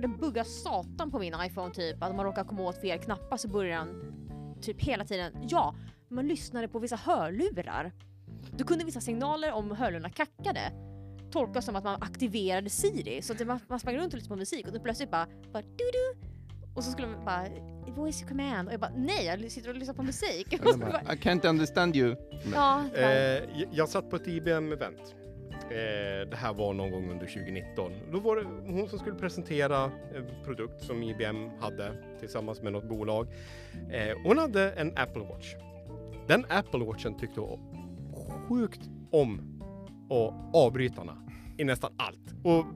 den 0.00 0.16
bugga 0.16 0.44
satan 0.44 1.10
på 1.10 1.18
min 1.18 1.34
iPhone 1.46 1.74
typ, 1.74 2.02
att 2.02 2.10
om 2.10 2.16
man 2.16 2.26
råkar 2.26 2.44
komma 2.44 2.62
åt 2.62 2.80
fel 2.80 2.98
knappar 2.98 3.36
så 3.36 3.48
börjar 3.48 3.78
den 3.78 4.14
typ 4.62 4.80
hela 4.82 5.04
tiden, 5.04 5.32
ja, 5.48 5.74
man 6.08 6.28
lyssnade 6.28 6.68
på 6.68 6.78
vissa 6.78 6.96
hörlurar. 6.96 7.92
Då 8.56 8.64
kunde 8.64 8.84
vissa 8.84 9.00
signaler 9.00 9.52
om 9.52 9.70
hörlurarna 9.70 10.10
kackade 10.10 10.72
tolkas 11.30 11.64
som 11.64 11.76
att 11.76 11.84
man 11.84 12.02
aktiverade 12.02 12.70
Siri 12.70 13.22
så 13.22 13.32
att 13.32 13.46
man, 13.46 13.60
man 13.68 13.80
sprang 13.80 13.96
runt 13.96 14.12
och 14.12 14.18
lyssnade 14.18 14.28
på 14.28 14.38
musik 14.38 14.66
och 14.66 14.72
då 14.72 14.80
plötsligt 14.80 15.10
bara, 15.10 15.26
bara 15.52 15.62
du 15.62 15.90
du 15.92 16.33
och 16.74 16.84
så 16.84 16.90
skulle 16.90 17.08
man 17.08 17.24
bara 17.24 17.46
voice 17.96 18.24
command 18.28 18.68
och 18.68 18.74
jag 18.74 18.80
bara 18.80 18.92
nej 18.96 19.24
jag 19.26 19.50
sitter 19.52 19.68
och 19.70 19.76
lyssnar 19.76 19.94
på 19.94 20.02
musik. 20.02 20.60
Och 20.66 20.78
bara, 20.78 21.00
I 21.02 21.16
can't 21.16 21.46
understand 21.48 21.96
you. 21.96 22.16
ja, 22.54 22.84
Eh, 22.96 23.42
jag- 23.72 23.88
satt 23.88 24.10
på 24.10 24.16
ett 24.16 24.26
IBM-event. 24.26 25.14
Eh, 25.70 26.30
det 26.30 26.36
här 26.36 26.54
var 26.54 26.74
någon 26.74 26.90
gång 26.90 27.10
under 27.10 27.26
2019. 27.26 27.92
Då 28.12 28.20
var 28.20 28.36
det 28.36 28.44
hon 28.72 28.88
som 28.88 28.98
skulle 28.98 29.16
presentera 29.16 29.84
en 30.14 30.44
produkt 30.44 30.82
som 30.82 31.02
IBM 31.02 31.50
hade 31.60 31.92
tillsammans 32.20 32.62
med 32.62 32.72
något 32.72 32.88
bolag. 32.88 33.26
Eh, 33.90 34.16
hon 34.24 34.38
hade 34.38 34.72
en 34.72 34.92
Apple 34.98 35.22
Watch. 35.22 35.54
Den 36.28 36.44
Apple 36.48 36.84
Watchen 36.84 37.18
tyckte 37.18 37.40
sjukt 38.48 38.80
om 39.12 39.60
att 40.10 40.54
avbrytarna 40.56 41.23
i 41.56 41.64
nästan 41.64 41.92
allt. 41.96 42.34
Och 42.42 42.66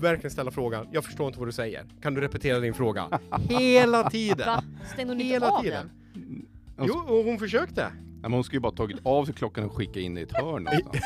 verkligen 0.00 0.30
ställa 0.30 0.50
frågan, 0.50 0.86
jag 0.92 1.04
förstår 1.04 1.26
inte 1.26 1.38
vad 1.38 1.48
du 1.48 1.52
säger. 1.52 1.86
Kan 2.02 2.14
du 2.14 2.20
repetera 2.20 2.60
din 2.60 2.74
fråga? 2.74 3.20
Hela 3.48 4.10
tiden! 4.10 4.46
Va? 4.46 4.64
Stängde 4.92 5.12
hon 5.12 5.20
inte 5.20 5.48
av 5.50 5.62
tiden. 5.62 5.90
den? 6.14 6.86
Jo, 6.88 6.94
och 6.98 7.24
hon 7.24 7.38
försökte. 7.38 7.92
Men 8.22 8.32
hon 8.32 8.44
skulle 8.44 8.56
ju 8.56 8.60
bara 8.60 8.72
tagit 8.72 8.96
av 9.02 9.24
sig 9.24 9.34
klockan 9.34 9.64
och 9.64 9.76
skicka 9.76 10.00
in 10.00 10.18
i 10.18 10.20
ett 10.20 10.32
hörn 10.32 10.62
någonstans. 10.64 11.04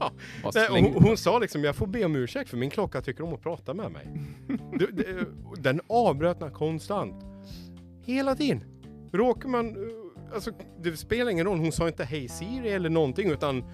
Ja. 0.00 0.12
Nej, 0.54 0.82
hon, 0.82 1.02
hon 1.04 1.16
sa 1.16 1.38
liksom, 1.38 1.64
jag 1.64 1.76
får 1.76 1.86
be 1.86 2.04
om 2.04 2.16
ursäkt 2.16 2.50
för 2.50 2.56
min 2.56 2.70
klocka 2.70 3.00
tycker 3.02 3.24
om 3.24 3.34
att 3.34 3.42
prata 3.42 3.74
med 3.74 3.92
mig. 3.92 4.10
Du, 4.72 4.86
det- 4.92 5.26
den 5.62 5.80
avbröt 5.86 6.40
mig 6.40 6.50
konstant. 6.50 7.24
Hela 8.02 8.34
tiden. 8.34 8.64
Råkar 9.12 9.48
man, 9.48 9.66
eh, 9.68 10.34
alltså 10.34 10.50
det 10.82 10.96
spelar 10.96 11.30
ingen 11.30 11.46
roll, 11.46 11.58
hon 11.58 11.72
sa 11.72 11.88
inte 11.88 12.04
hej 12.04 12.28
Siri 12.28 12.68
eller 12.68 12.88
någonting 12.90 13.30
utan 13.30 13.64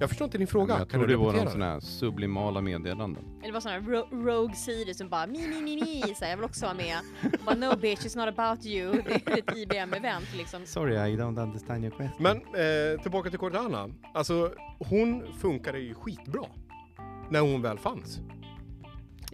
jag 0.00 0.08
förstår 0.08 0.24
inte 0.24 0.38
din 0.38 0.46
fråga. 0.46 0.78
Jag 0.78 0.78
kan 0.78 0.88
tror 0.88 1.06
du 1.06 1.12
det 1.14 1.16
var 1.16 1.32
någon 1.32 1.50
sån 1.50 1.62
här 1.62 1.80
sublimala 1.80 2.60
meddelanden. 2.60 3.24
Eller 3.42 3.52
var 3.52 3.60
sån 3.60 3.72
här 3.72 3.80
ro- 3.80 4.08
rogue 4.12 4.54
Siri 4.54 4.94
som 4.94 5.08
bara 5.08 5.26
mi 5.26 5.48
mi 5.48 5.60
mi 5.62 5.76
mi 5.80 6.14
så 6.16 6.24
här, 6.24 6.30
jag 6.30 6.36
vill 6.36 6.44
också 6.44 6.64
vara 6.66 6.74
med. 6.76 6.96
Och 7.38 7.44
bara 7.44 7.54
no 7.54 7.76
bitch 7.76 8.00
it's 8.00 8.16
not 8.26 8.38
about 8.38 8.66
you. 8.66 9.02
Det 9.02 9.26
är 9.32 9.38
ett 9.38 9.56
IBM-event 9.56 10.36
liksom. 10.36 10.66
Sorry, 10.66 10.94
I 11.12 11.16
don't 11.16 11.42
understand 11.42 11.84
your 11.84 11.90
question. 11.96 12.22
Men 12.22 12.36
eh, 12.36 13.00
tillbaka 13.02 13.30
till 13.30 13.38
Cortana. 13.38 13.88
Alltså 14.14 14.52
hon 14.78 15.32
funkade 15.40 15.78
ju 15.78 15.94
skitbra. 15.94 16.42
När 17.30 17.40
hon 17.40 17.62
väl 17.62 17.78
fanns. 17.78 18.20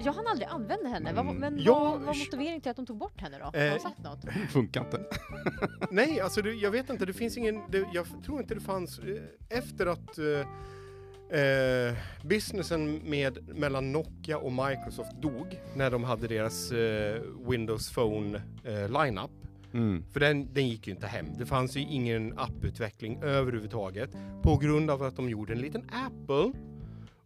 Jag 0.04 0.12
hann 0.12 0.26
aldrig 0.26 0.48
använda 0.48 0.88
henne. 0.88 1.12
Vad, 1.12 1.24
Mm. 1.26 1.36
men 1.36 1.58
Ja, 1.58 1.74
vad 1.90 2.00
var 2.00 2.14
motiveringen 2.18 2.60
till 2.60 2.70
att 2.70 2.76
de 2.76 2.86
tog 2.86 2.96
bort 2.98 3.20
henne 3.20 3.38
då? 3.38 3.44
Har 3.44 3.56
Eh, 3.56 3.72
de 3.74 3.80
sagt 3.80 3.98
något? 4.04 4.20
Funkar 4.52 4.80
inte. 4.84 5.04
Nej, 5.90 6.20
alltså 6.20 6.42
det, 6.42 6.52
jag 6.52 6.70
vet 6.70 6.90
inte, 6.90 7.06
det 7.06 7.12
finns 7.12 7.36
ingen, 7.36 7.62
det, 7.70 7.84
jag 7.92 8.06
tror 8.26 8.40
inte 8.40 8.54
det 8.54 8.60
fanns, 8.60 8.98
eh, 8.98 9.58
efter 9.58 9.86
att 9.86 10.18
eh, 10.18 11.40
eh, 11.40 11.94
businessen 12.24 13.00
med, 13.10 13.48
mellan 13.58 13.92
Nokia 13.92 14.38
och 14.38 14.52
Microsoft 14.52 15.12
dog, 15.22 15.60
när 15.76 15.90
de 15.90 16.04
hade 16.04 16.28
deras 16.28 16.72
eh, 16.72 17.20
Windows 17.48 17.92
Phone 17.92 18.42
eh, 18.64 19.04
lineup, 19.04 19.30
Mm. 19.72 20.04
för 20.12 20.20
den, 20.20 20.54
den 20.54 20.68
gick 20.68 20.86
ju 20.86 20.92
inte 20.92 21.06
hem. 21.06 21.26
Det 21.38 21.46
fanns 21.46 21.76
ju 21.76 21.80
ingen 21.80 22.38
apputveckling 22.38 23.22
överhuvudtaget 23.22 24.10
på 24.42 24.56
grund 24.56 24.90
av 24.90 25.02
att 25.02 25.16
de 25.16 25.28
gjorde 25.30 25.52
en 25.52 25.58
liten 25.58 25.82
Apple 25.92 26.52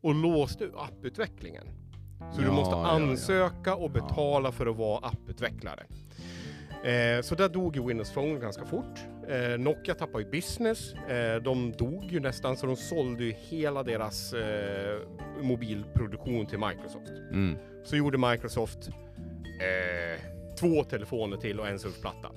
och 0.00 0.14
låste 0.14 0.70
apputvecklingen. 0.76 1.66
Så 2.32 2.40
du 2.40 2.46
Ja, 2.46 2.52
måste 2.52 2.74
ja, 2.74 2.82
ja. 2.82 2.90
ansöka 2.90 3.74
och 3.74 3.90
betala 3.90 4.52
för 4.52 4.66
att 4.66 4.76
vara 4.76 5.06
apputvecklare. 5.06 5.82
Eh, 6.84 7.22
så 7.22 7.34
där 7.34 7.48
dog 7.48 7.76
ju 7.76 7.86
Windows 7.86 8.12
Phone 8.12 8.38
ganska 8.38 8.64
fort. 8.64 8.98
Eh, 9.28 9.58
Nokia 9.58 9.94
tappade 9.94 10.24
ju 10.24 10.30
business. 10.30 10.94
Eh, 10.94 11.42
de 11.42 11.72
dog 11.72 12.04
ju 12.04 12.20
nästan 12.20 12.56
så 12.56 12.66
de 12.66 12.76
sålde 12.76 13.24
ju 13.24 13.32
hela 13.32 13.82
deras 13.82 14.32
eh, 14.32 14.98
mobilproduktion 15.42 16.46
till 16.46 16.58
Microsoft. 16.58 17.10
Mm. 17.32 17.56
Så 17.84 17.96
gjorde 17.96 18.18
Microsoft 18.18 18.88
eh, 19.60 20.20
två 20.60 20.84
telefoner 20.84 21.36
till 21.36 21.60
och 21.60 21.68
en 21.68 21.78
surfplatta. 21.78 22.28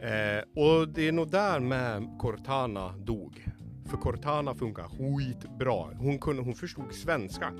Eh, 0.00 0.42
och 0.64 0.88
det 0.88 1.08
är 1.08 1.12
nog 1.12 1.30
där 1.30 1.60
med 1.60 2.18
Cortana 2.20 2.94
dog. 2.98 3.46
För 3.90 3.96
Cortana 3.96 4.54
funkar 4.54 4.82
skitbra. 4.82 5.94
Hon, 5.98 6.18
kunde, 6.18 6.42
hon 6.42 6.54
förstod 6.54 6.92
svenska. 6.92 7.52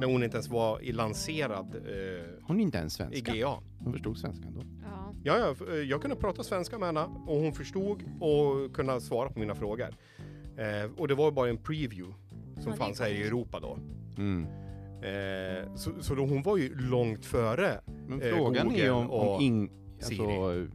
När 0.00 0.06
hon 0.06 0.22
inte 0.22 0.36
ens 0.36 0.48
var 0.48 0.80
i 0.82 0.92
lanserad 0.92 1.74
eh, 1.74 2.24
Hon 2.42 2.58
är 2.58 2.62
inte 2.62 2.78
ens 2.78 2.94
i 2.94 2.96
svenska. 2.96 3.34
GA. 3.34 3.58
Hon 3.78 3.92
förstod 3.92 4.18
svenska 4.18 4.46
ändå. 4.48 4.60
Ja. 4.82 5.14
Ja, 5.24 5.54
eh, 5.68 5.74
jag 5.74 6.00
kunde 6.00 6.16
prata 6.16 6.42
svenska 6.42 6.78
med 6.78 6.88
henne 6.88 7.00
och 7.26 7.36
hon 7.36 7.52
förstod 7.52 8.02
och 8.20 8.74
kunde 8.76 9.00
svara 9.00 9.28
på 9.30 9.38
mina 9.38 9.54
frågor. 9.54 9.88
Eh, 10.56 10.90
och 10.96 11.08
det 11.08 11.14
var 11.14 11.30
bara 11.30 11.48
en 11.48 11.56
preview 11.56 12.14
som 12.54 12.64
Ja, 12.66 12.72
är 12.72 12.76
fanns 12.76 13.00
här 13.00 13.08
i. 13.08 13.22
Europa 13.22 13.60
då. 13.60 13.78
Mm. 14.18 14.46
Eh, 15.02 15.74
så, 15.74 15.90
så 16.00 16.14
då 16.14 16.26
hon 16.26 16.42
var 16.42 16.56
ju 16.56 16.74
långt 16.78 17.26
före. 17.26 17.80
Men 18.08 18.22
Eh, 18.22 18.34
frågan 18.36 18.66
är 18.66 18.70
Google 18.70 18.90
om, 18.90 19.10
om 19.10 19.28
och 19.28 19.42
ing, 19.42 19.70
alltså, 19.94 20.08
Siri. 20.08 20.68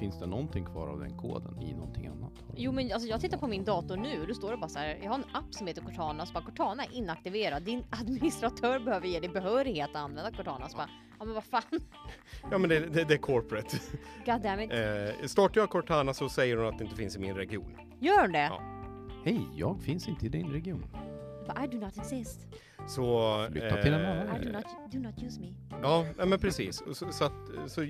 Finns 0.00 0.18
det 0.18 0.26
någonting 0.26 0.64
kvar 0.64 0.88
av 0.88 1.00
den 1.00 1.16
koden 1.16 1.62
i 1.62 1.72
någonting 1.74 2.06
annat? 2.06 2.32
Jo 2.56 2.72
men 2.72 2.92
alltså 2.92 3.08
jag 3.08 3.20
tittar 3.20 3.38
på 3.38 3.46
min 3.46 3.64
dator 3.64 3.96
nu 3.96 4.20
och 4.20 4.26
då 4.28 4.34
står 4.34 4.50
det 4.50 4.56
bara 4.56 4.68
så 4.68 4.78
här. 4.78 4.98
Jag 5.02 5.08
har 5.10 5.14
en 5.14 5.24
app 5.32 5.54
som 5.54 5.66
heter 5.66 5.82
Cortana. 5.82 6.26
Så 6.26 6.32
bara 6.32 6.44
Cortana 6.44 6.84
är 6.84 6.92
inaktiverad. 6.92 7.62
Din 7.62 7.84
administratör 7.90 8.78
behöver 8.78 9.06
ge 9.06 9.20
dig 9.20 9.28
behörighet 9.28 9.90
att 9.90 9.96
använda 9.96 10.30
Cortana. 10.32 10.68
Så 10.68 10.76
bara, 10.76 10.88
ja 11.18 11.24
men 11.24 11.34
vad 11.34 11.44
fan. 11.44 11.62
Ja 12.50 12.58
men 12.58 12.70
det, 12.70 12.80
det, 12.80 13.04
det 13.04 13.14
är 13.14 13.18
corporate. 13.18 13.78
God 14.26 14.42
damn 14.42 14.60
it. 14.60 14.72
Eh, 14.72 15.26
startar 15.26 15.60
jag 15.60 15.70
Cortana 15.70 16.14
så 16.14 16.28
säger 16.28 16.56
hon 16.56 16.66
att 16.66 16.78
det 16.78 16.84
inte 16.84 16.96
finns 16.96 17.16
i 17.16 17.18
min 17.18 17.34
region. 17.34 17.76
Gör 18.00 18.28
det? 18.28 18.38
Ja. 18.38 18.60
Hej, 19.24 19.48
jag 19.54 19.80
finns 19.82 20.08
inte 20.08 20.26
i 20.26 20.28
din 20.28 20.52
region. 20.52 20.84
But 21.46 21.64
I 21.64 21.66
do 21.76 21.78
not 21.86 21.96
exist. 21.98 22.46
Så... 22.88 23.46
Flytta 23.52 23.82
till 23.82 23.92
en 23.92 24.06
annan. 24.06 24.28
eh, 24.28 24.42
I 24.42 24.44
do 24.44 24.52
not, 24.52 24.64
do 24.92 24.98
not 24.98 25.22
use 25.22 25.40
me. 25.40 25.54
Ja, 25.82 26.04
men 26.26 26.38
precis. 26.38 26.82
Så, 26.92 27.12
så 27.12 27.24
att, 27.24 27.32
så, 27.66 27.82
eh, 27.82 27.88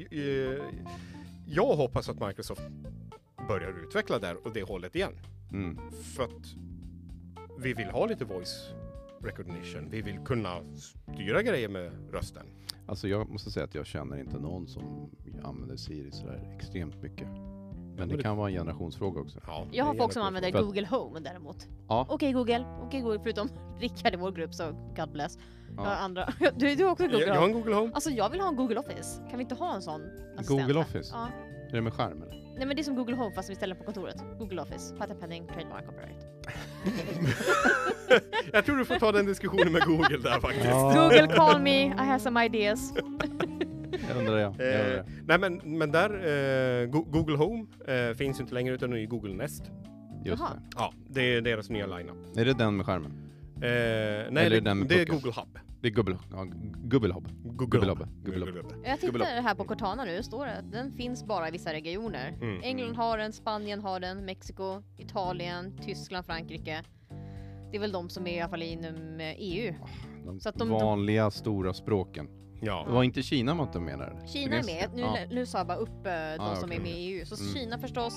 jag 1.51 1.76
hoppas 1.76 2.09
att 2.09 2.20
Microsoft 2.20 2.62
börjar 3.48 3.84
utveckla 3.84 4.18
där 4.18 4.46
och 4.46 4.53
det 4.53 4.62
hållet 4.62 4.94
igen. 4.94 5.12
Mm. 5.53 5.78
För 6.16 6.24
att 6.24 6.46
vi 7.59 7.74
vill 7.74 7.90
ha 7.90 8.07
lite 8.07 8.24
voice 8.24 8.70
recognition. 9.20 9.90
Vi 9.90 10.03
vill 10.03 10.18
kunna 10.18 10.57
styra 10.76 11.42
grejer 11.42 11.68
med 11.68 11.92
rösten. 12.12 12.46
Alltså 12.86 13.09
jag 13.09 13.30
måste 13.30 13.51
säga 13.51 13.64
att 13.64 13.74
jag 13.74 13.86
känner 13.86 14.20
inte 14.20 14.38
någon 14.38 14.68
som 14.68 15.11
använder 15.42 15.76
Siri 15.76 16.12
sådär 16.12 16.55
extremt 16.57 17.03
mycket. 17.03 17.28
Men 17.96 18.09
det 18.09 18.22
kan 18.22 18.36
vara 18.36 18.48
en 18.48 18.55
generationsfråga 18.55 19.20
också. 19.20 19.40
Ja, 19.46 19.66
Jag 19.72 19.84
har 19.84 19.94
folk 19.94 20.12
som 20.12 20.22
använder 20.22 20.51
Google 20.51 20.86
Home 20.86 21.20
däremot. 21.20 21.68
Ja. 21.88 22.07
Okej 22.09 22.32
Google, 22.32 22.64
okej 22.82 23.01
Google, 23.01 23.20
förutom 23.22 23.48
Rickard 23.80 24.14
i 24.14 24.16
vår 24.16 24.32
grupp 24.32 24.55
så 24.55 24.92
God 24.96 25.12
bless. 25.12 25.38
Jag 25.77 25.83
har 25.85 25.91
Ja. 25.91 25.97
andra. 25.97 26.29
Du, 26.57 26.75
du 26.75 26.85
har 26.85 26.93
också 26.93 27.05
Google 27.07 27.18
jag 27.27 27.35
har 27.35 27.41
Home. 27.41 27.53
en 27.53 27.61
Google 27.61 27.75
Home. 27.75 27.91
Alltså 27.95 28.11
jag 28.11 28.31
vill 28.31 28.41
ha 28.41 28.49
en 28.49 28.57
Google 28.57 28.79
Office. 28.81 29.21
Kan 29.31 29.39
vi 29.39 29.43
inte 29.43 29.55
ha 29.55 29.75
en 29.75 29.83
sån 29.83 30.01
assistent? 30.37 30.49
Google 30.49 30.75
här? 30.75 30.81
Office? 30.81 31.11
Ja. 31.14 31.29
Är 31.71 31.75
det 31.75 31.81
med 31.81 31.93
skärm 31.93 32.23
eller? 32.23 32.41
Nej 32.57 32.66
men 32.66 32.77
det 32.77 32.83
är 32.83 32.85
som 32.85 32.95
Google 32.97 33.16
Home 33.16 33.35
fast 33.35 33.51
vi 33.51 33.55
ställer 33.55 33.75
på 33.75 33.85
kontoret. 33.85 34.16
Google 34.39 34.62
Office. 34.62 34.95
Patent 34.97 35.21
pending, 35.21 35.47
trademark, 35.47 35.87
copyright. 35.87 36.27
Jag 38.53 38.64
tror 38.64 38.77
du 38.77 38.85
får 38.85 38.95
ta 38.95 39.12
den 39.12 39.27
diskussionen 39.27 39.73
med 39.73 39.83
Google 39.83 40.18
där 40.18 40.41
faktiskt. 40.41 40.71
Google 40.73 41.27
call 41.37 41.61
me, 41.62 41.85
I 41.87 41.89
have 41.97 42.18
some 42.18 42.45
ideas. 42.47 42.93
Jag 44.09 44.16
undrar 44.18 44.39
jag. 44.39 44.55
jag 44.59 44.81
undrar 44.81 44.97
Eh, 44.99 45.05
nej 45.27 45.39
men, 45.39 45.61
men 45.79 45.93
där, 45.93 46.11
eh, 46.11 46.87
Go- 46.87 47.07
Google 47.11 47.37
Home 47.37 47.66
eh, 47.87 48.14
finns 48.14 48.39
ju 48.39 48.43
inte 48.43 48.55
längre 48.55 48.75
utan 48.75 48.91
nu 48.91 49.03
är 49.03 49.07
Google 49.07 49.35
Nest. 49.35 49.71
Just 50.25 50.43
Ja, 50.77 50.93
det 51.09 51.21
är 51.37 51.41
deras 51.41 51.71
nya 51.71 51.87
lineup. 51.87 52.16
det. 52.35 52.41
Är 52.41 52.45
det 52.45 52.53
den 52.55 52.77
med 52.77 52.87
skärmen? 52.87 53.12
Eh, 53.63 54.31
nej, 54.33 54.47
Eller 54.47 54.61
det, 54.61 54.85
det 54.85 55.01
är. 55.01 55.07
Google 55.07 55.33
Hub. 55.37 55.59
Det 55.81 55.89
är 55.89 55.93
gubbel, 55.93 56.17
ja, 56.31 56.45
gubbelhobb. 56.85 57.29
Gubbelobbe. 57.59 58.09
Gubbelobbe. 58.25 58.53
Jag 58.85 59.01
Gubbelhobb. 59.01 59.29
tittar 59.29 59.43
här 59.43 59.55
på 59.55 59.65
Cortana 59.65 60.05
nu, 60.05 60.23
står 60.23 60.47
det 60.47 60.53
att 60.59 60.73
den 60.73 60.93
finns 60.93 61.25
bara 61.27 61.49
i 61.49 61.51
vissa 61.51 61.73
regioner. 61.73 62.29
Mm. 62.43 62.61
England 62.63 62.97
har 62.97 63.19
den, 63.19 63.33
Spanien 63.33 63.81
har 63.81 64.01
den, 64.01 64.25
Mexiko, 64.25 64.83
Italien, 64.99 65.79
Tyskland, 65.87 66.27
Frankrike. 66.27 66.83
Det 67.71 67.77
är 67.77 67.81
väl 67.81 67.93
de 67.93 68.09
som 68.11 68.27
är 68.27 68.37
i 68.37 68.41
alla 68.41 68.51
fall 68.51 68.63
inom 68.63 69.21
eh, 69.21 69.35
EU. 69.39 69.75
De 70.27 70.41
Så 70.41 70.49
att 70.49 70.55
de- 70.55 70.69
de- 70.69 70.81
vanliga 70.81 71.31
stora 71.31 71.73
språken. 71.75 72.29
Ja. 72.63 72.85
Det 72.87 72.93
var 72.93 73.03
inte 73.03 73.23
Kina 73.23 73.55
man 73.55 73.67
inte 73.67 73.81
menade? 73.81 74.27
Kina 74.27 74.57
är 74.57 74.65
med, 74.65 74.91
nu, 74.95 75.01
Ja. 75.03 75.17
nu 75.31 75.47
sa 75.47 75.59
jag 75.59 75.67
bara 75.67 75.79
upp 75.79 76.07
eh, 76.07 76.13
de 76.13 76.37
Ah, 76.41 76.55
som 76.55 76.65
okej. 76.69 76.77
är 76.77 76.83
med 76.83 76.91
i 76.93 76.95
EU. 76.95 77.27
Så 77.27 77.43
Mm. 77.45 77.55
Kina 77.55 77.79
förstås, 77.79 78.15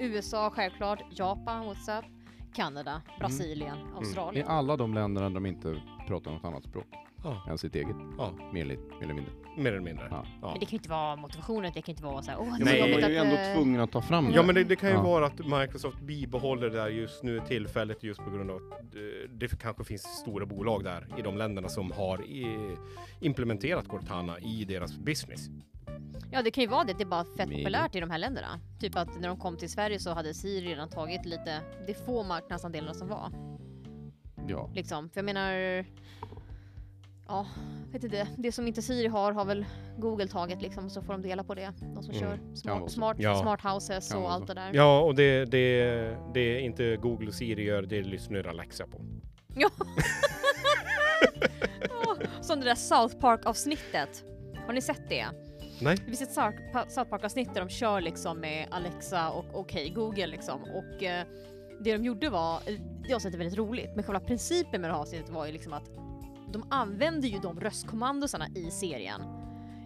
USA 0.00 0.50
självklart, 0.54 1.02
Japan, 1.10 1.66
WhatsApp, 1.66 2.04
Kanada, 2.56 3.02
Brasilien, 3.18 3.78
Det 3.78 3.92
är 3.92 3.96
Australien. 3.96 4.48
alla 4.48 4.76
de 4.76 4.94
länderna 4.94 5.30
de 5.30 5.46
inte 5.46 5.82
pratar 6.06 6.30
något 6.30 6.44
annat 6.44 6.64
språk 6.64 6.86
Ja. 7.26 7.50
än 7.50 7.58
sitt 7.58 7.74
eget. 7.74 7.96
Ja. 8.18 8.32
Mer, 8.52 8.62
eller- 8.62 8.76
mer 8.76 9.02
eller 9.02 9.14
mindre. 9.14 9.32
Mer 9.56 9.72
eller 9.72 9.80
mindre. 9.80 10.08
Ja. 10.10 10.24
Ja. 10.42 10.50
Men 10.50 10.60
det 10.60 10.66
kan 10.66 10.70
ju 10.70 10.76
inte 10.76 10.88
vara 10.90 11.16
motivationen, 11.16 11.72
det 11.74 11.82
kan 11.82 11.84
ju 11.86 11.90
inte 11.92 12.04
vara 12.04 12.22
såhär, 12.22 12.38
åh 12.40 12.46
det 12.58 12.62
är 12.62 12.64
Nej, 12.64 12.80
så 12.80 12.86
de 12.98 13.04
är 13.04 13.10
ju 13.10 13.18
att... 13.18 13.24
ändå 13.26 13.36
eh, 13.36 13.54
tvungna 13.54 13.82
att 13.82 13.92
ta 13.92 14.02
fram 14.02 14.24
det. 14.24 14.32
Ja 14.34 14.42
men 14.42 14.54
det, 14.54 14.64
det 14.64 14.76
kan 14.76 14.88
ju 14.90 14.94
Ja. 14.96 15.02
vara 15.02 15.26
att 15.26 15.38
Microsoft 15.38 16.00
bibehåller 16.00 16.70
det 16.70 16.76
där 16.76 16.88
just 16.88 17.22
nu 17.22 17.40
tillfället 17.40 18.02
just 18.02 18.20
på 18.24 18.30
grund 18.30 18.50
av 18.50 18.56
att 18.56 18.94
eh, 18.94 19.30
det 19.30 19.60
kanske 19.60 19.84
finns 19.84 20.02
stora 20.02 20.46
bolag 20.46 20.84
där 20.84 21.06
i 21.18 21.22
de 21.22 21.36
länderna 21.36 21.68
som 21.68 21.90
har 21.92 22.18
eh, 22.18 22.78
implementerat 23.20 23.88
Cortana 23.88 24.38
i 24.38 24.64
deras 24.64 24.98
business. 24.98 25.40
Ja 26.32 26.42
det 26.42 26.50
kan 26.50 26.62
ju 26.64 26.68
vara 26.70 26.84
det, 26.84 26.92
det 26.92 27.02
är 27.02 27.06
bara 27.06 27.24
fett 27.24 27.36
Maybe. 27.48 27.56
populärt 27.56 27.94
i 27.94 28.00
de 28.00 28.10
här 28.10 28.18
länderna. 28.18 28.60
Typ 28.80 28.96
att 28.96 29.20
när 29.20 29.28
de 29.28 29.36
kom 29.36 29.56
till 29.56 29.70
Sverige 29.70 29.98
så 29.98 30.10
hade 30.14 30.34
Siri 30.34 30.66
redan 30.68 30.88
tagit 30.88 31.24
lite, 31.26 31.60
de 31.86 31.94
få 31.94 32.22
marknadsandelarna 32.22 32.94
som 32.94 33.08
var. 33.08 33.30
Ja. 34.48 34.70
Liksom. 34.74 35.10
För 35.10 35.18
jag 35.18 35.24
menar, 35.24 35.84
ja, 37.28 37.46
vet 37.92 38.04
inte, 38.04 38.28
det 38.38 38.52
som 38.52 38.66
inte 38.66 38.82
Siri 38.82 39.06
har 39.08 39.32
har 39.32 39.44
väl 39.44 39.64
Google 39.98 40.28
tagit 40.28 40.62
liksom, 40.62 40.90
så 40.90 41.02
får 41.02 41.12
de 41.12 41.22
dela 41.22 41.44
på 41.44 41.54
det. 41.54 41.72
De 41.94 42.02
som 42.02 42.14
Mm, 42.14 42.20
kör 42.20 42.38
smart, 42.54 42.90
smart, 42.92 43.16
Ja. 43.20 43.42
smart 43.42 43.60
houses 43.62 44.14
och 44.14 44.32
allt 44.32 44.46
det 44.46 44.54
där. 44.54 44.70
Ja, 44.74 45.00
och 45.00 45.14
det, 45.14 45.44
det, 45.44 46.16
det 46.34 46.60
inte 46.60 46.96
Google 46.96 47.28
och 47.28 47.34
Siri 47.34 47.64
gör, 47.64 47.82
det 47.82 48.02
lyssnar 48.02 48.44
Alexa 48.48 48.86
på. 48.86 49.00
Ja. 49.56 49.68
Som 52.40 52.60
det 52.60 52.66
där 52.66 52.74
South 52.74 53.16
Park 53.16 53.46
avsnittet. 53.46 54.24
Har 54.66 54.72
ni 54.72 54.80
sett 54.80 55.08
det? 55.08 55.26
Nej. 55.80 55.96
Det 55.96 56.04
finns 56.04 56.22
ett 56.22 56.32
South 56.32 56.56
Pa- 56.72 56.88
South 56.88 57.10
Park 57.10 57.24
avsnitt 57.24 57.54
där 57.54 57.60
de 57.60 57.68
kör 57.68 58.00
liksom 58.00 58.40
med 58.40 58.66
Alexa 58.70 59.30
och 59.30 59.44
okej 59.52 59.88
Google 59.90 60.26
liksom 60.26 60.60
och 60.62 61.02
eh, 61.02 61.26
det 61.80 61.92
de 61.96 62.04
gjorde 62.04 62.30
var, 62.30 62.54
eh, 62.54 62.74
det 63.08 63.14
avsnittet 63.14 63.34
är 63.34 63.38
väldigt 63.38 63.58
roligt, 63.58 63.90
men 63.94 64.04
själva 64.04 64.20
principen 64.20 64.80
med 64.80 64.90
det 64.90 64.94
här 64.94 65.00
avsnittet 65.00 65.28
var 65.30 65.46
ju 65.46 65.52
liksom 65.52 65.72
att 65.72 65.90
de 66.56 66.66
använder 66.70 67.28
ju 67.28 67.38
de 67.38 67.60
röstkommandosarna 67.60 68.48
i 68.48 68.70
serien 68.70 69.22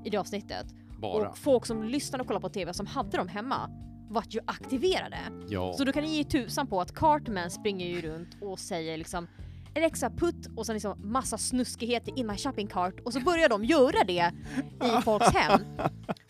i 0.05 0.11
det 0.11 0.16
avsnittet. 0.16 0.66
Bara. 0.99 1.29
Och 1.29 1.39
folk 1.39 1.66
som 1.66 1.85
lyssnade 1.85 2.23
och 2.23 2.27
kollade 2.27 2.43
på 2.43 2.49
TV 2.49 2.75
som 2.75 2.87
hade 2.87 3.16
dem 3.16 3.29
hemma 3.29 3.71
vart 4.11 4.35
ju 4.35 4.41
aktiverade. 4.47 5.18
Ja. 5.49 5.73
Så 5.73 5.85
då 5.85 5.93
kan 5.93 6.03
ni 6.03 6.16
ge 6.16 6.25
tusan 6.25 6.66
på 6.66 6.81
att 6.81 6.95
Cartman 6.95 7.51
springer 7.51 7.87
ju 7.87 8.01
runt 8.01 8.37
och 8.41 8.59
säger 8.59 8.99
liksom 8.99 9.29
Alexa 9.77 10.11
put 10.11 10.49
och 10.57 10.66
sen 10.66 10.75
liksom 10.75 11.12
massa 11.12 11.39
snuskigheter 11.39 12.18
in 12.18 12.27
my 12.27 12.37
shopping 12.37 12.66
cart 12.66 12.95
och 13.05 13.12
så 13.12 13.21
börjar 13.21 13.49
de 13.49 13.64
göra 13.64 14.05
det 14.07 14.33
i 14.99 15.03
folks 15.03 15.35
hem. 15.35 15.61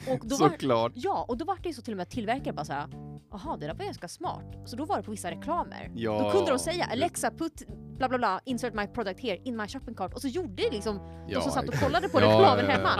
Och 0.09 0.27
då 0.29 0.37
var, 0.37 0.49
Såklart. 0.49 0.93
ja, 0.95 1.25
och 1.29 1.37
då 1.37 1.45
var 1.45 1.57
det 1.63 1.69
ju 1.69 1.75
så 1.75 1.83
till 1.83 1.93
och 1.93 1.97
med 1.97 2.03
att 2.03 2.11
tillverkare 2.11 2.53
bara 2.55 2.65
såhär 2.65 2.89
Jaha, 3.33 3.57
det 3.57 3.67
där 3.67 3.75
var 3.75 3.85
ganska 3.85 4.09
smart. 4.09 4.45
Så 4.65 4.77
då 4.77 4.85
var 4.85 4.97
det 4.97 5.03
på 5.03 5.11
vissa 5.11 5.31
reklamer. 5.31 5.91
Ja. 5.95 6.23
Då 6.23 6.31
kunde 6.31 6.51
de 6.51 6.59
säga 6.59 6.85
Alexa 6.85 7.31
put 7.31 7.63
bla 7.99 8.09
bla 8.09 8.19
bla 8.19 8.41
insert 8.45 8.75
my 8.75 8.87
product 8.87 9.21
here 9.21 9.39
in 9.45 9.57
my 9.57 9.69
shopping 9.69 9.95
cart 9.95 10.15
och 10.15 10.21
så 10.21 10.29
gjorde 10.29 10.63
det 10.63 10.71
liksom 10.71 11.01
de 11.29 11.41
som 11.41 11.53
satt 11.53 11.69
och 11.69 11.75
kollade 11.75 12.09
på 12.09 12.21
Ja, 12.21 12.27
reklamen 12.27 12.65
ja, 12.65 12.71
ja. 12.71 12.77
hemma. 12.77 12.91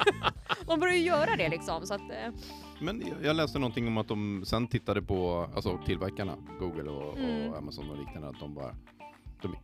de 0.66 0.80
började 0.80 0.98
ju 0.98 1.04
göra 1.06 1.36
det 1.36 1.48
liksom 1.48 1.86
så 1.86 1.94
att 1.94 2.00
eh, 2.00 2.32
Men 2.80 3.00
jag- 3.06 3.24
jag 3.28 3.36
läste 3.36 3.58
någonting 3.58 3.86
om 3.86 3.98
att 3.98 4.08
de 4.08 4.42
sen 4.46 4.66
tittade 4.68 5.02
på, 5.02 5.50
alltså 5.54 5.78
tillverkarna, 5.86 6.34
Google 6.60 6.90
och, 6.90 7.18
Mm. 7.18 7.50
och 7.50 7.58
Amazon 7.58 7.90
och 7.90 7.98
liknande, 7.98 8.28
att 8.28 8.40
de 8.40 8.54
bara 8.54 8.74
de 9.42 9.56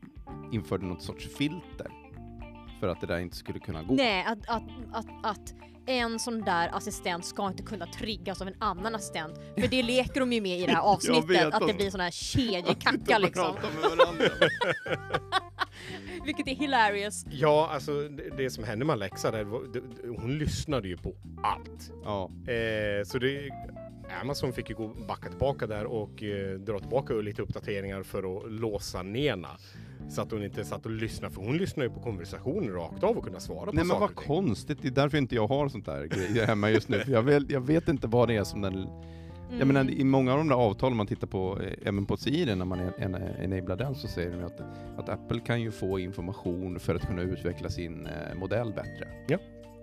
införde 0.53 0.87
något 0.87 1.03
sorts 1.03 1.29
filter 1.37 1.87
för 2.81 2.89
att 2.89 3.01
det 3.01 3.07
där 3.07 3.19
inte 3.19 3.37
skulle 3.37 3.59
kunna 3.59 3.83
gå. 3.83 3.95
Nej, 3.95 4.25
att, 4.25 4.39
att, 4.49 4.63
att, 4.93 5.07
att 5.23 5.55
en 5.89 6.19
sån 6.19 6.41
där 6.41 6.69
assistent 6.77 7.25
ska 7.25 7.47
inte 7.47 7.63
kunna 7.63 7.87
triggas 7.87 8.41
av 8.43 8.49
en 8.49 8.55
annan 8.59 8.95
assistent. 8.95 9.35
För 9.59 9.69
det 9.69 9.83
leker 9.83 10.21
de 10.21 10.33
ju 10.33 10.41
med 10.41 10.59
i 10.61 10.67
det 10.67 10.73
här 10.73 10.81
avsnittet, 10.93 11.55
att 11.55 11.61
det 11.61 11.67
de- 11.67 11.73
blir 11.73 11.91
sån 11.91 12.01
här 12.01 12.11
kedjekacka 12.11 13.19
liksom. 13.19 13.57
Vilket 16.25 16.49
är 16.49 16.55
hilarious. 16.55 17.25
Ja, 17.31 17.69
alltså 17.73 18.09
det, 18.09 18.37
det 18.37 18.51
som 18.51 18.65
hände 18.65 18.85
med 18.85 18.93
Alexa, 18.93 19.31
där, 19.31 19.45
det, 19.73 19.81
det- 19.81 20.09
hon 20.09 20.39
lyssnade 20.39 20.89
ju 20.89 20.97
på 20.97 21.15
allt. 21.43 21.93
ja. 22.05 22.31
Eh, 22.53 23.05
så 23.05 23.19
det, 23.19 23.49
Amazon 24.23 24.53
fick 24.53 24.71
ju 24.71 24.77
gå 24.77 24.89
backa 25.09 25.29
tillbaka 25.29 25.67
där 25.67 25.85
och 25.85 26.23
eh, 26.23 26.59
dra 26.59 26.79
tillbaka 26.79 27.15
lite 27.15 27.43
uppdateringar 27.43 28.03
för 28.03 28.37
att 28.37 28.53
låsa 28.53 29.03
Nena. 29.03 29.49
Så 30.09 30.23
att 30.23 30.31
hon 30.31 30.45
inte 30.45 30.65
satt 30.65 30.87
och 30.87 30.93
lyssnade, 30.93 31.35
för 31.35 31.43
hon 31.43 31.57
lyssnar 31.57 31.85
ju 31.85 31.91
på 31.91 32.01
konversationer 32.01 32.73
rakt 32.73 33.05
av 33.05 33.19
och 33.19 33.25
kunna 33.25 33.41
svara 33.41 33.67
på 33.67 33.73
Nej 33.73 33.85
men 33.85 34.01
vad 34.01 34.15
konstigt, 34.15 34.79
det 34.83 34.89
är 34.89 34.93
därför 34.93 35.19
inte 35.19 35.35
jag 35.35 35.47
har 35.47 35.69
sånt 35.69 35.87
där 35.87 36.05
grejer 36.05 36.47
hemma 36.47 36.71
just 36.71 36.89
nu. 36.89 37.03
Jag, 37.07 37.23
vet, 37.23 37.51
jag 37.51 37.61
vet 37.61 37.89
inte 37.89 38.07
vad 38.07 38.29
det 38.29 38.37
är 38.37 38.45
som 38.45 38.61
den... 38.61 38.75
Mm. 38.75 39.59
Jag 39.59 39.67
menar 39.67 39.91
i 39.91 40.05
många 40.05 40.33
av 40.33 40.39
de 40.39 40.49
där 40.49 40.57
avtalen 40.57 40.97
man 40.97 41.07
tittar 41.07 41.27
på, 41.27 41.61
eh, 41.63 41.89
även 41.89 42.07
på 42.07 42.17
Siri 42.17 42.57
när 42.57 42.65
man 42.65 42.81
är 42.81 42.93
en, 42.99 43.15
enablar 43.53 43.77
den 43.77 43.95
så 43.95 44.09
säger 44.09 44.31
de 44.31 44.45
att, 44.45 44.61
att 44.99 45.09
Apple 45.09 45.41
kan 45.41 45.61
ju 45.61 45.71
få 45.71 45.99
information 45.99 46.79
för 46.79 46.95
att 46.95 47.07
kunna 47.07 47.23
utveckla 47.23 47.69
sin 47.69 48.07
eh, 48.07 48.39
modell 48.39 48.73
bättre. 48.73 49.09
Ja. 49.29 49.39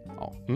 Ja, 0.06 0.34
ja, 0.48 0.56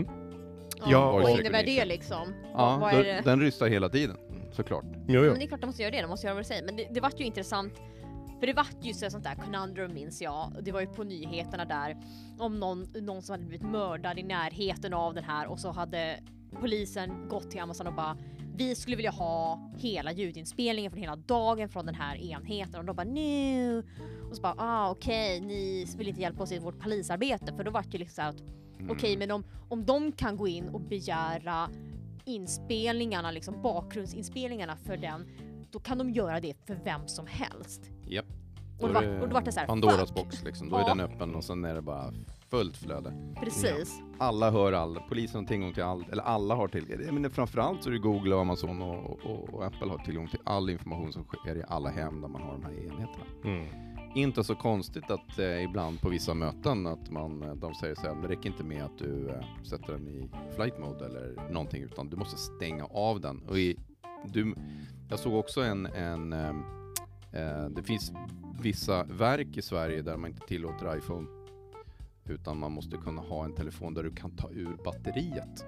Ja, 0.86 1.12
vad 1.12 1.22
och- 1.24 1.30
innebär 1.40 1.64
det 1.64 1.84
liksom? 1.84 2.34
ja 2.52 2.78
vad 2.80 2.92
är 2.94 3.04
den, 3.04 3.04
det? 3.24 3.30
den 3.30 3.40
rystar 3.40 3.68
hela 3.68 3.88
tiden 3.88 4.16
såklart. 4.52 4.84
Jo, 4.84 5.00
Ja, 5.06 5.20
jo. 5.24 5.30
men 5.30 5.38
det 5.38 5.44
är 5.44 5.48
klart 5.48 5.60
de 5.60 5.66
måste 5.66 5.82
göra 5.82 5.90
det, 5.92 6.00
de 6.02 6.08
måste 6.08 6.26
göra 6.26 6.34
vad 6.34 6.44
de 6.44 6.48
säger. 6.48 6.62
Men 6.64 6.76
det, 6.76 6.88
det 6.94 7.00
vart 7.00 7.20
ju 7.20 7.24
intressant, 7.24 7.72
för 8.40 8.46
det 8.46 8.52
vart 8.52 8.76
ju 8.84 8.92
sånt 8.94 9.24
där 9.24 9.34
conundrum 9.34 9.94
minns 9.94 10.22
jag. 10.22 10.52
Det 10.62 10.72
var 10.72 10.80
ju 10.80 10.86
på 10.86 11.04
nyheterna 11.04 11.64
där 11.64 11.96
om 12.38 12.60
någon, 12.60 12.86
någon 13.00 13.22
som 13.22 13.32
hade 13.32 13.44
blivit 13.44 13.66
mördad 13.70 14.18
i 14.18 14.22
närheten 14.22 14.94
av 14.94 15.14
den 15.14 15.24
här 15.24 15.46
och 15.46 15.60
så 15.60 15.70
hade 15.70 16.20
polisen 16.60 17.28
gått 17.28 17.50
till 17.50 17.60
Amazon 17.60 17.86
och 17.86 17.94
bara 17.94 18.16
vi 18.56 18.74
skulle 18.74 18.96
vilja 18.96 19.10
ha 19.10 19.70
hela 19.76 20.12
ljudinspelningen 20.12 20.90
från 20.90 21.00
hela 21.00 21.16
dagen 21.16 21.68
från 21.68 21.86
den 21.86 21.94
här 21.94 22.16
enheten 22.16 22.80
och 22.80 22.84
de 22.84 22.96
bara 22.96 23.04
nu 23.04 23.78
och 24.30 24.36
så 24.36 24.42
bara 24.42 24.54
ah 24.58 24.90
okej 24.90 25.40
ni 25.40 25.86
vill 25.98 26.08
inte 26.08 26.20
hjälpa 26.20 26.42
oss 26.42 26.52
i 26.52 26.58
vårt 26.58 26.78
polisarbete 26.80 27.52
för 27.56 27.64
då 27.64 27.70
vart 27.70 27.90
det 27.92 27.98
liksom 27.98 28.14
så 28.24 28.28
att 28.28 28.42
Mm. 28.78 28.90
Okej, 28.90 29.16
men 29.16 29.30
om, 29.30 29.44
om 29.68 29.84
de 29.86 30.12
kan 30.12 30.36
gå 30.36 30.48
in 30.48 30.68
och 30.68 30.80
begära 30.80 31.68
inspelningarna, 32.24 33.30
liksom 33.30 33.62
bakgrundsinspelningarna 33.62 34.76
för 34.76 34.96
den, 34.96 35.26
då 35.70 35.78
kan 35.80 35.98
de 35.98 36.10
göra 36.10 36.40
det 36.40 36.66
för 36.66 36.74
vem 36.84 37.08
som 37.08 37.26
helst. 37.26 37.90
Japp. 38.06 38.26
Och 38.80 38.88
Då 38.88 38.94
då, 38.94 39.00
är 39.00 39.12
vart, 39.12 39.22
och 39.22 39.28
då 39.28 39.34
vart 39.34 39.44
det 39.44 39.52
så 39.52 39.60
här, 39.60 39.66
Pandoras 39.66 40.08
fuck. 40.08 40.14
box 40.14 40.44
liksom, 40.44 40.68
då 40.68 40.76
är 40.76 40.80
Ja. 40.80 40.88
den 40.88 41.00
öppen 41.00 41.34
och 41.34 41.44
sen 41.44 41.64
är 41.64 41.74
det 41.74 41.82
bara 41.82 42.12
fullt 42.50 42.76
flöde. 42.76 43.34
Precis. 43.42 44.00
Alla 44.18 44.50
hör 44.50 44.72
all, 44.72 44.98
polisen 45.08 45.40
har 45.40 45.48
tillgång 45.48 45.74
till 45.74 45.82
allt, 45.82 46.08
eller 46.08 46.22
alla 46.22 46.54
har 46.54 46.68
tillgång, 46.68 47.14
menar 47.14 47.28
framförallt 47.28 47.82
så 47.82 47.88
är 47.88 47.92
det 47.92 47.98
Google 47.98 48.34
och 48.34 48.40
Amazon 48.40 48.82
och, 48.82 49.20
och, 49.24 49.54
och 49.54 49.64
Apple 49.66 49.88
har 49.90 49.98
tillgång 49.98 50.28
till 50.28 50.38
all 50.44 50.70
information 50.70 51.12
som 51.12 51.24
sker 51.24 51.56
i 51.56 51.62
alla 51.68 51.90
hem 51.90 52.20
där 52.20 52.28
man 52.28 52.42
har 52.42 52.52
de 52.52 52.62
här 52.64 52.72
enheterna. 52.72 53.24
Mm. 53.44 53.66
Inte 54.14 54.44
så 54.44 54.54
konstigt 54.54 55.10
att 55.10 55.38
eh, 55.38 55.62
ibland 55.64 56.00
på 56.00 56.08
vissa 56.08 56.34
möten 56.34 56.86
att 56.86 57.10
man, 57.10 57.42
eh, 57.42 57.54
de 57.54 57.74
säger 57.74 57.94
så 57.94 58.00
här, 58.00 58.14
det 58.22 58.28
räcker 58.28 58.46
inte 58.46 58.64
med 58.64 58.84
att 58.84 58.98
du 58.98 59.28
eh, 59.28 59.62
sätter 59.64 59.92
den 59.92 60.08
i 60.08 60.30
flight 60.56 60.78
mode 60.78 61.06
eller 61.06 61.50
någonting 61.52 61.82
utan 61.82 62.08
du 62.08 62.16
måste 62.16 62.36
stänga 62.38 62.84
av 62.84 63.20
den. 63.20 63.42
Och 63.48 63.58
i, 63.58 63.76
du, 64.24 64.54
jag 65.10 65.18
såg 65.18 65.34
också 65.34 65.60
en, 65.60 65.86
en 65.86 66.32
eh, 66.32 66.48
eh, 67.32 67.68
det 67.68 67.82
finns 67.82 68.12
vissa 68.60 69.04
verk 69.04 69.56
i 69.56 69.62
Sverige 69.62 70.02
där 70.02 70.16
man 70.16 70.30
inte 70.30 70.46
tillåter 70.46 70.98
iPhone 70.98 71.28
utan 72.28 72.58
man 72.58 72.72
måste 72.72 72.96
kunna 72.96 73.22
ha 73.22 73.44
en 73.44 73.54
telefon 73.54 73.94
där 73.94 74.02
du 74.02 74.14
kan 74.14 74.36
ta 74.36 74.50
ur 74.50 74.76
batteriet. 74.84 75.64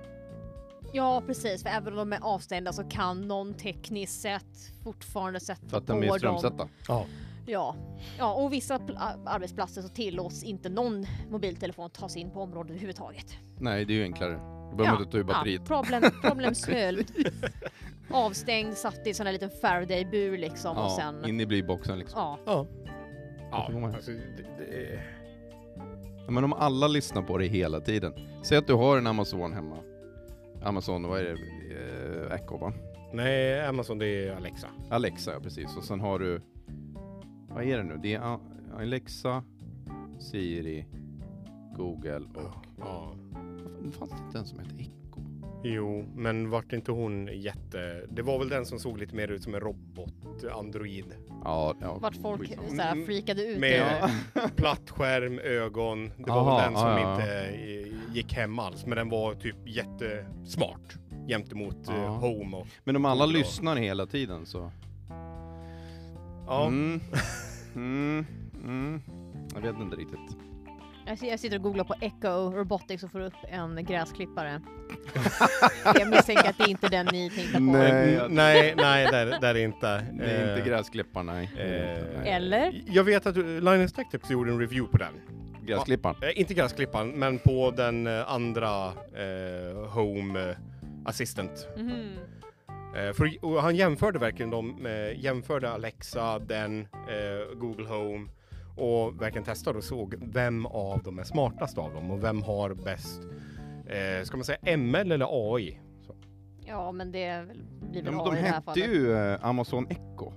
Ja, 0.92 1.22
precis. 1.26 1.62
För 1.62 1.70
även 1.70 1.92
om 1.92 1.98
de 1.98 2.12
är 2.12 2.20
avstängda 2.22 2.72
så 2.72 2.84
kan 2.84 3.28
någon 3.28 3.54
tekniskt 3.54 4.20
sett 4.20 4.72
fortfarande 4.84 5.40
sätta 5.40 5.68
För 5.68 5.78
att 5.78 5.86
på 5.86 5.92
är 5.92 6.08
dem. 6.08 6.18
strömsätta. 6.18 6.68
Ja. 6.88 7.06
Ja. 7.46 7.76
ja, 8.18 8.32
och 8.34 8.52
vissa 8.52 8.74
arbetsplatser 9.26 9.82
så 9.82 9.88
tillåts 9.88 10.42
inte 10.42 10.68
någon 10.68 11.06
mobiltelefon 11.30 11.90
ta 11.90 12.08
sig 12.08 12.22
in 12.22 12.30
på 12.30 12.40
området 12.40 12.70
överhuvudtaget. 12.70 13.26
Nej, 13.58 13.84
det 13.84 13.92
är 13.92 13.94
ju 13.94 14.02
enklare. 14.02 14.40
Du 14.70 14.76
behöver 14.76 14.98
inte 14.98 15.12
ta 15.12 15.18
ur 15.18 15.24
batteriet. 15.24 15.62
Ja, 15.68 15.82
problem, 15.82 16.10
problem 16.22 16.54
solved. 16.64 17.10
Avstängd, 18.10 18.74
satt 18.76 19.06
i 19.06 19.14
sån 19.14 19.26
här 19.26 19.32
liten 19.32 19.50
Faraday-bur 19.50 20.38
liksom 20.38 20.76
och 20.76 20.82
Ja, 20.84 20.96
sen... 21.00 21.28
in 21.28 21.40
i 21.40 21.46
blyboxen 21.46 21.98
liksom. 21.98 22.20
Ja, 22.20 22.38
Ja. 22.46 22.66
Ja, 23.72 23.78
man- 23.78 23.94
alltså, 23.94 24.10
det, 24.10 24.42
det, 24.58 25.00
Ja, 26.26 26.30
men 26.30 26.44
om 26.44 26.52
alla 26.52 26.88
lyssnar 26.88 27.22
på 27.22 27.38
dig 27.38 27.48
hela 27.48 27.80
tiden. 27.80 28.12
Säg 28.44 28.58
att 28.58 28.66
du 28.66 28.74
har 28.74 28.98
en 28.98 29.06
Amazon 29.06 29.52
hemma. 29.52 29.76
Amazon, 30.62 31.08
vad 31.08 31.20
är 31.20 31.24
det? 31.24 31.30
Eh, 32.30 32.34
Echo 32.34 32.56
va? 32.58 32.72
nej, 33.12 33.66
Amazon 33.66 33.98
det 33.98 34.06
är 34.06 34.36
Alexa. 34.36 34.68
Alexa, 34.90 35.32
ja, 35.32 35.40
precis. 35.40 35.76
Och 35.76 35.84
sen 35.84 36.00
har 36.00 36.18
du... 36.18 36.42
Vad 37.54 37.64
är 37.64 37.76
det 37.76 37.82
nu? 37.84 37.98
Det 38.02 38.14
är 38.14 38.38
Alexa, 38.78 39.42
Siri 40.18 40.86
Google 41.76 42.20
och... 42.34 42.66
Ja. 42.78 43.14
Det 43.84 43.90
fanns 43.90 44.12
inte 44.26 44.38
en 44.38 44.46
som 44.46 44.58
hette 44.58 44.74
Echo? 44.78 45.20
Jo, 45.64 46.04
men 46.14 46.50
vart 46.50 46.72
inte 46.72 46.92
hon 46.92 47.28
jätte... 47.32 48.06
Det 48.10 48.22
var 48.22 48.38
väl 48.38 48.48
den 48.48 48.66
som 48.66 48.78
såg 48.78 48.98
lite 48.98 49.14
mer 49.16 49.28
ut 49.28 49.42
som 49.42 49.54
en 49.54 49.60
robot, 49.60 50.44
android. 50.52 51.14
Ja, 51.44 51.74
ja. 51.80 51.98
Vart 51.98 52.16
folk 52.16 52.40
skitsamma. 52.40 52.68
såhär 52.68 53.04
freakade 53.06 53.44
ut 53.46 53.58
med-. 53.60 54.10
Platt 54.56 54.90
skärm, 54.90 55.38
ögon. 55.38 56.10
Det 56.16 56.30
var 56.30 56.36
Aha, 56.38 56.56
väl 56.56 56.64
den 56.64 56.80
som 56.80 56.88
ja, 56.88 57.00
ja. 57.00 57.12
inte 57.14 57.44
eh, 57.44 58.14
gick 58.16 58.32
hem 58.34 58.58
alls. 58.58 58.86
Men 58.86 58.96
den 58.96 59.08
var 59.08 59.34
typ 59.34 59.56
jättesmart 59.66 60.96
gentemot 61.28 61.88
eh, 61.88 61.94
Ja. 61.96 62.08
Home 62.08 62.56
och... 62.56 62.66
Men 62.84 62.96
om 62.96 63.04
alla 63.04 63.24
och- 63.24 63.32
lyssnar 63.32 63.76
hela 63.76 64.06
tiden 64.06 64.46
så... 64.46 64.70
Ja. 66.50 66.66
Mm. 66.66 67.00
Mm. 67.74 68.26
Mm. 68.64 69.02
Jag 69.54 69.60
vet 69.60 69.80
inte 69.80 69.96
riktigt. 69.96 70.36
Jag 71.22 71.40
sitter 71.40 71.56
och 71.56 71.62
googlar 71.62 71.84
på 71.84 71.94
Echo 72.00 72.50
Robotics 72.52 73.02
och 73.02 73.10
får 73.12 73.20
upp 73.20 73.34
en 73.48 73.84
gräsklippare. 73.84 74.60
jag 75.84 76.08
misstänker 76.10 76.50
att 76.50 76.58
det 76.58 76.64
är 76.64 76.68
inte 76.68 76.88
den 76.88 77.06
ni 77.12 77.30
tänkte 77.30 77.52
på. 77.54 77.60
Nej. 77.60 78.16
Nej, 78.16 78.28
nej, 78.28 78.74
nej, 78.76 79.06
där, 79.10 79.40
där 79.40 79.54
är 79.54 79.64
inte. 79.64 80.06
Det 80.12 80.24
är 80.24 80.40
inte 80.50 80.60
Eh, 80.62 80.66
gräsklipparen, 80.66 81.26
nej. 81.26 81.50
Det 81.56 81.62
är 81.62 81.98
inte, 81.98 82.12
eh, 82.12 82.20
nej. 82.22 82.32
Eller? 82.32 82.82
Jag 82.86 83.04
vet 83.04 83.26
att 83.26 83.34
du- 83.34 83.60
Linus 83.60 83.92
Tech 83.92 84.06
Tips 84.10 84.30
gjorde 84.30 84.50
en 84.52 84.58
review 84.60 84.92
på 84.92 84.98
den. 84.98 85.12
Gräsklipparen? 85.66 86.16
Eh, 86.22 86.40
inte 86.40 86.54
gräsklipparen, 86.54 87.08
men 87.10 87.38
på 87.38 87.70
den 87.76 88.06
eh, 88.06 88.30
andra 88.32 88.86
eh, 88.86 89.88
Home 89.90 90.50
eh, 90.50 90.56
Assistant. 91.04 91.66
Mhm. 91.76 92.10
Eh, 92.96 93.12
för, 93.12 93.30
och 93.44 93.62
han 93.62 93.76
jämförde 93.76 94.18
verkligen 94.18 94.50
dem, 94.50 94.86
eh, 94.86 95.20
jämförde 95.24 95.70
Alexa, 95.70 96.38
den, 96.38 96.80
eh, 96.80 97.58
Google 97.58 97.88
Home 97.88 98.28
och 98.76 99.22
verkligen 99.22 99.44
testade 99.44 99.78
och 99.78 99.84
såg 99.84 100.14
vem 100.32 100.66
av 100.66 101.02
dem 101.02 101.18
är 101.18 101.22
smartast 101.24 101.78
av 101.78 101.92
dem 101.94 102.10
och 102.10 102.24
vem 102.24 102.42
har 102.42 102.74
bäst, 102.74 103.20
eh, 103.86 104.24
ska 104.24 104.36
man 104.36 104.44
säga 104.44 104.58
ML 104.76 105.12
eller 105.12 105.54
AI? 105.54 105.80
Så. 106.06 106.14
Ja, 106.66 106.92
men 106.92 107.12
det 107.12 107.24
är 107.24 107.42
väl- 107.44 107.62
blir 107.90 108.02
Ja, 108.04 108.10
väl 108.10 108.14
men 108.14 108.20
A 108.20 108.24
de 108.24 108.32
i 108.32 108.36
det 108.36 108.42
här 108.46 108.52
hette 108.54 108.64
fallet. 108.64 108.88
ju 108.88 109.12
eh, 109.16 109.44
Amazon 109.46 109.86
Echo. 109.90 110.32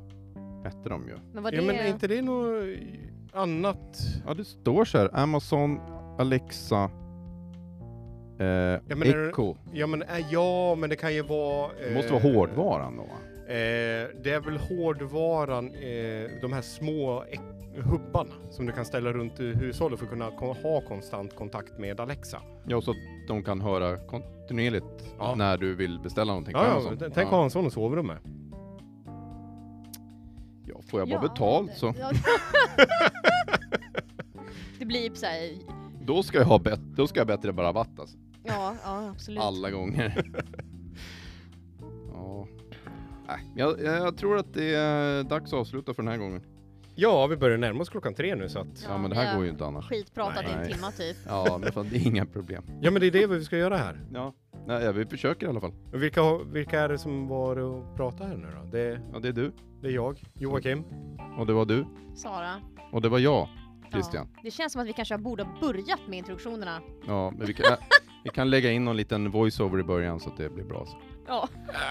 Hette 0.63 0.89
de 0.89 1.07
ju. 1.07 1.17
Men 1.33 1.43
vad 1.43 1.53
det 1.53 1.57
Ja, 1.57 1.63
men 1.63 1.75
är 1.75 1.87
inte 1.87 2.07
det 2.07 2.21
något 2.21 2.65
annat? 3.33 3.97
Ja, 4.27 4.33
det 4.33 4.45
står 4.45 4.85
så 4.85 4.97
här. 4.97 5.09
Amazon, 5.13 5.79
Alexa, 6.19 6.89
eh, 8.39 8.81
men 8.87 9.03
är 9.03 9.17
det- 9.17 9.29
Echo. 9.29 9.55
Ja 9.73 9.87
men, 9.87 10.01
eh, 10.01 10.25
ja, 10.31 10.75
men 10.75 10.89
det 10.89 10.95
kan 10.95 11.13
ju 11.13 11.21
vara... 11.21 11.71
Det 11.87 11.93
måste 11.95 12.13
vara 12.13 12.23
eh, 12.23 12.33
hårdvaran 12.35 12.97
då? 12.97 13.03
Eh, 13.03 14.07
det 14.23 14.31
är 14.31 14.39
väl 14.41 14.57
hårdvaran, 14.57 15.67
eh, 15.67 16.41
de 16.41 16.53
här 16.53 16.61
små 16.61 17.23
hubbarna 17.75 18.31
som 18.49 18.65
du 18.65 18.71
kan 18.71 18.85
ställa 18.85 19.13
runt 19.13 19.39
i 19.39 19.53
hushållet 19.53 19.99
för 19.99 20.05
att 20.05 20.11
kunna 20.11 20.25
ha 20.63 20.81
konstant 20.81 21.35
kontakt 21.35 21.79
med 21.79 21.99
Alexa. 21.99 22.41
Ja, 22.67 22.81
så 22.81 22.91
att 22.91 22.97
de 23.27 23.43
kan 23.43 23.61
höra 23.61 23.97
kontinuerligt 23.97 24.85
Ja. 25.19 25.35
när 25.35 25.57
du 25.57 25.75
vill 25.75 25.99
beställa 25.99 26.31
någonting 26.31 26.53
Ja, 26.57 26.81
ja, 26.89 26.95
tänk 26.99 27.17
att 27.17 27.27
ha 27.33 27.43
en 27.43 27.49
sån 27.49 27.65
i 27.67 27.71
sovrummet. 27.71 28.17
Ja, 30.67 30.75
får 30.89 30.99
jag 30.99 31.09
bara 31.09 31.15
Ja, 31.15 31.21
betalt 31.29 31.71
det- 31.71 31.77
så 31.79 31.93
ja. 31.99 32.09
det 34.79 34.85
blir 34.85 35.09
ju 35.09 35.15
såhär, 35.15 35.49
då 36.05 36.23
ska 36.23 36.37
jag 36.37 36.45
ha 36.45 36.59
bet- 36.59 36.95
då 36.95 37.07
ska 37.07 37.19
jag 37.19 37.27
bättre 37.27 37.51
rabatt 37.51 37.99
alltså. 37.99 38.17
ja, 38.43 38.75
ja 38.83 39.09
absolut. 39.11 39.39
Alla 39.43 39.71
gånger. 39.71 40.23
ja. 42.13 42.47
Nej, 43.27 43.39
jag, 43.55 43.81
jag 43.83 44.17
tror 44.17 44.37
att 44.37 44.53
det 44.53 44.75
är 44.75 45.23
dags 45.23 45.53
att 45.53 45.59
avsluta 45.59 45.93
för 45.93 46.03
den 46.03 46.11
här 46.11 46.17
gången. 46.17 46.41
Ja, 46.95 47.27
vi 47.27 47.37
börjar 47.37 47.57
närma 47.57 47.81
oss 47.81 47.89
klockan 47.89 48.13
tre 48.13 48.35
nu 48.35 48.49
så 48.49 48.59
att... 48.59 48.85
Ja, 48.89 48.97
men 48.97 49.09
det 49.09 49.15
här 49.15 49.35
går 49.35 49.43
ju 49.45 49.49
inte 49.51 49.65
annars. 49.65 49.89
Skitpratat 49.89 50.43
i 50.43 50.47
en 50.51 50.57
Nej. 50.59 50.73
timma 50.73 50.91
typ. 50.91 51.17
Ja, 51.27 51.57
men 51.61 51.71
fan, 51.71 51.89
det 51.89 51.95
är 51.97 52.07
inga 52.07 52.25
problem. 52.25 52.63
Ja, 52.81 52.91
men 52.91 52.99
det 53.01 53.07
är 53.07 53.11
det 53.11 53.27
vi 53.27 53.43
ska 53.45 53.57
göra 53.57 53.77
här. 53.77 54.01
Ja, 54.13 54.33
Nej, 54.67 54.93
vi 54.93 55.05
försöker 55.05 55.45
i 55.45 55.49
alla 55.49 55.61
fall. 55.61 55.73
Och 55.93 56.03
Vilka, 56.03 56.21
har- 56.21 56.43
vilka 56.43 56.79
är 56.81 56.89
det 56.89 56.97
som 56.97 57.27
var 57.27 57.57
och 57.59 57.95
pratade 57.95 58.29
här 58.29 58.37
nu 58.37 58.47
då? 58.63 58.69
Det, 58.77 59.01
Ja, 59.13 59.19
det 59.19 59.27
är 59.27 59.33
du, 59.33 59.51
det 59.81 59.87
är 59.87 59.91
jag, 59.91 60.23
Joakim. 60.33 60.83
och 61.37 61.47
det 61.47 61.53
var 61.53 61.65
du, 61.65 61.85
Sara. 62.15 62.53
och 62.91 63.01
det 63.01 63.09
var 63.09 63.19
jag, 63.19 63.47
Christian. 63.93 64.27
Ja. 64.35 64.39
Det 64.43 64.51
känns 64.51 64.73
som 64.73 64.81
att 64.81 64.87
vi 64.87 64.93
kanske 64.93 65.17
borde 65.17 65.43
ha 65.43 65.59
börjat 65.61 65.99
med 66.07 66.17
introduktionerna. 66.17 66.81
Ja, 67.07 67.31
men 67.37 67.47
vi 67.47 67.53
kan, 67.53 67.77
vi 68.23 68.29
kan 68.29 68.49
lägga 68.49 68.71
in 68.71 68.85
någon 68.85 68.97
liten 68.97 69.31
voiceover 69.31 69.79
i 69.79 69.83
början 69.83 70.19
så 70.19 70.29
att 70.29 70.37
det 70.37 70.49
blir 70.49 70.63
bra. 70.63 70.85
Så. 70.85 70.97
Ja, 71.27 71.49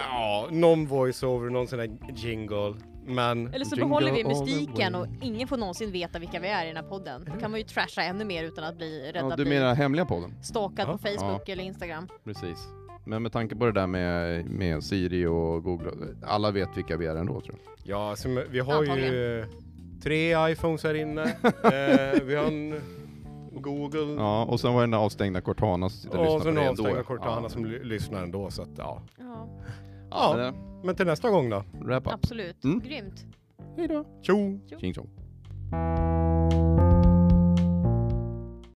Ja, 0.09 0.47
någon 0.51 0.85
voiceover, 0.87 1.49
någon 1.49 1.67
sån 1.67 1.79
där 1.79 1.89
jingle. 2.15 2.73
Men... 3.05 3.53
eller 3.53 3.65
så 3.65 3.75
behåller 3.75 4.11
vi 4.11 4.23
mystiken 4.23 4.95
och 4.95 5.07
ingen 5.21 5.47
får 5.47 5.57
någonsin 5.57 5.91
veta 5.91 6.19
vilka 6.19 6.39
vi 6.39 6.47
är 6.47 6.63
i 6.65 6.67
den 6.67 6.75
här 6.77 6.83
podden. 6.89 7.25
Då 7.33 7.39
kan 7.39 7.51
man 7.51 7.59
ju 7.59 7.65
trasha 7.65 8.01
ännu 8.03 8.25
mer 8.25 8.43
utan 8.43 8.63
att 8.63 8.77
bli 8.77 9.11
rädd 9.11 9.15
Ja, 9.23 9.31
att 9.31 9.37
du 9.37 9.45
bli 9.45 9.59
menar 9.59 9.75
hemliga 9.75 10.05
podden? 10.05 10.33
stalkad 10.43 10.87
Ja. 10.87 10.91
på 10.91 10.97
Facebook 10.97 11.49
eller 11.49 11.63
Instagram. 11.63 12.07
Precis. 12.23 12.57
Men 13.05 13.23
med 13.23 13.31
tanke 13.31 13.55
på 13.55 13.65
det 13.65 13.71
där 13.71 13.87
med, 13.87 14.45
med 14.45 14.83
Siri 14.83 15.25
och 15.25 15.63
Google, 15.63 15.91
alla 16.25 16.51
vet 16.51 16.69
vilka 16.77 16.97
vi 16.97 17.05
är 17.05 17.15
ändå 17.15 17.41
tror 17.41 17.55
jag. 17.63 17.73
Ja, 17.83 18.15
som, 18.15 18.43
vi 18.49 18.59
har 18.59 18.83
ju 18.83 18.89
Antagligen. 18.89 19.39
eh, 19.39 19.45
tre 20.03 20.51
iPhones 20.51 20.83
här 20.83 20.93
inne. 20.93 21.23
eh, 21.63 22.23
vi 22.23 22.35
har 22.35 22.45
en 22.45 22.81
Google. 23.51 24.13
Ja, 24.17 24.45
och 24.45 24.59
sen 24.59 24.73
var 24.73 24.81
det 24.81 24.87
den 24.87 24.93
avstängda 24.93 25.41
Cortana 25.41 25.89
som 25.89 25.99
sitter 26.01 26.17
och 26.19 26.25
och 26.25 26.33
lyssnar 26.33 26.43
sen 26.43 26.55
på 26.55 26.61
det 26.61 26.69
avstängda 26.69 26.89
ändå. 26.91 27.03
Cortana 27.03 27.41
ja. 27.43 27.49
som 27.49 27.65
ly- 27.65 27.83
lyssnar 27.83 28.23
ändå 28.23 28.51
så 28.51 28.61
att 28.61 28.69
ja. 28.77 29.01
Ja, 29.19 29.47
Ja, 30.09 30.33
Men, 30.37 30.81
men 30.85 30.95
till 30.95 31.05
nästa 31.05 31.29
gång 31.29 31.49
då. 31.49 31.63
Wrap 31.81 32.07
up. 32.07 32.13
absolut. 32.13 32.63
Mm. 32.63 32.79
Grymt. 32.79 33.25
Hej 33.77 33.87
då. 33.87 34.05
Tjo! 34.21 34.59
Tjing 34.79 34.93
tjong. 34.93 35.09